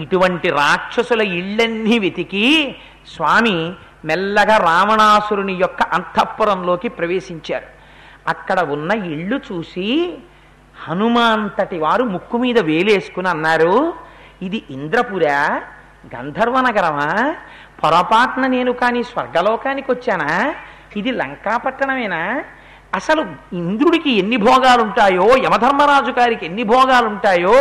ఇటువంటి 0.00 0.48
రాక్షసుల 0.48 1.20
ఇళ్ళన్నీ 1.20 1.98
వెతికి 1.98 2.76
స్వామి 3.16 3.72
మెల్లగా 4.04 4.56
రావణాసురుని 4.56 5.54
యొక్క 5.54 5.82
అంతఃపురంలోకి 5.82 6.88
ప్రవేశించారు. 6.88 7.66
అక్కడ 8.28 8.60
ఉన్న 8.60 8.90
ఇళ్ళు 8.90 9.40
చూసి 9.52 9.88
హనుమాంతటి 10.84 11.78
వారు 11.78 12.04
ముక్కు 12.04 12.36
మీద 12.36 12.58
వేలేసుకుని 12.58 13.28
అన్నారు 13.28 13.74
ఇది 14.42 14.58
ఇంద్రపురా 14.70 15.38
గంధర్వనగరమా? 16.14 17.08
పొరపాటున 17.80 18.46
నేను 18.46 18.72
కానీ 18.72 19.02
స్వర్గలోకానికి 19.02 19.90
వచ్చానా? 19.92 20.30
ఇది 20.96 21.10
లంకాపట్టణమేనా? 21.10 22.22
అసలు 22.94 23.22
ఇంద్రుడికి 23.52 24.10
ఎన్ని 24.10 24.36
భోగాలు 24.36 24.82
ఉంటాయో 24.82 25.26
యమధర్మరాజు 25.44 26.10
గారికి 26.10 26.44
ఎన్ని 26.46 26.62
భోగాలు 26.62 27.06
ఉంటాయో 27.06 27.58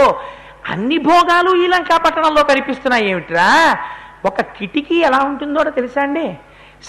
అన్ని 0.72 0.98
భోగాలు 0.98 1.52
ఈ 1.64 1.68
లంకాపట్టణంలో 1.68 2.44
కనిపిస్తున్నాయి 2.44 3.06
ఏమిట్రా? 3.12 3.50
ఒక 4.26 4.42
కిటికీ 4.58 4.98
ఎలా 5.08 5.20
ఉంటుందో 5.24 5.64
తెలుసా 5.78 6.02
అండి? 6.02 6.26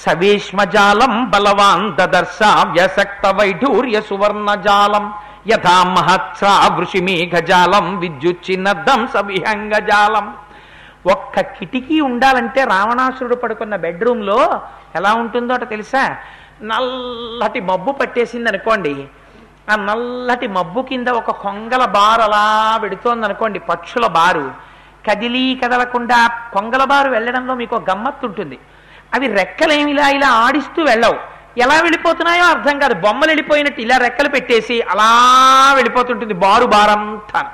సవేష్మజాలం 0.04 1.12
బలవాన్ 1.30 1.86
దదర్శ 1.96 2.38
వ్యసక్త 2.74 3.26
వైఢూర్య 3.38 4.00
సువర్ణ 4.08 4.54
జాలం 4.66 5.06
యథా 5.50 5.76
మహత్సా 5.84 6.52
వృషిమేఘజాలం 6.76 7.86
విద్యుచ్చిన్నద్దం 7.98 9.00
సవిహంగజాలం 9.14 10.26
ఒక్క 11.14 11.40
కిటికీ 11.40 12.00
ఉండాలంటే 12.00 12.64
రావణాసురుడు 12.64 13.34
పడుకున్న 13.34 13.76
బెడ్రూమ్లో 13.76 14.60
ఎలా 14.96 15.12
ఉంటుందో 15.14 15.54
అట 15.54 15.64
తెలుసా? 15.70 16.02
నల్లటి 16.62 17.60
మబ్బు 17.60 17.92
పట్టేసింది 17.92 18.48
అనుకోండి 18.48 19.06
ఆ 19.70 19.76
నల్లటి 19.76 20.46
మబ్బు 20.48 20.80
కింద 20.82 21.08
ఒక 21.08 21.30
కొంగల 21.30 21.84
బారు 21.84 22.22
అలా 22.22 22.44
పెడుతోంది 22.82 23.24
అనుకోండి 23.26 23.58
పక్షుల 23.58 24.06
బారు. 24.06 24.46
కదిలి 25.08 25.60
కదలకుండా 25.64 26.18
కొంగల 26.52 26.84
బారు 26.84 27.08
వెళ్ళడంలో 27.08 27.54
మీకు 27.54 27.74
గమ్మత్తు 27.90 28.26
ఉంటుంది. 28.26 28.58
అవి 29.14 29.26
రెక్కలేమిలా 29.26 30.08
ఇలా 30.08 30.28
ఆడిస్తూ 30.28 30.82
వెళ్ళవు. 30.84 31.18
ఎలా 31.58 31.80
వెళ్ళిపోతున్నాయో 31.80 32.44
అర్థం 32.44 32.78
కాదు. 32.78 32.94
బొమ్మలు 32.94 33.28
వెళ్ళిపోయినట్టు 33.28 33.80
ఇలా 33.80 33.96
రెక్కలు 33.96 34.28
పెట్టేసి 34.28 34.80
అలా 34.80 35.08
వెళ్ళిపోతుంటుంది 35.74 36.34
బారు 36.34 36.66
బారంతా. 36.66 37.52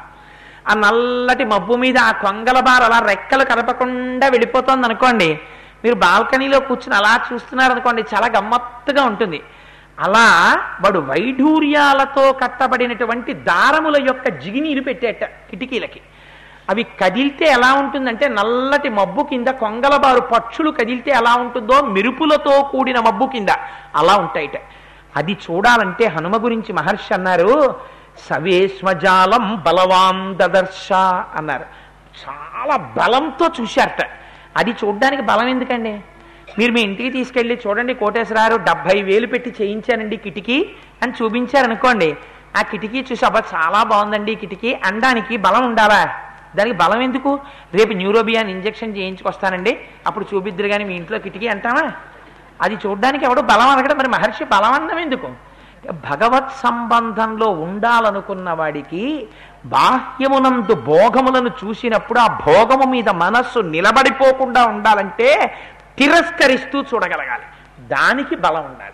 ఆ 0.70 0.74
నల్లటి 0.74 1.44
మబ్బు 1.44 1.74
మీద 1.74 1.98
ఆ 1.98 2.12
కొంగల 2.12 2.60
బార్ 2.60 2.82
అలా 2.82 2.98
రెక్కలు 2.98 3.44
కదపకుండా 3.44 4.28
వెళ్ళిపోతుంది 4.28 4.86
అనుకోండి 4.86 5.40
మీరు 5.84 5.94
బాల్కనీలో 5.94 6.60
కూర్చుని 6.60 6.96
అలా 6.96 7.20
చూస్తున్నారు 7.32 7.72
అనుకోండి 7.72 8.04
చాలా 8.14 8.28
గమ్మత్తుగా 8.36 9.02
ఉంటుంది. 9.02 9.40
అలా 10.00 10.26
వాడు 10.80 10.98
వైఢూర్యాలతో 10.98 12.32
కట్టబడినటువంటి 12.32 13.34
దారముల 13.34 13.96
యొక్క 14.06 14.28
జిగినీరు 14.28 14.80
పెట్టేట 14.80 15.24
కిటికీలకి. 15.24 16.00
అవి 16.68 16.82
కదిలితే 16.82 17.44
ఎలా 17.44 17.72
ఉంటుందంటే 17.72 18.28
నల్లటి 18.28 18.88
మబ్బు 18.88 19.22
కింద 19.22 19.48
కొంగలబారు 19.48 20.20
పక్షులు 20.20 20.70
కదిలితే 20.70 21.10
ఎలా 21.10 21.34
ఉంటుందో 21.34 21.82
మెరుపులతో 21.82 22.62
కూడిన 22.62 23.00
మబ్బు 23.00 23.26
కింద. 23.26 23.48
అలా 23.96 24.16
ఉంటాయిట. 24.16 24.50
అది 25.16 25.32
చూడాలంటే 25.32 26.06
హనుమ 26.06 26.44
గురించి 26.44 26.72
మహర్షి 26.72 27.14
అన్నారు 27.14 27.74
సవేష్మజాలం 28.28 29.62
బలవాం 29.66 30.38
దదర్శ 30.42 30.92
అన్నారు. 31.34 31.64
చాలా 32.24 32.76
బలంతో 32.76 33.50
చూశారట. 33.60 34.06
అది 34.56 34.70
చూడడానికి 34.70 35.22
బలం 35.22 35.48
ఎందుకండి? 35.48 36.00
మీరు 36.58 36.72
మీ 36.72 36.80
ఇంటికి 36.80 37.10
తీసుకెళ్ళి 37.10 37.60
చూడండి 37.66 37.94
కోటేశ్వరారు 37.94 38.56
డెబ్బై 38.56 39.02
వేలు 39.02 39.26
పెట్టి 39.26 39.54
చేయించానండి 39.60 40.16
కిటికీ 40.16 40.70
అని 41.02 41.12
చూపించారనుకోండి. 41.12 42.16
ఆ 42.58 42.62
కిటికీ 42.62 43.06
చూసి 43.12 43.24
అబ్బా 43.24 43.42
చాలా 43.54 43.82
బాగుందండి 43.82 44.32
ఈ 44.32 44.34
కిటికీ 44.34 44.74
అనడానికి 44.84 45.36
బలం 45.36 45.66
ఉండాలా? 45.66 46.20
దానికి 46.56 46.76
బలం 46.76 47.00
ఎందుకు? 47.00 47.40
రేపు 47.74 47.92
న్యూరోబియాన్ 47.92 48.50
ఇంజెక్షన్ 48.50 48.96
చేయించుకొస్తానండి. 48.96 49.80
అప్పుడు 50.06 50.26
చూపిద్దరు 50.34 50.68
కానీ 50.68 50.84
మీ 50.84 50.94
ఇంట్లో 50.94 51.18
కిటికీ 51.18 51.48
అంటామా? 51.48 51.92
అది 52.62 52.78
చూడ్డానికి 52.86 53.24
ఎవడు 53.24 53.40
బలం 53.40 53.68
అనగడం 53.68 53.98
మరి 53.98 54.08
మహర్షి 54.08 54.44
బలం 54.44 54.72
అన్నం 54.72 54.98
ఎందుకు? 54.98 55.30
భగవత్ 55.92 56.52
సంబంధంలో 56.62 57.46
ఉండాలనుకున్న 57.46 58.50
వాడికి 58.50 59.28
బాహ్యమునందు 59.64 60.74
భోగములను 60.74 61.50
చూసినప్పుడు 61.64 62.18
ఆ 62.18 62.26
భోగము 62.26 62.90
మీద 62.90 63.08
మనస్సు 63.08 63.58
నిలబడిపోకుండా 63.58 64.66
ఉండాలంటే 64.66 65.56
తిరస్కరిస్తూ 65.98 66.82
చూడగలగాలి. 66.82 67.42
దానికి 67.88 68.36
బలం 68.36 68.64
ఉండాలి. 68.64 68.92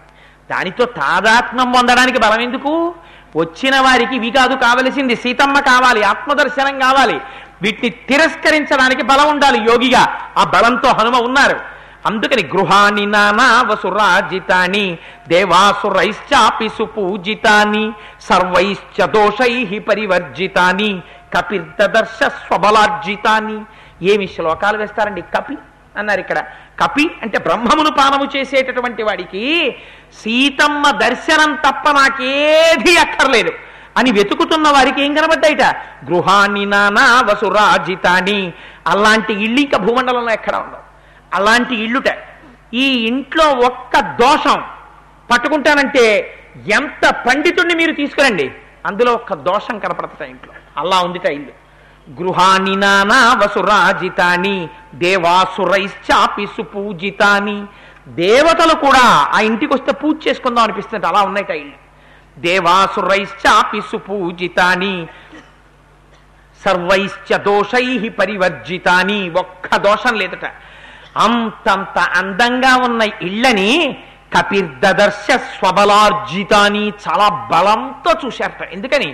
దానితో 0.50 0.84
తాదాత్మ్యం 0.84 1.72
పొందడానికి 1.72 2.18
బలం 2.18 2.40
ఎందుకు? 2.40 2.94
వచ్చిన 3.36 3.80
వారికి 3.80 4.16
ఇవి 4.16 4.30
కాదు 4.30 4.54
కావలసింది. 4.54 5.16
సీతమ్మ 5.16 5.58
కావాలి 5.58 6.02
ఆత్మదర్శనం 6.02 6.78
కావాలి. 6.78 7.20
వీటిని 7.62 7.90
తిరస్కరించడానికి 7.90 9.02
బలం 9.02 9.30
ఉండాలి 9.30 9.58
యోగిగా. 9.58 10.32
ఆ 10.38 10.44
బలంతో 10.44 10.88
హనుమ 10.88 11.16
ఉన్నారు. 11.16 11.60
అందుకని 12.06 12.42
గృహాని 12.42 13.06
నానా 13.06 13.62
వసురాజితాని 13.62 14.98
దేవాసురైశ్చాపి 15.28 16.68
సుపూజితాని 16.68 17.92
సర్వైశ్చ 18.20 19.06
దోషై 19.06 19.78
పరివర్జితాని 19.78 21.02
కపిర్దర్శ 21.36 22.24
స్వబలార్జితాని. 22.24 23.60
ఏమి 24.02 24.26
శ్లోకాలు 24.26 24.78
వేస్తారండి? 24.78 25.22
కపి 25.22 25.58
అన్నారు 25.98 26.20
ఇక్కడ. 26.20 26.38
కపి 26.80 27.10
అంటే 27.22 27.38
బ్రహ్మమును 27.38 27.90
పానము 27.90 28.28
చేసేటటువంటి 28.36 29.02
వాడికి 29.02 29.76
సీతమ్మ 30.18 30.90
దర్శనం 30.90 31.52
తప్ప 31.54 31.90
నాకేది 31.90 32.96
అక్కర్లేదు. 32.96 33.52
అని 33.98 34.12
వెతుకుతున్న 34.12 34.68
వారికి 34.68 35.02
ఏం 35.02 35.14
కనబడ్డాయిట? 35.14 35.64
గృహాన్ని 36.04 36.66
నానా 36.66 37.20
వసురాజితాని. 37.20 38.52
అలాంటి 38.86 39.32
ఇల్లు 39.32 39.60
ఇంకా 39.60 39.78
భూమండలంలో 39.78 40.32
ఎక్కడ 40.32 40.56
ఉండవు. 40.56 40.82
అలాంటి 41.34 41.74
ఇల్లుట 41.74 42.04
ఈ 42.74 42.86
ఇంట్లో 43.06 43.44
ఒక్క 43.44 44.00
దోషం 44.00 44.62
పట్టుకుంటానంటే 45.30 46.04
ఎంత 46.72 47.10
పండితుణ్ణి 47.10 47.74
మీరు 47.74 47.92
తీసుకురండి? 47.92 48.50
అందులో 48.86 49.12
ఒక్క 49.12 49.34
దోషం 49.34 49.78
కనపడతా 49.78 50.24
ఇంట్లో. 50.24 50.52
అలా 50.76 51.00
ఉందిట 51.00 51.26
ఇల్లు 51.26 51.54
గృహాని 52.22 52.76
నానా 52.76 53.34
వసురాజితాని 53.34 54.68
దేవాసురైశ్చాపి 54.94 56.46
సుపూజితాని. 56.46 57.64
దేవతలు 58.08 58.74
కూడా 58.74 59.06
ఆ 59.34 59.40
ఇంటికి 59.40 59.74
వస్తే 59.74 59.92
పూజ 59.92 60.28
చేసుకుందాం 60.28 60.64
అనిపిస్తుంది 60.64 61.06
అలా 61.06 61.22
ఉన్నాయి 61.22 61.60
ఇల్లు 61.60 61.83
దేవాసురైశ్చాపి 62.38 63.80
సుపూజితాని 63.80 65.08
సర్వైశ్చ 66.64 67.38
దోషై 67.38 68.08
పరివర్జితాని 68.08 69.30
ఒక్క 69.30 69.76
దోషం 69.76 70.14
లేదట. 70.14 70.44
అంతంత 71.16 71.98
అందంగా 71.98 72.76
ఉన్న 72.76 73.02
ఇళ్ళని 73.02 73.98
కపిర్దర్శ 74.38 75.30
స్వబలార్జితాని 75.30 76.88
చాలా 76.88 77.28
బలంతో 77.28 78.20
చూశారట. 78.26 78.62
ఎందుకని? 78.62 79.12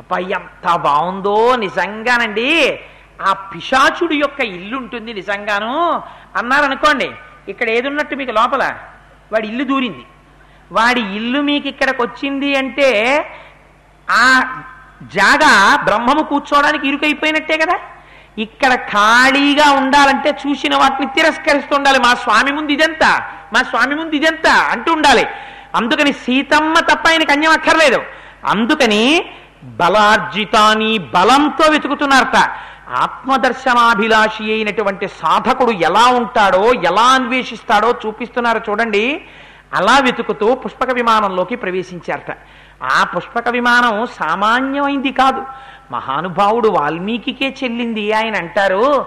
అబ్బాయి 0.00 0.30
ఎంత 0.30 0.76
బాగుందో 0.76 1.56
నిజంగానండి. 1.56 2.80
ఆ 3.22 3.32
పిశాచుడు 3.32 4.12
యొక్క 4.12 4.40
ఇల్లు 4.40 4.76
ఉంటుంది 4.76 5.14
నిజంగాను. 5.14 6.02
అన్నారనుకోండి 6.36 7.10
ఇక్కడ 7.48 7.68
ఏది 7.68 7.88
ఉన్నట్టు 7.88 8.14
మీకు 8.14 8.30
లోపల? 8.30 8.74
వాడి 9.32 9.48
ఇల్లు 9.48 9.64
దూరింది. 9.64 10.06
వాడి 10.72 11.00
ఇల్లు 11.00 11.40
మీకు 11.40 11.68
ఇక్కడికి 11.68 12.02
వచ్చింది 12.02 12.56
అంటే 12.56 13.18
ఆ 14.10 14.42
జాగా 15.02 15.82
బ్రహ్మము 15.84 16.22
కూర్చోవడానికి 16.22 16.88
ఇరుకైపోయినట్టే 16.88 17.56
కదా? 17.56 17.78
ఇక్కడ 18.38 18.74
ఖాళీగా 18.74 19.70
ఉండాలంటే 19.70 20.30
చూసిన 20.30 20.76
వాటిని 20.76 21.06
తిరస్కరిస్తూ 21.06 21.76
ఉండాలి 21.76 21.98
మా 21.98 22.14
స్వామి 22.14 22.52
ముందు 22.52 22.72
ఇదెంత. 22.72 23.04
మా 23.52 23.62
స్వామి 23.62 23.94
ముందు 23.94 24.14
ఇదెంత 24.14 24.46
అంటూ 24.46 24.92
ఉండాలి. 24.92 25.26
అందుకని 25.74 26.12
సీతమ్మ 26.12 26.74
తప్ప 26.78 27.08
ఆయనకి 27.08 27.32
అన్యం 27.32 27.52
అక్కర్లేదు. 27.52 28.02
అందుకని 28.44 29.24
బలార్జితాని 29.64 30.98
బలంతో 30.98 31.70
వెతుకుతున్నారట. 31.70 32.36
ఆత్మదర్శనాభిలాషి 32.90 34.52
అయినటువంటి 34.52 35.08
సాధకుడు 35.08 35.70
ఎలా 35.70 36.06
ఉంటాడో 36.06 36.72
ఎలా 36.72 37.02
అన్వేషిస్తాడో 37.02 37.94
చూపిస్తున్నారు 38.06 38.60
చూడండి. 38.70 39.24
అలా 39.74 39.98
వెతుకుతూ 39.98 40.54
పుష్పక 40.54 40.90
విమానంలోకి 40.90 41.56
ప్రవేశించారట. 41.56 42.36
ఆ 42.82 43.04
పుష్పక 43.04 43.48
విమానం 43.48 44.06
సామాన్యమైంది 44.06 45.12
కాదు. 45.12 45.42
మహానుభావుడు 45.92 46.68
వాల్మీకికే 46.68 47.56
చెల్లింది. 47.64 48.12
ఆయన 48.12 48.36
అంటారు 48.36 49.06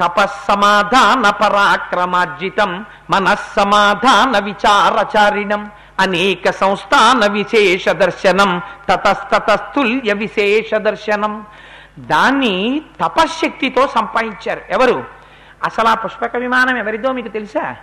తపస్సమాధాన 0.00 1.30
పరాక్రమార్జితం 1.30 2.84
మనస్సమాధాన 3.10 4.44
విచారచారిణం 4.44 5.70
అనేక 6.00 6.50
సంస్థాన 6.50 7.32
విశేష 7.32 7.88
దర్శనం 7.88 8.62
తతస్తతస్తుల్య 8.88 10.12
విశేష 10.12 10.74
దర్శనం. 10.74 11.46
దాన్ని 11.98 12.82
తపశ్శక్తితో 13.00 13.86
సంపాదించారు. 13.86 14.60
ఎవరు? 14.70 15.04
అసలు 15.64 15.88
ఆ 15.88 15.94
పుష్పక 15.94 16.36
విమానం 16.36 16.76
ఎవరిదో 16.76 17.12
మీకు 17.12 17.28
తెలుసా? 17.28 17.76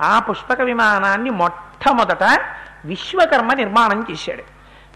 ఆ 0.00 0.18
పుష్పక 0.18 0.60
విమానాన్ని 0.60 1.30
మొట్టమొదట 1.30 2.22
విశ్వకర్మ 2.84 3.52
నిర్మాణం 3.52 4.06
చేశాడు. 4.10 4.42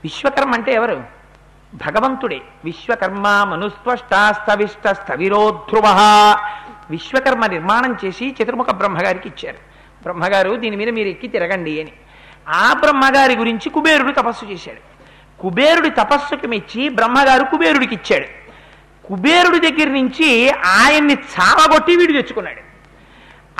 విశ్వకర్మ 0.04 0.54
అంటే 0.54 0.72
ఎవరు? 0.72 1.04
భగవంతుడే. 1.74 2.40
విశ్వకర్మ 2.64 3.46
మనుస్త్వష్టాస్తవిష్ట 3.48 4.88
స్థవిరోధ్రువ 4.88 5.84
విశ్వకర్మ 6.90 7.46
నిర్మాణం 7.46 7.96
చేసి 8.04 8.36
చతుర్ముఖ 8.42 8.70
బ్రహ్మగారికి 8.70 9.28
ఇచ్చారు. 9.28 9.58
బ్రహ్మగారు 10.02 10.56
దీని 10.56 10.76
మీద 10.76 10.88
మీరు 10.88 11.08
ఎక్కి 11.08 11.28
తిరగండి 11.28 11.80
అని. 11.80 11.92
ఆ 12.48 12.72
బ్రహ్మగారి 12.72 13.36
గురించి 13.36 13.70
కుబేరుడు 13.70 14.12
తపస్సు 14.12 14.44
చేశాడు. 14.44 14.98
కుబేరుడి 15.40 15.90
తపస్సుకి 15.90 16.46
మెచ్చి 16.46 16.88
బ్రహ్మగారు 16.88 17.44
కుబేరుడికి 17.44 17.94
ఇచ్చాడు. 17.94 18.26
కుబేరుడి 19.06 19.70
దగ్గర 19.70 19.88
నుంచి 19.88 20.50
ఆయన్ని 20.50 21.14
చావగొట్టి 21.14 21.96
వీడు 21.96 22.12
తెచ్చుకున్నాడు. 22.12 22.60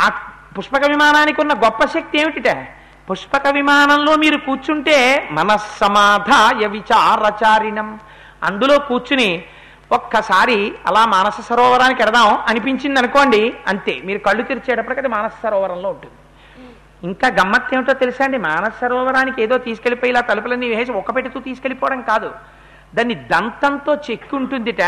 ఆ 0.01 0.28
పుష్పక 0.59 0.85
విమానానికి 0.85 1.41
ఉన్న 1.41 1.53
గొప్ప 1.53 1.85
శక్తి 1.85 2.21
ఏమిటిట? 2.21 2.69
పుష్పక 3.11 3.47
విమానంలో 3.49 4.17
మీరు 4.17 4.37
కూర్చుంటే 4.37 5.29
మనస్సమాధాయ 5.31 6.67
విచారచారిణం. 6.67 8.01
అందులో 8.43 8.79
కూర్చుని 8.79 9.45
ఒక్కసారి 9.93 10.73
అలా 10.87 11.07
మానస 11.07 11.41
సరోవరానికి 11.41 12.03
ఎడదాం 12.03 12.39
అనిపించింది 12.49 12.99
అనుకోండి 12.99 13.55
అంతే. 13.69 14.01
మీరు 14.05 14.19
కళ్ళు 14.19 14.43
తెరిచేటప్పటికి 14.43 15.01
అది 15.01 15.09
మానస 15.09 15.33
సరోవరంలో 15.43 15.89
ఉంటుంది. 15.89 16.15
ఇంకా 17.07 17.29
గమ్మత్ 17.29 17.75
ఏమిటో 17.75 17.93
తెలుసా 17.93 18.25
అండి? 18.25 18.39
మానస 18.39 18.73
సరోవరానికి 18.81 19.43
ఏదో 19.43 19.59
తీసుకెళ్ళిపోయి 19.59 20.11
ఇలా 20.11 20.21
తలుపులన్నీ 20.21 20.69
వేసి 20.69 20.93
ఒక్క 20.93 21.11
పెట్టుతూ 21.11 21.41
తీసుకెళ్ళిపోవడం 21.41 22.01
కాదు. 22.01 22.35
దాన్ని 22.95 23.15
దంతంతో 23.15 23.95
చెక్కి 23.95 24.37
ఉంటుందిట 24.37 24.83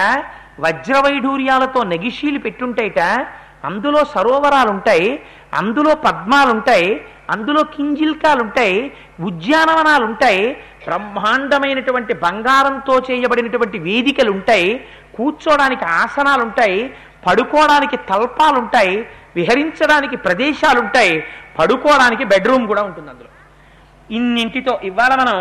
వజ్రవైఢూర్యాలతో 0.60 1.82
నగిషీలు 1.82 2.38
పెట్టుంటాయిట. 2.38 3.26
అందులో 3.64 4.04
సరోవరాలు 4.04 4.70
ఉంటాయి 4.70 5.22
అందులో 5.52 5.92
పద్మాలుంటాయి 6.04 6.90
అందులో 7.30 7.60
కింజిల్కాలుంటాయి 7.74 8.76
ఉద్యానవనాలుంటాయి 9.20 9.24
ఉద్యానవనాలు 9.26 10.04
ఉంటాయి 10.04 10.42
బ్రహ్మాండమైనటువంటి 10.86 12.14
బంగారంతో 12.22 12.94
చేయబడినటువంటి 12.98 13.78
వేదికలు 13.78 14.30
ఉంటాయి 14.30 14.70
కూర్చోడానికి 15.14 15.84
ఆసనాలుంటాయి 15.84 16.80
పడుకోవడానికి 17.26 17.96
తల్పాలుంటాయి 18.10 18.94
విహరించడానికి 19.36 20.16
ప్రదేశాలుంటాయి 20.16 21.14
పడుకోవడానికి 21.58 22.24
బెడ్రూమ్ 22.24 22.64
కూడా 22.66 22.82
ఉంటుంది 22.82 23.10
అందులో 23.10 23.30
ఇన్నింటితో 24.10 24.74
ఇవాళ 24.82 25.12
మనం 25.14 25.36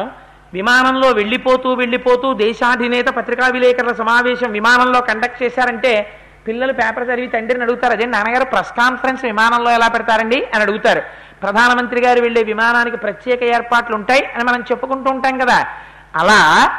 విమానంలో 0.54 1.10
వెళ్ళిపోతూ 1.12 1.70
వెళ్ళిపోతూ 1.74 2.28
దేశాధినేత 2.38 3.10
పత్రికా 3.10 3.48
విలేకరుల 3.48 3.94
సమావేశం 3.94 4.50
విమానంలో 4.52 5.00
కండక్ట్ 5.02 5.44
చేశారంటే 5.44 5.94
పిల్లలు 6.48 6.74
పేపర్ 6.74 7.10
చదివి 7.10 7.28
తండ్రిని 7.28 7.64
అడుగుతారు. 7.64 7.94
అదే 7.94 8.06
నాన్నగారు 8.06 8.46
ప్రెస్ 8.46 8.72
కాన్ఫరెన్స్ 8.72 9.26
విమానంలో 9.26 9.72
ఎలా 9.72 9.88
పెడతారండి 9.88 10.46
అని 10.54 10.64
అడుగుతారు. 10.64 11.02
ప్రధానమంత్రి 11.42 12.02
గారు 12.02 12.22
వెళ్ళే 12.22 12.44
విమానానికి 12.44 12.98
ప్రత్యేక 12.98 13.44
ఏర్పాట్లు 13.44 13.96
ఉంటాయి 13.96 14.26
అని 14.26 14.44
మనం 14.44 14.62
చెప్పుకుంటూ 14.62 15.12
ఉంటాం 15.12 15.38
కదా. 15.38 15.68
అలా 16.16 16.70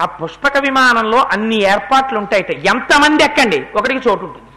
ఆ 0.00 0.04
పుష్పక 0.04 0.58
విమానంలో 0.58 1.18
అన్ని 1.18 1.62
ఏర్పాట్లు 1.62 2.18
ఉంటాయట 2.18 2.50
ఎంతమంది 2.50 3.24
ఎక్కండి? 3.24 3.66
ఒకటికి 3.74 4.08
చోటు 4.08 4.24
ఉంటుంది. 4.24 4.48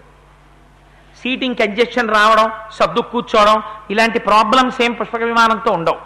సీటింగ్ 1.23 1.55
కంజెషన్ 1.55 2.09
రావడం 2.09 2.51
సర్దు 2.71 2.99
కూర్చోవడం 2.99 3.63
ఇలాంటి 3.91 4.19
ప్రాబ్లమ్స్ 4.19 4.81
ఏం 4.81 4.93
పుష్పక 4.93 5.21
విమానంతో 5.21 5.71
ఉండవు. 5.71 5.97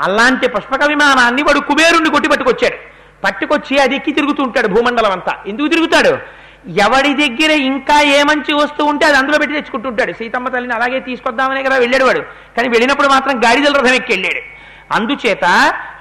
అలాంటి 0.00 0.48
పుష్పక 0.48 0.84
విమానాన్ని 0.84 1.42
వాడు 1.42 1.58
కుబేరుణ్ణి 1.58 2.10
కొట్టి 2.10 2.28
పట్టుకొచ్చాడు. 2.28 2.76
పట్టుకొచ్చి 3.24 3.78
అది 3.78 3.96
ఎక్కి 3.96 4.12
తిరుగుతూ 4.12 4.42
ఉంటాడు 4.42 4.66
భూమండలం 4.66 5.12
అంతా. 5.12 5.34
ఎందుకు 5.46 5.66
తిరుగుతాడు? 5.66 6.40
ఎవడి 6.68 7.14
దగ్గర 7.14 7.50
ఇంకా 7.50 8.00
ఏ 8.00 8.22
మంచి 8.22 8.52
వస్తువు 8.52 8.88
ఉంటే 8.88 9.06
అది 9.06 9.16
అందులో 9.16 9.38
పెట్టి 9.38 9.56
తెచ్చుకుంటుంటాడు. 9.56 10.12
సీతమ్మ 10.12 10.48
తల్లిని 10.48 10.74
అలాగే 10.74 11.00
తీసుకొద్దామనే 11.00 11.62
కదా 11.62 11.76
వెళ్ళాడు 11.76 12.04
వాడు. 12.04 12.20
కానీ 12.56 12.68
వెళ్ళినప్పుడు 12.68 13.08
మాత్రం 13.08 13.38
గాడిదల 13.38 13.76
రథం 13.76 13.94
ఎక్కి 13.94 14.12
వెళ్ళాడు. 14.12 14.60
అందుచేత 14.94 15.44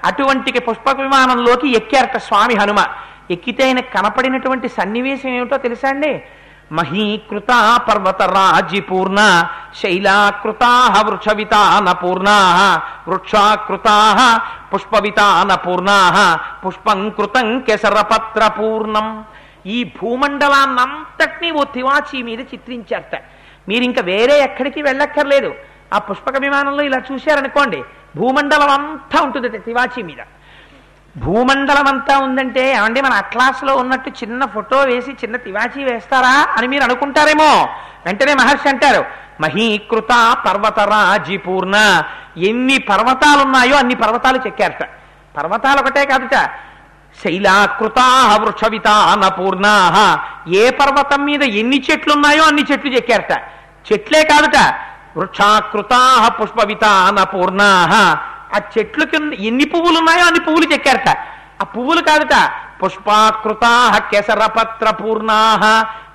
అటువంటి 0.05 0.59
పుష్పక 0.59 0.99
విమానంలోకి 0.99 1.75
ఎక్కారట 1.75 2.17
స్వామి 2.17 2.55
హనుమ. 2.55 2.85
ఎక్కితే 3.31 3.65
ఆయన 3.65 3.79
కనపడినటువంటి 3.79 4.69
సన్నివేశం 4.69 5.29
ఏమిటో 5.29 5.57
తెలుసా 5.57 5.89
అండి? 5.89 6.21
మహీకృత 6.71 7.79
పర్వత 7.89 8.21
రాజిపూర్ణ 8.21 9.47
శైలాకృతా 9.81 11.01
వృక్షవితాన 11.07 11.91
పూర్ణా 11.91 12.81
వృక్షాకృతా 13.07 14.39
పుష్పవితాన 14.73 15.55
పూర్ణా 15.55 16.39
పుష్పం 16.65 17.09
కృతం 17.09 17.59
కెసరపత్ర 17.59 18.47
పూర్ణం. 18.47 19.25
ఈ 19.65 19.83
భూమండలాన్నంతటినీ 19.83 21.51
ఓ 21.51 21.63
తివాచీ 21.63 22.21
మీద 22.23 22.39
చిత్రించారట 22.39 23.15
మీరు 23.67 23.83
ఇంకా 23.83 24.01
వేరే 24.01 24.39
ఎక్కడికి 24.39 24.81
వెళ్ళక్కర్లేదు. 24.81 25.53
ఆ 25.93 25.97
పుష్పక 25.97 26.37
విమానంలో 26.37 26.83
ఇలా 26.83 27.01
చూశారనుకోండి 27.11 27.83
భూమండలం 28.15 28.69
అంతా 28.69 29.21
ఉంటుంది 29.21 29.59
తివాచీ 29.59 30.03
మీద. 30.03 30.21
భూమండలం 31.17 31.87
అంతా 31.87 32.19
ఉందంటే 32.19 32.71
ఏమండి 32.71 33.01
మన 33.01 33.13
అట్లాస్లో 33.13 33.75
ఉన్నట్టు 33.75 34.09
చిన్న 34.09 34.45
ఫోటో 34.45 34.79
వేసి 34.79 35.11
చిన్న 35.11 35.35
తివాచీ 35.35 35.83
వేస్తారా 35.83 36.35
అని 36.57 36.67
మీరు 36.67 36.83
అనుకుంటారేమో. 36.83 37.69
వెంటనే 38.05 38.33
మహర్షి 38.33 38.69
అంటారు 38.69 39.03
మహీకృత 39.41 40.35
పర్వతరాజి 40.45 41.37
పూర్ణ 41.37 41.75
ఎన్ని 42.37 42.77
పర్వతాలు 42.77 43.41
ఉన్నాయో 43.41 43.75
అన్ని 43.77 43.95
పర్వతాలు 43.95 44.39
చెక్కారట 44.47 44.83
పర్వతాలు 45.37 45.79
ఒకటే 45.79 46.05
కాదుట 46.05 46.35
శైలాకృతాహ 47.23 48.41
వృక్షవితాన 48.41 49.27
పూర్ణాహ 49.27 49.95
ఏ 50.53 50.69
పర్వతం 50.69 51.25
మీద 51.25 51.43
ఎన్ని 51.43 51.83
చెట్లు 51.91 52.13
ఉన్నాయో 52.13 52.43
అన్ని 52.43 52.63
చెట్లు 52.71 52.91
చెక్కారట. 52.91 53.33
చెట్లే 53.87 54.21
కాదుట. 54.23 54.57
వృక్షాకృతాహ 55.17 56.27
పుష్పవితాన 56.27 57.23
పూర్ణాహ 57.23 57.93
ఆ 58.55 58.59
చెట్లు 58.77 59.05
కింద 59.05 59.33
ఎన్ని 59.33 59.65
పువ్వులు 59.65 59.97
ఉన్నాయో 59.97 60.25
అన్ని 60.25 60.39
పువ్వులు 60.39 60.73
చెక్కారట. 60.73 61.09
ఆ 61.61 61.63
పువ్వులు 61.63 62.01
కాదుట. 62.01 62.35
పుష్పాకృతాహ 62.83 63.97
కేసరపత్ర 64.11 64.89
పూర్ణాహ 64.89 65.63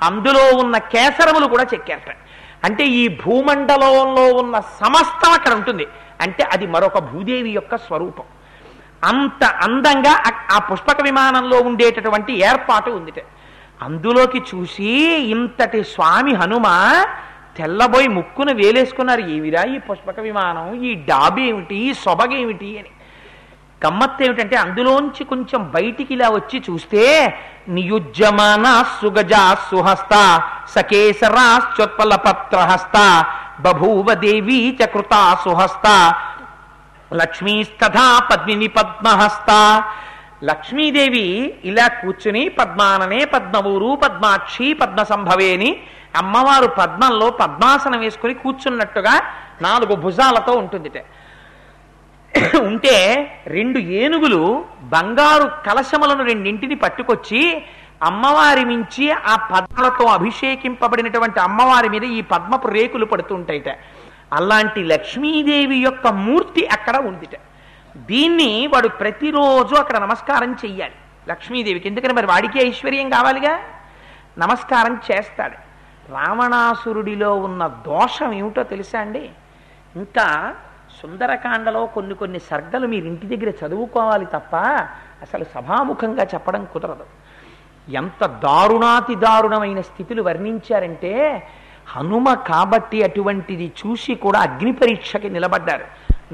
అందులో 0.03 0.57
ఉన్న 0.57 0.79
కేసరములు 0.79 1.47
కూడా 1.47 1.67
చెక్కారట. 1.75 2.17
అంటే 2.65 2.85
ఈ 2.85 3.09
భూమండలంలో 3.09 4.25
ఉన్న 4.33 4.61
సమస్తం 4.61 5.33
అక్కడ 5.33 5.53
ఉంటుంది. 5.53 5.87
అంటే 6.21 6.43
అది 6.53 6.67
మరొక 6.67 6.99
భూదేవి 6.99 7.51
యొక్క 7.51 7.77
స్వరూపం. 7.77 8.25
అంత 9.05 9.45
అందంగా 9.45 10.23
ఆ- 10.53 10.59
పుష్పక 10.59 11.03
విమానంలో 11.03 11.61
ఉండేటటువంటి 11.61 12.45
ఏర్పాటు 12.45 12.91
ఉందిట. 12.91 13.15
అందులోకి 13.83 14.39
చూసి 14.39 15.17
ఇంతటి 15.17 15.85
స్వామి 15.85 16.35
హనుమ 16.35 16.63
తెల్లబోయి 17.57 18.09
ముక్కును 18.09 18.55
వేలేసుకున్నారు. 18.55 19.21
ఏమిరా 19.21 19.63
ఈ 19.63 19.79
పుష్పక 19.79 20.21
విమానం? 20.21 20.83
ఈ 20.83 20.95
డాబేమిటి 20.95 21.75
ఈ 21.75 21.95
సొబగేమిటి? 21.95 22.79
అని. 22.79 22.89
గమ్మత్ 23.87 24.23
ఏమిటంటే 24.23 24.57
అందులోంచి 24.57 25.25
కొంచెం 25.25 25.71
బయటికి 25.75 26.15
ఇలా 26.15 26.29
వచ్చి 26.29 26.63
చూస్తే 26.71 27.35
నియుజ్యమాన 27.69 28.85
సుగజా 29.03 29.55
సుహస్త 29.55 30.43
సకేసరాశ్చోత్పల 30.69 32.17
పత్రహస్త 32.17 33.25
బభూవ 33.61 34.15
దేవీ 34.15 34.79
చ 34.85 34.87
సుహస్త 35.45 36.15
లక్ష్మీస్తథా 37.21 38.07
పద్మిని 38.31 38.69
పద్మహస్త. 38.77 39.51
లక్ష్మీదేవి 40.49 41.27
ఇలా 41.65 41.87
కూర్చుని 42.01 42.43
పద్మాననే 42.59 43.21
పద్మవూరు 43.25 43.91
పద్మాక్షి 44.03 44.69
పద్మ 44.73 45.03
సంభవేని 45.03 45.71
అమ్మవారు 46.17 46.67
పద్మంలో 46.81 47.29
పద్మాసనం 47.43 48.01
వేసుకుని 48.01 48.35
కూర్చున్నట్టుగా 48.35 49.15
నాలుగు 49.63 49.95
భుజాలతో 49.95 50.53
ఉంటుందిట. 50.53 50.99
ఉంటే 52.69 52.97
రెండు 53.47 53.79
ఏనుగులు 53.79 54.43
బంగారు 54.95 55.47
కలశములను 55.67 56.25
రెండింటిని 56.25 56.75
పట్టుకొచ్చి 56.75 57.43
అమ్మవారి 58.03 58.65
మించి 58.65 59.07
ఆ 59.11 59.35
పద్మలతో 59.53 60.05
అభిషేకింపబడినటువంటి 60.07 61.39
అమ్మవారి 61.41 61.89
మీద 61.89 62.05
ఈ 62.19 62.21
పద్మపు 62.33 62.69
రేకులు 62.69 63.07
పడుతుంటాయిట. 63.13 63.71
అలాంటి 64.35 64.85
లక్ష్మీదేవి 64.85 65.77
యొక్క 65.77 66.07
మూర్తి 66.07 66.67
అక్కడ 66.67 66.97
ఉందిట. 66.97 67.41
దీన్ని 67.97 68.67
వాడు 68.67 68.89
ప్రతిరోజు 68.89 69.75
అక్కడ 69.75 69.99
నమస్కారం 69.99 70.53
చెయ్యాలి. 70.53 70.95
లక్ష్మీదేవికి 71.29 71.89
ఎందుకని 71.89 72.13
మరి 72.13 72.27
వాడికి 72.27 72.69
ఐశ్వర్యం 72.69 73.11
కావాలిగా? 73.11 73.59
నమస్కారం 74.39 75.01
చేస్తాడు. 75.13 75.57
రావణాసురుడిలో 76.13 77.37
ఉన్న 77.37 77.67
దోషం 77.67 78.33
ఏమిటో 78.33 78.63
తెలుసా 78.63 79.01
అండి? 79.01 79.31
ఇంకా 79.97 80.55
సుందరకాండలో 81.03 81.87
కొన్ని 81.87 82.15
కొన్ని 82.15 82.39
సర్గలు 82.39 82.87
మీరు 82.87 83.07
ఇంటి 83.07 83.37
దగ్గర 83.37 83.67
చదువుకోవాలి 83.67 84.27
తప్ప 84.27 84.57
అసలు 85.23 85.45
సభాముఖంగా 85.45 86.25
చెప్పడం 86.25 86.67
కుదరదు. 86.73 87.07
ఎంత 87.89 88.27
దారుణాతి 88.27 89.15
దారుణమైన 89.15 89.81
స్థితులు 89.81 90.23
వర్ణించారంటే 90.23 91.47
హనుమ 91.89 92.35
కాబట్టి 92.35 93.03
అటువంటిది 93.03 93.73
చూసి 93.87 94.15
కూడా 94.15 94.41
అగ్ని 94.41 94.73
పరీక్షకి 94.73 95.31
నిలబడ్డారు. 95.31 95.85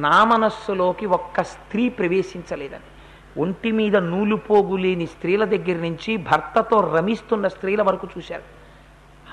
నా 0.01 0.24
మనస్సులోకి 0.24 1.07
ఒక్క 1.07 1.42
స్త్రీ 1.42 1.88
ప్రవేశించలేదని. 1.88 3.40
ఒంటి 3.42 3.72
మీద 3.72 3.96
నూలుపోగు 3.96 4.76
లేని 4.76 5.07
స్త్రీల 5.07 5.44
దగ్గర 5.44 5.76
నుంచి 5.76 6.16
భర్తతో 6.16 6.92
రమిస్తున్న 6.96 7.48
స్త్రీల 7.48 7.82
వరకు 7.82 8.09
చూశారు. 8.18 8.42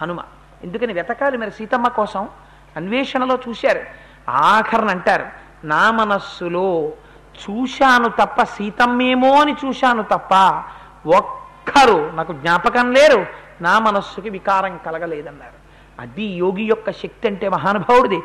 హనుమ 0.01 0.19
ఎందుకని 0.63 0.93
వెతకాలి 0.93 1.37
మరి 1.37 1.51
సీతమ్మ 1.51 1.87
కోసం? 1.87 2.29
అన్వేషణలో 2.77 3.39
చూశారు. 3.49 3.81
ఆఖరణ 4.29 4.89
అంటారు 4.89 5.25
నా 5.63 5.91
మనస్సులో 5.91 6.91
చూశాను 7.37 8.07
తప్ప 8.07 8.43
సీతమ్మేమో 8.43 9.41
అని 9.41 9.55
చూశాను 9.65 10.03
తప్ప 10.03 10.63
ఒక్కరు 11.07 12.11
నాకు 12.13 12.33
జ్ఞాపకం 12.33 12.91
లేరు. 12.91 13.25
నా 13.61 13.79
మనస్సుకి 13.79 14.29
వికారం 14.29 14.79
కలగలేదన్నారు. 14.85 15.56
అది 15.99 16.23
యోగి 16.23 16.63
యొక్క 16.63 16.91
శక్తి 16.91 17.27
అంటే 17.27 17.49
మహానుభావుడిది. 17.49 18.21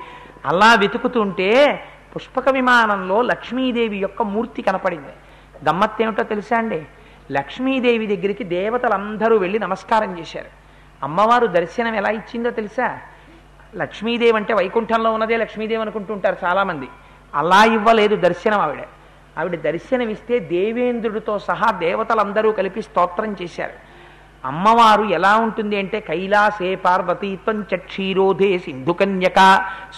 అలా 0.47 0.75
వెతుకుతుంటే 0.75 1.85
పుష్పక 2.17 2.49
విమానంలో 2.49 3.23
లక్ష్మీదేవి 3.23 3.97
యొక్క 3.97 4.23
మూర్తి 4.23 4.63
కనపడింది. 4.63 5.13
గమ్మత్తేమిటో 5.69 6.23
తెలుసా 6.23 6.57
అండి? 6.57 6.87
లక్ష్మీదేవి 7.33 8.17
దగ్గరికి 8.17 8.45
దేవతలందరూ 8.45 9.37
వెళ్ళి 9.37 9.59
నమస్కారం 9.59 10.19
చేశారు. 10.19 10.47
అమ్మవారు 11.03 11.47
దర్శనం 11.47 11.95
ఎలా 11.95 12.11
ఇచ్చిందో 12.11 12.51
తెలుసా? 12.51 12.99
లక్ష్మీదేవి 13.77 14.37
అంటే 14.37 14.55
వైకుంఠంలో 14.55 15.13
ఉన్నదే 15.13 15.37
లక్ష్మీదేవి 15.37 15.83
అనుకుంటుంటారు 15.83 16.37
చాలామంది. 16.45 16.89
అలా 17.35 17.65
ఇవ్వలేదు 17.65 18.17
దర్శనం 18.17 18.61
ఆవిడ. 18.61 18.79
ఆవిడ 19.39 19.61
దర్శనమిస్తే 19.61 20.39
దేవేంద్రుడితో 20.39 21.39
సహా 21.39 21.71
దేవతలందరూ 21.71 22.53
కలిపి 22.53 22.83
స్తోత్రం 22.83 23.37
చేశారు. 23.43 23.92
అమ్మవారు 24.45 25.05
ఎలా 25.17 25.33
ఉంటుంది 25.43 25.77
అంటే 25.77 25.99
కైలాసే 26.01 26.71
పార్వతీత్వం 26.85 27.59
చ 27.71 27.79
క్షీరోధే 27.85 28.51
సింధుకన్యక 28.65 29.41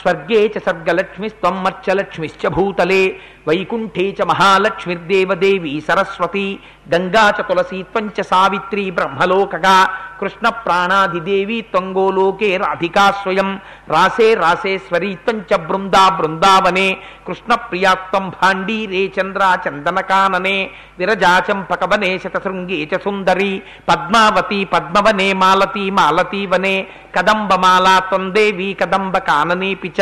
స్వర్గే 0.01 0.40
చ 0.49 0.62
సర్గలక్ష్మి 0.66 1.28
త్వం 1.36 1.57
మర్చలక్ష్మిశ్చ 1.64 2.49
భూతలే 2.57 3.03
వైకుంఠే 3.47 4.05
చ 4.16 4.24
మహాలక్ష్మిర్దేవదేవి 4.30 5.72
సరస్వతి 5.86 6.47
గంగా 6.92 7.24
చ 7.36 7.42
తులసి 7.49 7.78
త్వంచ 7.90 8.18
సావిత్రి 8.30 8.84
బ్రహ్మలోకగా 8.97 9.76
కృష్ణ 10.20 10.47
ప్రాణాధిదేవి 10.64 11.59
త్వంగోలోకే 11.70 12.51
రాధికా 12.62 13.05
స్వయం 13.20 13.49
రాసే 13.90 14.28
రాసేశ్వరి 14.42 15.11
త్వంచ 15.24 15.59
బృందా 15.66 16.05
బృందావనే 16.18 16.86
కృష్ణ 17.26 17.53
ప్రియాత్వం 17.64 18.24
భాండీ 18.36 18.78
రే 18.92 19.03
చంద్ర 19.16 19.42
చందనకాననే 19.64 20.57
విరజాచంపకవనే 21.01 22.11
శతశృంగే 22.24 22.80
చ 22.84 23.01
సుందరి 23.05 23.53
పద్మావతి 23.88 24.61
పద్మవనే 24.74 25.28
మాలతి 25.42 25.86
మాలతీవనే 25.99 26.76
కదంబమాలా 27.16 27.97
త్వం 28.07 28.24
దేవి 28.36 28.70
కదంబ 28.80 29.16
కాననే 29.28 29.72
పిచ 29.82 30.01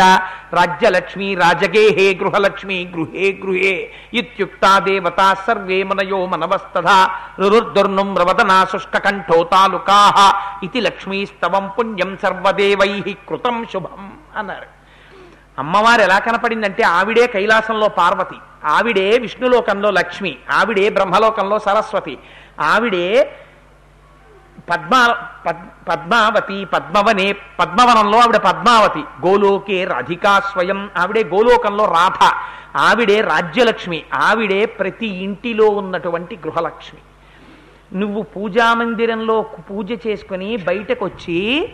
రాజ్యలక్ష్మి 0.58 1.30
రాజగేహే 1.42 2.06
గృహలక్ష్మి 2.20 2.78
గృహే 2.94 3.26
గృహే 3.42 3.74
ఇత్యుక్తా 4.14 4.78
దేవతా 4.78 5.34
సర్వే 5.46 5.82
మనయో 5.82 6.26
మనవస్తథా 6.26 6.96
రవదనా 8.16 8.64
శుష్కకంఠో 8.64 9.44
తాలుకాః 9.44 10.18
లక్ష్మీస్తవం 10.80 11.66
పుణ్యం 11.78 12.18
సర్వదేవై 12.22 12.90
కృతం 13.28 13.66
శుభం 13.72 14.04
అన్నారు. 14.36 14.68
అమ్మవారు 15.58 16.02
ఎలా 16.02 16.18
కనపడిందంటే 16.18 16.82
ఆవిడే 16.90 17.26
కైలాసంలో 17.26 17.88
పార్వతి 17.98 18.38
ఆవిడే 18.66 19.18
విష్ణులోకంలో 19.18 19.90
లక్ష్మి 19.90 20.32
ఆవిడే 20.50 20.88
బ్రహ్మలోకంలో 20.88 21.58
సరస్వతి 21.58 22.14
ఆవిడే 22.64 23.06
పద్మా 24.72 25.28
పద్- 25.46 25.86
పద్మావతి 25.88 26.64
పద్మవనే 26.64 27.32
పద్మవనంలో 27.32 28.18
ఆవిడ 28.18 28.36
పద్మావతి. 28.36 28.98
గోలోకే 28.98 29.84
రాధికా 29.84 30.40
స్వయం. 30.40 30.90
ఆవిడే 30.96 31.24
గోలోకంలో 31.24 31.84
రాధ. 31.84 32.30
ఆవిడే 32.76 33.20
రాజ్యలక్ష్మి. 33.20 34.04
ఆవిడే 34.14 34.66
ప్రతి 34.66 35.06
ఇంటిలో 35.06 35.68
ఉన్నటువంటి 35.68 36.36
గృహలక్ష్మి. 36.36 37.00
నువ్వు 37.98 38.22
పూజామందిరంలో 38.22 39.42
పూజ 39.42 39.92
చేసుకుని 40.06 40.56
బయటకు 40.56 41.04
వచ్చి 41.04 41.72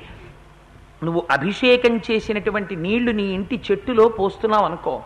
నువ్వు 1.04 1.26
అభిషేకం 1.30 1.96
చేసినటువంటి 1.96 2.76
నీళ్ళు 2.76 3.10
నీ 3.10 3.22
ఇంటి 3.22 3.62
చెట్టులో 3.70 4.08
పోస్తున్నావు 4.08 4.64
అనుకో. 4.64 5.02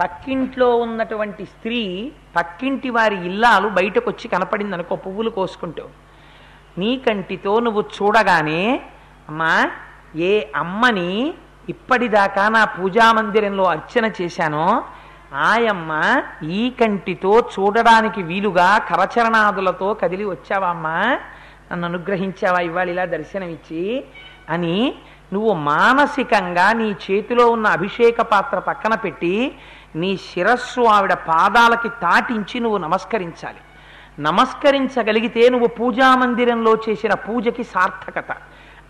పక్కింట్లో 0.00 0.76
ఉన్నటువంటి 0.76 1.44
స్త్రీ 1.44 2.12
పక్కింటి 2.36 2.90
వారి 2.90 3.26
ఇల్లాలు 3.26 3.68
బయటకు 3.68 4.10
వచ్చి 4.10 4.28
కనపడింది 4.28 4.74
అనుకో 4.74 4.96
పువ్వులు 4.96 5.30
కోసుకుంటూ. 5.30 5.82
నీ 6.78 6.96
కంటితో 6.98 7.60
నువ్వు 7.60 7.84
చూడగానే 7.96 8.80
అమ్మా 9.28 9.70
ఏ 10.16 10.42
అమ్మని 10.56 11.34
ఇప్పటిదాకా 11.68 12.48
నా 12.48 12.64
పూజామందిరంలో 12.64 13.64
అర్చన 13.64 14.10
చేశానో 14.22 14.84
ఆయమ్మ 15.34 15.92
ఈ 16.50 16.70
కంటితో 16.70 17.38
చూడడానికి 17.54 18.22
వీలుగా 18.22 18.78
కరచరణాదులతో 18.78 19.94
కదిలి 19.94 20.24
వచ్చావమ్మా 20.24 21.18
నన్ను 21.72 21.86
అనుగ్రహించావా 21.88 22.58
ఇవాళ 22.60 22.88
ఇలా 22.88 23.04
దర్శనమిచ్చి? 23.04 24.04
అని 24.50 24.94
నువ్వు 25.32 25.52
మానసికంగా 25.54 26.72
నీ 26.72 26.96
చేతిలో 27.04 27.50
ఉన్న 27.50 27.66
అభిషేక 27.66 28.20
పాత్ర 28.20 28.58
పక్కన 28.58 28.94
పెట్టి 28.94 29.34
నీ 29.96 30.16
శిరస్సు 30.16 30.80
ఆవిడ 30.80 31.12
పాదాలకి 31.12 31.88
తాటించి 31.88 32.60
నువ్వు 32.60 32.78
నమస్కరించాలి. 32.78 33.60
నమస్కరించగలిగితే 34.20 35.48
నువ్వు 35.48 35.66
పూజామందిరంలో 35.66 36.76
చేసిన 36.88 37.14
పూజకి 37.14 37.64
సార్థకత. 37.64 38.32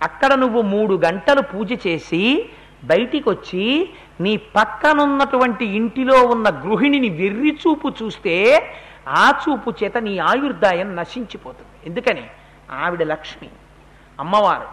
అక్కడ 0.03 0.35
నువ్వు 0.35 0.63
మూడు 0.63 1.01
గంటలు 1.05 1.41
పూజ 1.41 1.73
చేసి 1.87 2.51
బయటికి 2.85 3.29
వచ్చి 3.29 3.91
నీ 4.21 4.37
పక్కనున్నటువంటి 4.37 5.65
ఇంటిలో 5.65 6.23
ఉన్న 6.23 6.49
గృహిణిని 6.49 7.09
వెర్రి 7.09 7.59
చూపు 7.67 7.93
చూస్తే 8.03 8.35
ఆ 9.09 9.33
చూపు 9.45 9.75
చేత 9.85 9.99
నీ 9.99 10.19
ఆయుర్దాయం 10.19 10.97
నశించిపోతుంది. 10.97 11.87
ఎందుకని? 11.87 12.27
ఆవిడ 12.73 13.03
లక్ష్మి. 13.03 13.49
అమ్మవారు 14.21 14.69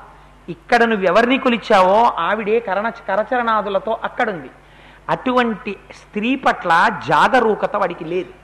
ఇక్కడ 0.51 0.83
నువ్వు 0.83 1.05
ఎవరిని 1.05 1.37
కొలిచావో 1.37 2.03
ఆవిడే 2.03 2.59
కరణ 2.59 2.89
కరచరణాదులతో 2.89 3.97
అక్కడుంది. 4.03 4.49
అటువంటి 5.09 5.75
స్త్రీ 5.93 6.35
పట్ల 6.35 6.89
జాగరూకత 7.07 7.75
వాడికి 7.75 8.05
లేదు. 8.05 8.42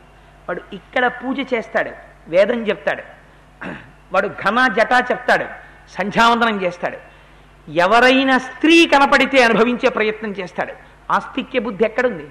వాడు 0.49 0.61
ఇక్కడ 0.73 1.07
పూజ 1.07 1.39
చేస్తాడు 1.53 1.91
వేదం 2.27 2.59
చెప్తాడు 2.69 3.03
వాడు 4.13 4.27
ఘన 4.43 4.67
జటా 4.77 4.99
చెప్తాడు 4.99 5.45
సంధ్యావందనం 5.97 6.61
చేస్తాడు. 6.63 6.97
ఎవరైనా 7.67 8.37
స్త్రీ 8.37 8.85
కనపడితే 8.85 9.43
అనుభవించే 9.43 9.89
ప్రయత్నం 9.89 10.31
చేస్తాడు. 10.31 10.73
ఆస్తిక్య 11.11 11.59
బుద్ధి 11.59 11.85
ఎక్కడుంది? 11.85 12.25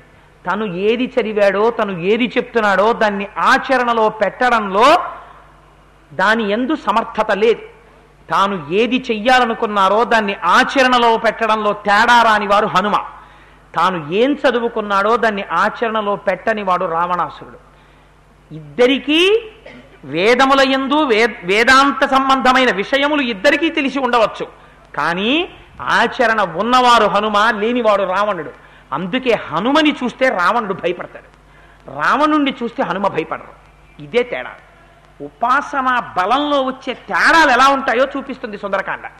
తను 0.46 0.64
ఏది 0.64 1.12
చదివాడో 1.14 1.70
తను 1.70 1.92
ఏది 2.00 2.32
చెప్తున్నాడో 2.36 2.92
దాన్ని 2.92 3.28
ఆచరణలో 3.38 4.08
పెట్టడంలో 4.08 4.88
దాని 6.12 6.50
ఎందు 6.50 6.74
సమర్థత 6.86 7.30
లేదు. 7.32 7.62
తాను 8.30 8.66
ఏది 8.70 9.04
చెయ్యాలనుకున్నారో 9.10 10.04
దాన్ని 10.04 10.36
ఆచరణలో 10.44 11.18
పెట్టడంలో 11.18 11.72
తేడా 11.72 12.22
రాని 12.22 12.46
వారు 12.46 12.66
హనుమ. 12.66 12.96
తాను 13.76 14.12
ఏం 14.12 14.38
చదువుకున్నాడో 14.42 15.16
దాన్ని 15.16 15.44
ఆచరణలో 15.62 16.16
పెట్టని 16.16 16.62
వాడు 16.62 16.84
రావణాసురుడు. 16.84 17.67
ఇద్దరికీ 18.52 19.50
వేదముల 20.04 20.72
యందు 20.72 21.04
వేదాంత 21.44 22.10
సంబంధమైన 22.10 22.74
విషయములు 22.74 23.22
ఇద్దరికీ 23.22 23.68
తెలిసి 23.68 23.98
ఉండవచ్చు. 23.98 24.46
కానీ 24.96 25.48
ఆచరణ 25.80 26.42
ఉన్నవారు 26.42 27.04
హనుమ 27.04 27.60
లేనివాడు 27.60 28.02
రావణుడు. 28.02 28.50
అందుకే 28.92 29.30
హనుమని 29.30 29.96
చూస్తే 30.04 30.28
రావణుడు 30.28 30.74
భయపడతాడు. 30.74 31.38
రావణుణ్ణి 32.00 32.54
చూస్తే 32.62 32.82
హనుమ 32.82 33.06
భయపడరు. 33.06 33.68
ఇదే 34.02 34.22
తేడా. 34.22 34.50
ఉపాసన 35.20 36.12
బలంలో 36.16 36.62
వచ్చే 36.62 36.94
తేడాలు 36.94 37.50
ఎలా 37.50 37.68
ఉంటాయో 37.68 38.08
చూపిస్తుంది 38.16 38.58
సుందరకాండ. 38.58 39.10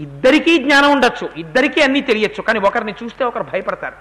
ఇద్దరికీ 0.00 0.58
జ్ఞానం 0.58 0.92
ఉండొచ్చు 0.92 1.30
ఇద్దరికీ 1.36 1.80
అన్నీ 1.80 2.00
తెలియచ్చు 2.00 2.42
కానీ 2.42 2.58
ఒకరిని 2.58 2.94
చూస్తే 3.02 3.24
ఒకరు 3.24 3.42
భయపడతారు. 3.42 3.94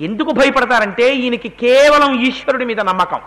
ఎందుకు 0.00 0.30
భయపడతారంటే 0.30 1.14
ఈయనకి 1.14 1.48
కేవలం 1.48 2.20
ఈశ్వరుడి 2.20 2.64
మీద 2.64 2.80
నమ్మకం. 2.80 3.20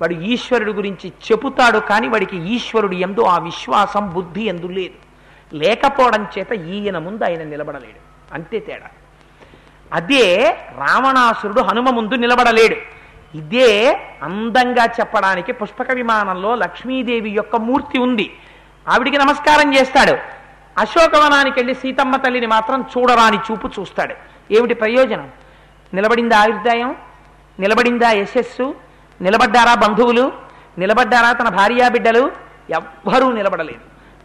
వాడు 0.00 0.14
ఈశ్వరుడి 0.14 0.72
గురించి 0.72 1.12
చెబుతాడు 1.32 1.78
కానీ 1.78 2.08
వాడికి 2.08 2.36
ఈశ్వరుడు 2.36 2.94
ఎందు 2.94 3.20
ఆ 3.20 3.38
విశ్వాసం 3.38 4.10
బుద్ధి 4.10 4.42
ఎందు 4.42 4.66
లేదు. 4.66 4.94
లేకపోవడం 5.56 6.26
చేత 6.38 6.52
ఈయన 6.52 6.98
ముందు 6.98 7.24
ఆయన 7.24 7.42
నిలబడలేడు. 7.42 8.34
అంతే 8.34 8.58
తేడా. 8.58 8.86
అదే 9.92 10.56
రావణాసురుడు 10.78 11.60
హనుమ 11.60 11.90
ముందు 11.90 12.14
నిలబడలేడు. 12.14 12.76
ఇదే 13.36 14.00
అందంగా 14.22 14.84
చెప్పడానికి 14.84 15.52
పుష్పక 15.52 15.92
విమానంలో 15.92 16.54
లక్ష్మీదేవి 16.54 17.30
యొక్క 17.30 17.56
మూర్తి 17.56 17.98
ఉంది. 17.98 18.32
ఆవిడికి 18.88 19.18
నమస్కారం 19.18 19.74
చేస్తాడు. 19.74 20.18
అశోకవనానికి 20.78 21.58
వెళ్ళి 21.58 21.74
సీతమ్మ 21.74 22.16
తల్లిని 22.16 22.46
మాత్రం 22.46 22.84
చూడరాని 22.98 23.36
చూపు 23.36 23.70
చూస్తాడు. 23.80 24.14
ఏమిటి 24.50 24.74
ప్రయోజనం? 24.74 25.30
నిలబడిందా 25.94 26.38
ఆయుర్దాయం? 26.38 26.96
నిలబడిందా 27.60 28.10
యశస్సు? 28.10 28.74
నిలబడ్డారా 29.20 29.74
బంధువులు? 29.74 30.32
నిలబడ్డారా 30.78 31.32
తన 31.32 31.48
భార్యా 31.48 31.88
బిడ్డలు? 31.88 32.32
ఎవ్వరూ 32.70 33.32
నిలబడలేదు. 33.32 33.80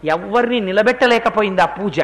ఎవ్వరిని 0.07 0.59
నిలబెట్టలేకపోయింది 0.59 1.61
ఆ 1.61 1.65
పూజ. 1.65 1.99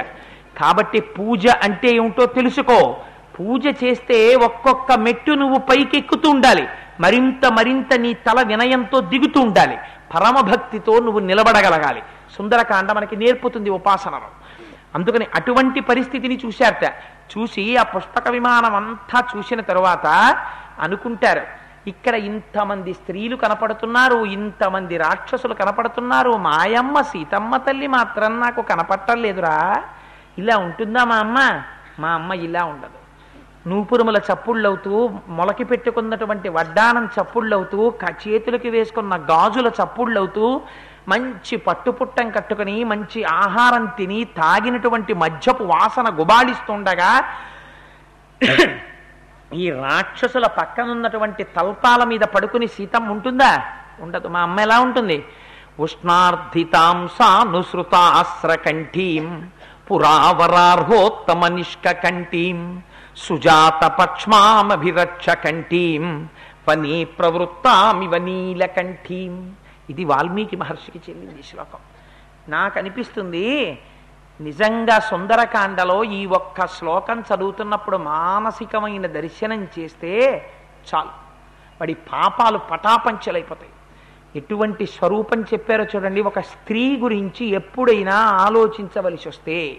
కాబట్టి 0.60 1.00
పూజ 1.00 1.48
అంటే 1.48 1.88
ఏమిటో 1.88 2.26
తెలుసుకో. 2.26 2.98
పూజ 3.40 3.84
చేస్తే 3.84 4.36
ఒక్కొక్క 4.36 4.92
మెట్టు 4.92 5.32
నువ్వు 5.32 5.58
పైకెక్కుతూ 5.58 6.30
ఉండాలి. 6.30 6.68
మరింత 7.00 7.46
మరింత 7.46 7.94
నీ 7.94 8.14
తల 8.14 8.42
వినయంతో 8.48 9.02
దిగుతూ 9.02 9.42
ఉండాలి. 9.42 9.78
పరమభక్తితో 10.16 11.00
నువ్వు 11.00 11.20
నిలబడగలగాలి. 11.20 12.02
సుందరకాండ 12.38 12.92
మనకి 12.92 13.16
నేర్పుతుంది 13.16 13.70
ఉపాసనలో. 13.70 14.28
అందుకని 14.96 15.28
అటువంటి 15.36 15.80
పరిస్థితిని 15.80 16.40
చూశారట. 16.46 16.86
చూసి 17.38 17.78
ఆ 17.78 17.84
పుష్పక 17.84 18.28
విమానం 18.28 18.76
అంతా 18.76 19.24
చూసిన 19.38 19.62
తరువాత 19.62 20.08
అనుకుంటారు 20.80 21.65
ఇక్కడ 21.88 22.16
ఇంతమంది 22.16 22.94
స్త్రీలు 22.94 23.36
కనపడుతున్నారు 23.36 24.26
ఇంతమంది 24.26 24.98
రాక్షసులు 24.98 25.54
కనపడుతున్నారు. 25.54 26.30
మాయమ్మ 26.30 27.02
సీతమ్మ 27.02 27.58
తల్లి 27.58 27.88
మాత్రం 27.88 28.40
నాకు 28.40 28.62
కనపట్టలేదురా 28.62 29.84
ఇలా 30.38 30.58
ఉంటుందా 30.58 31.06
మా 31.06 31.16
అమ్మ? 31.16 31.38
మా 32.00 32.10
అమ్మ 32.10 32.34
ఇలా 32.34 32.64
ఉండదు. 32.66 33.00
నూపురుముల 33.70 34.18
చప్పుళ్ళవుతూ 34.18 35.10
మొలకి 35.28 35.64
పెట్టుకున్నటువంటి 35.64 36.50
వడ్డానం 36.50 37.06
చప్పుళ్ళవుతూ 37.06 37.94
చేతులకి 38.28 38.70
వేసుకున్న 38.70 39.16
గాజుల 39.16 39.68
చప్పుళ్ళవుతూ 39.68 40.62
మంచి 41.10 41.58
పట్టుపుట్టం 41.58 42.32
కట్టుకుని 42.32 42.84
మంచి 42.84 43.24
ఆహారం 43.24 43.86
తిని 43.86 44.24
తాగినటువంటి 44.24 45.14
మద్యపు 45.14 45.64
వాసన 45.64 46.10
గుబాళిస్తుండగా 46.10 47.24
ఈ 49.56 49.72
రాక్షసుల 49.72 50.48
పక్కనున్నటువంటి 50.48 51.44
తల్పాల 51.44 52.04
మీద 52.04 52.20
పడుకుని 52.20 52.68
సీతమ్మ 52.68 53.12
ఉంటుందా? 53.12 53.64
ఉండదు. 54.00 54.28
మా 54.28 54.40
అమ్మ 54.40 54.60
ఎలా 54.60 54.80
ఉంటుంది? 54.80 55.26
ఉష్ణార్థితాం 55.80 57.08
సానుసృతాస్రకంఠీం 57.08 59.50
పురావరార్హోత్తమ 59.92 61.48
నిష్కంఠీం 61.48 62.82
సుజాత 63.18 63.86
పక్ష్మామభిరక్ష 63.86 65.30
కంఠీం 65.30 66.30
పని 66.68 67.06
ప్రవృత్తామివ 67.06 68.18
నీలకంఠీం. 68.18 69.54
ఇది 69.90 70.06
వాల్మీకి 70.06 70.56
మహర్షికి 70.56 71.12
చెందింది 71.12 71.44
శ్లోకం. 71.44 71.80
నాకు 72.50 72.80
అనిపిస్తుంది 72.80 73.80
నిజంగా 74.42 75.00
సుందరకాండలో 75.00 76.04
ఈ 76.04 76.26
ఒక్క 76.26 76.68
శ్లోకం 76.68 77.20
చదువుతున్నప్పుడు 77.20 77.98
మానసికమైన 77.98 79.08
దర్శనం 79.08 79.68
చేస్తే 79.80 80.44
చాలు. 80.96 81.10
వాడి 81.82 81.94
పాపాలు 81.94 82.58
పటాపంచలైపోతాయి. 82.58 83.70
ఎటువంటి 84.36 84.86
స్వరూపం 84.86 85.42
చెప్పారో 85.42 85.84
చూడండి 85.84 86.22
ఒక 86.22 86.40
స్త్రీ 86.40 86.98
గురించి 86.98 87.46
ఎప్పుడైనా 87.46 88.16
ఆలోచించవలసి 88.16 89.30
వస్తే 89.30 89.78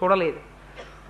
చూడలేదు. 0.03 0.49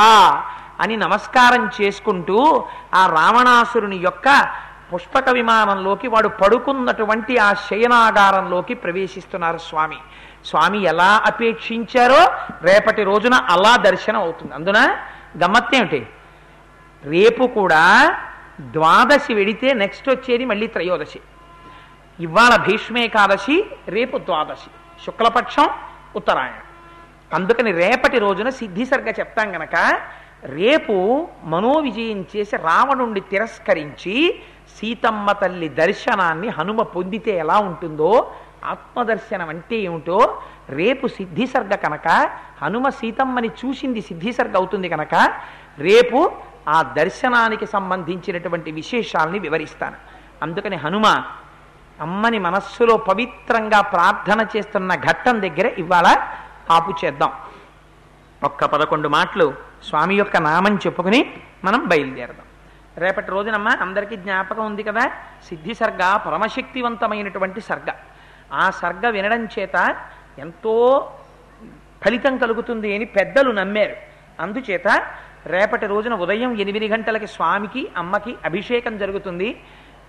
అని 0.80 0.98
నమస్కారం 0.98 1.70
చేసుకుంటూ 1.82 2.66
ఆ 2.94 3.08
రావణాసురుని 3.08 3.96
యొక్క 3.96 4.50
పుష్పక 4.94 5.30
విమానంలోకి 5.30 6.08
వాడు 6.08 6.28
పడుకున్నటువంటి 6.28 7.38
ఆ 7.38 7.54
శయనాగారంలోకి 7.54 8.74
ప్రవేశిస్తున్నారు 8.74 9.58
స్వామి. 9.58 9.98
స్వామి 10.46 10.84
ఎలా 10.84 11.22
అపేక్షించారో 11.26 12.32
రేపటి 12.62 13.04
రోజున 13.04 13.34
అలా 13.34 13.76
దర్శనం 13.76 14.22
అవుతుంది. 14.22 14.54
అందున 14.54 14.98
గమ్మత్తేమిటి? 15.44 16.08
రేపు 17.04 17.44
కూడా 17.44 18.16
ద్వాదశి 18.62 19.34
వెడితే 19.34 19.74
నెక్స్ట్ 19.74 20.10
వచ్చేది 20.10 20.46
మళ్ళీ 20.46 20.68
త్రయోదశి. 20.68 21.20
ఇవాళ 22.20 22.56
భీష్మేకాదశి 22.56 23.66
రేపు 23.88 24.18
ద్వాదశి. 24.18 24.70
శుక్లపక్షం 25.06 25.70
ఉత్తరాయణం. 26.16 26.62
అందుకని 27.34 27.72
రేపటి 27.72 28.20
రోజున 28.20 28.50
సిద్ధిసర్గ 28.50 29.08
చెప్తాం 29.08 29.56
గనక 29.56 30.00
రేపు 30.44 31.28
మనోవిజయం 31.44 32.26
చేసి 32.36 32.56
రావణుణ్ణి 32.58 33.20
తిరస్కరించి 33.20 34.40
సీతమ్మ 34.78 35.32
తల్లి 35.32 35.70
దర్శనాన్ని 35.70 36.48
హనుమ 36.48 36.82
పొందితే 36.82 37.38
ఎలా 37.38 37.60
ఉంటుందో 37.60 38.32
ఆత్మదర్శనం 38.64 39.50
అంటే 39.50 39.76
ఏమిటో 39.76 40.42
రేపు 40.70 41.08
సిద్ధిసర్గ 41.08 41.76
కనుక 41.76 42.30
హనుమ 42.62 42.90
సీతమ్మని 42.90 43.48
చూసింది 43.48 44.02
సిద్ధిసర్గ 44.02 44.56
అవుతుంది 44.56 44.90
కనుక 44.90 45.16
రేపు 45.80 46.32
ఆ 46.68 46.82
దర్శనానికి 46.82 47.66
సంబంధించినటువంటి 47.66 48.72
విశేషాల్ని 48.72 49.40
వివరిస్తాను. 49.40 49.96
అందుకని 50.44 50.76
హనుమ 50.76 51.06
అమ్మని 52.02 52.40
మనస్సులో 52.40 52.98
పవిత్రంగా 52.98 53.82
ప్రార్థన 53.82 54.48
చేస్తున్న 54.58 54.96
ఘట్టం 54.96 55.42
దగ్గర 55.42 55.66
ఇవాళ 55.66 56.08
ఆపు 56.72 57.06
చేద్దాం. 57.06 57.32
ఒక్క 58.44 58.66
పదకొండు 58.66 59.10
మాటలు. 59.10 59.67
స్వామి 59.84 60.16
యొక్క 60.16 60.38
నామం 60.38 60.76
చెప్పుకుని 60.76 61.34
మనం 61.64 61.88
బయలుదేరదాం. 61.88 62.46
రేపటి 62.98 63.32
రోజునమ్మ 63.32 63.70
అందరికీ 63.70 64.16
జ్ఞాపకం 64.16 64.66
ఉంది 64.66 64.84
కదా? 64.84 65.12
సిద్ధి 65.50 65.74
సర్గ 65.74 66.18
పరమశక్తివంతమైనటువంటి 66.26 67.62
సర్గ. 67.62 67.92
ఆ 68.54 68.70
సర్గ 68.70 69.10
వినడం 69.10 69.46
చేత 69.60 69.96
ఎంతో 70.40 71.12
ఫలితం 72.06 72.38
కలుగుతుంది 72.38 72.96
అని 72.96 73.06
పెద్దలు 73.06 73.52
నమ్మారు. 73.52 73.96
అందుచేత 74.40 75.04
రేపటి 75.46 75.86
రోజున 75.86 76.14
ఉదయం 76.14 76.58
ఎనిమిది 76.58 76.88
గంటలకి 76.88 77.28
స్వామికి 77.28 77.88
అమ్మకి 77.98 78.36
అభిషేకం 78.46 78.98
జరుగుతుంది. 78.98 79.62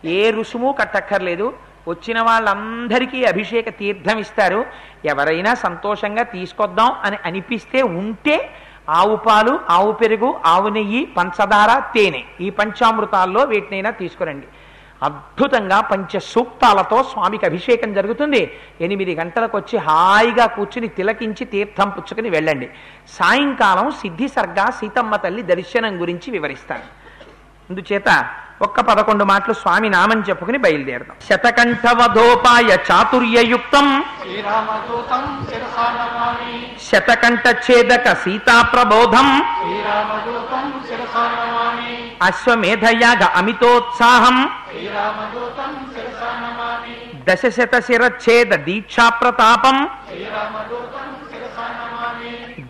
ఏ 0.04 0.30
రుసుము 0.30 0.76
కట్టక్కర్లేదు. 0.80 1.56
వచ్చిన 1.88 2.20
వాళ్ళందరికీ 2.20 3.24
అభిషేక 3.24 3.68
తీర్థం 3.68 4.18
ఇస్తారు. 4.18 4.66
ఎవరైనా 5.04 5.54
సంతోషంగా 5.54 6.22
తీసుకొద్దాం 6.22 6.92
అని 6.92 7.18
అనిపిస్తే 7.24 7.82
ఉంటే 7.82 8.50
ఆవు 8.89 9.16
పాలు 9.16 9.61
ఆవు 9.70 9.93
పెరుగు 9.93 10.41
ఆవు 10.47 10.68
నెయ్యి 10.68 11.05
పంచదార 11.05 11.78
తేనె. 11.78 12.22
ఈ 12.41 12.51
పంచామృతాల్లో 12.51 13.45
వీటినైనా 13.45 13.91
తీసుకురండి. 13.91 14.47
అద్భుతంగా 15.03 15.80
పంచ 15.80 16.18
సూక్తాలతో 16.18 17.03
స్వామికి 17.03 17.47
అభిషేకం 17.47 17.95
జరుగుతుంది. 17.95 18.59
ఎనిమిది 18.80 19.14
గంటలకు 19.14 19.57
వచ్చి 19.57 19.78
హాయిగా 19.78 20.47
కూర్చుని 20.47 20.89
తిలకించి 20.89 21.45
తీర్థం 21.45 21.91
పుచ్చుకుని 21.91 22.30
వెళ్ళండి. 22.30 22.70
సాయంకాలం 23.09 23.91
సిద్ధి 23.91 24.28
సర్గా 24.28 24.70
సీతమ్మ 24.70 25.16
తల్లి 25.16 25.43
దర్శనం 25.43 26.01
గురించి 26.01 26.30
వివరిస్తాను. 26.30 26.82
అందుచేత 27.70 28.28
ఒక్క 28.62 28.80
పదకొండు 28.80 29.24
మాటలు 29.24 29.53
స్వామి 29.53 29.89
నామం 29.89 30.20
చెప్పుకుని 30.20 30.59
బయలుదేరదాం. 30.59 31.16
శతకంఠవధోపాయ 31.28 32.76
చాతుర్యయుక్తం. 32.91 34.05
శ్రీరామదూతం 34.20 35.47
శతకంఠ 36.89 37.45
ఛేదక 37.64 38.07
సీతా 38.22 38.57
ప్రబోధం 38.72 39.26
అశ్వమేధయాగ 42.26 43.22
అమితోత్సాహం. 43.41 44.36
దశశత 47.28 47.74
శిరచ్ఛేద 47.86 48.51
దీక్షా 48.66 49.07
ప్రతాపం 49.20 49.76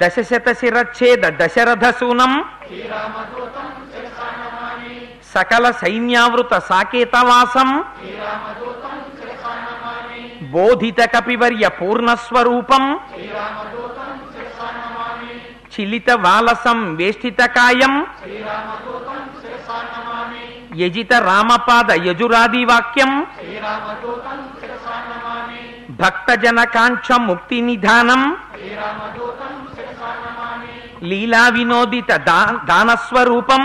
దశశత 0.00 0.48
శిరచ్ఛేద 0.60 1.22
దశరథ 1.40 1.84
సూనం 2.00 2.32
సకల 5.34 5.66
సైన్యావృత 5.80 6.54
సాకేతవాసం 6.68 7.68
బోధిత 10.52 11.00
కపివర్య 11.14 11.64
పూర్ణస్వరూపం 11.78 12.84
నమామి 15.78 15.80
చిలిత 15.80 16.10
వాలసం 16.22 16.78
వేష్టితకాయం 16.98 17.92
యజిత 20.80 21.12
రామపాద 21.24 21.90
యజురాది 22.06 22.62
వాక్యం 22.64 23.12
శ్రీరామదూతం 23.36 24.38
భక్తజన 26.00 26.58
కాంక్ష 26.74 27.08
ముక్తి 27.26 27.58
నిధానం 27.60 28.22
లీలా 31.02 31.44
వినోదిత 31.54 32.10
దా- 32.26 32.56
దానస్వరూపం 32.64 33.62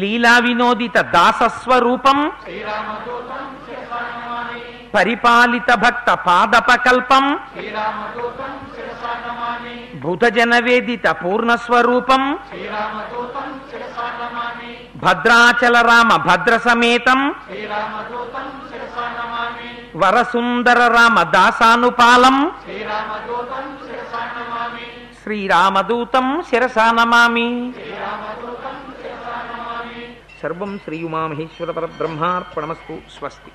లీలా 0.00 0.34
వినోదిత 0.38 0.96
దాసస్వరూపం 1.14 2.18
పరిపాలిత 4.94 5.70
భక్త 5.76 6.08
పాదపకల్పం 6.26 7.24
శ్రీరామదూతం 9.98 11.12
పూర్ణస్వరూపం. 11.12 12.38
భద్రాచల 14.96 15.80
రామ 15.80 16.16
భద్ర 16.16 16.56
సమేతం 16.56 17.34
వరసుందర 19.96 20.78
రామ 20.78 21.22
దాసానుపాలం 21.22 22.52
శ్రీరామదూతం 25.24 26.42
శిరసానమామి. 26.50 27.72
శ్రీరామదూతం 27.72 28.92
శిరసా 29.02 29.40
సర్వం 30.42 30.78
శ్రీయుమామహేశ్వర 30.84 31.70
పరబ్రహ్మార్పణమస్తు. 31.70 32.98
స్వస్తి. 33.18 33.50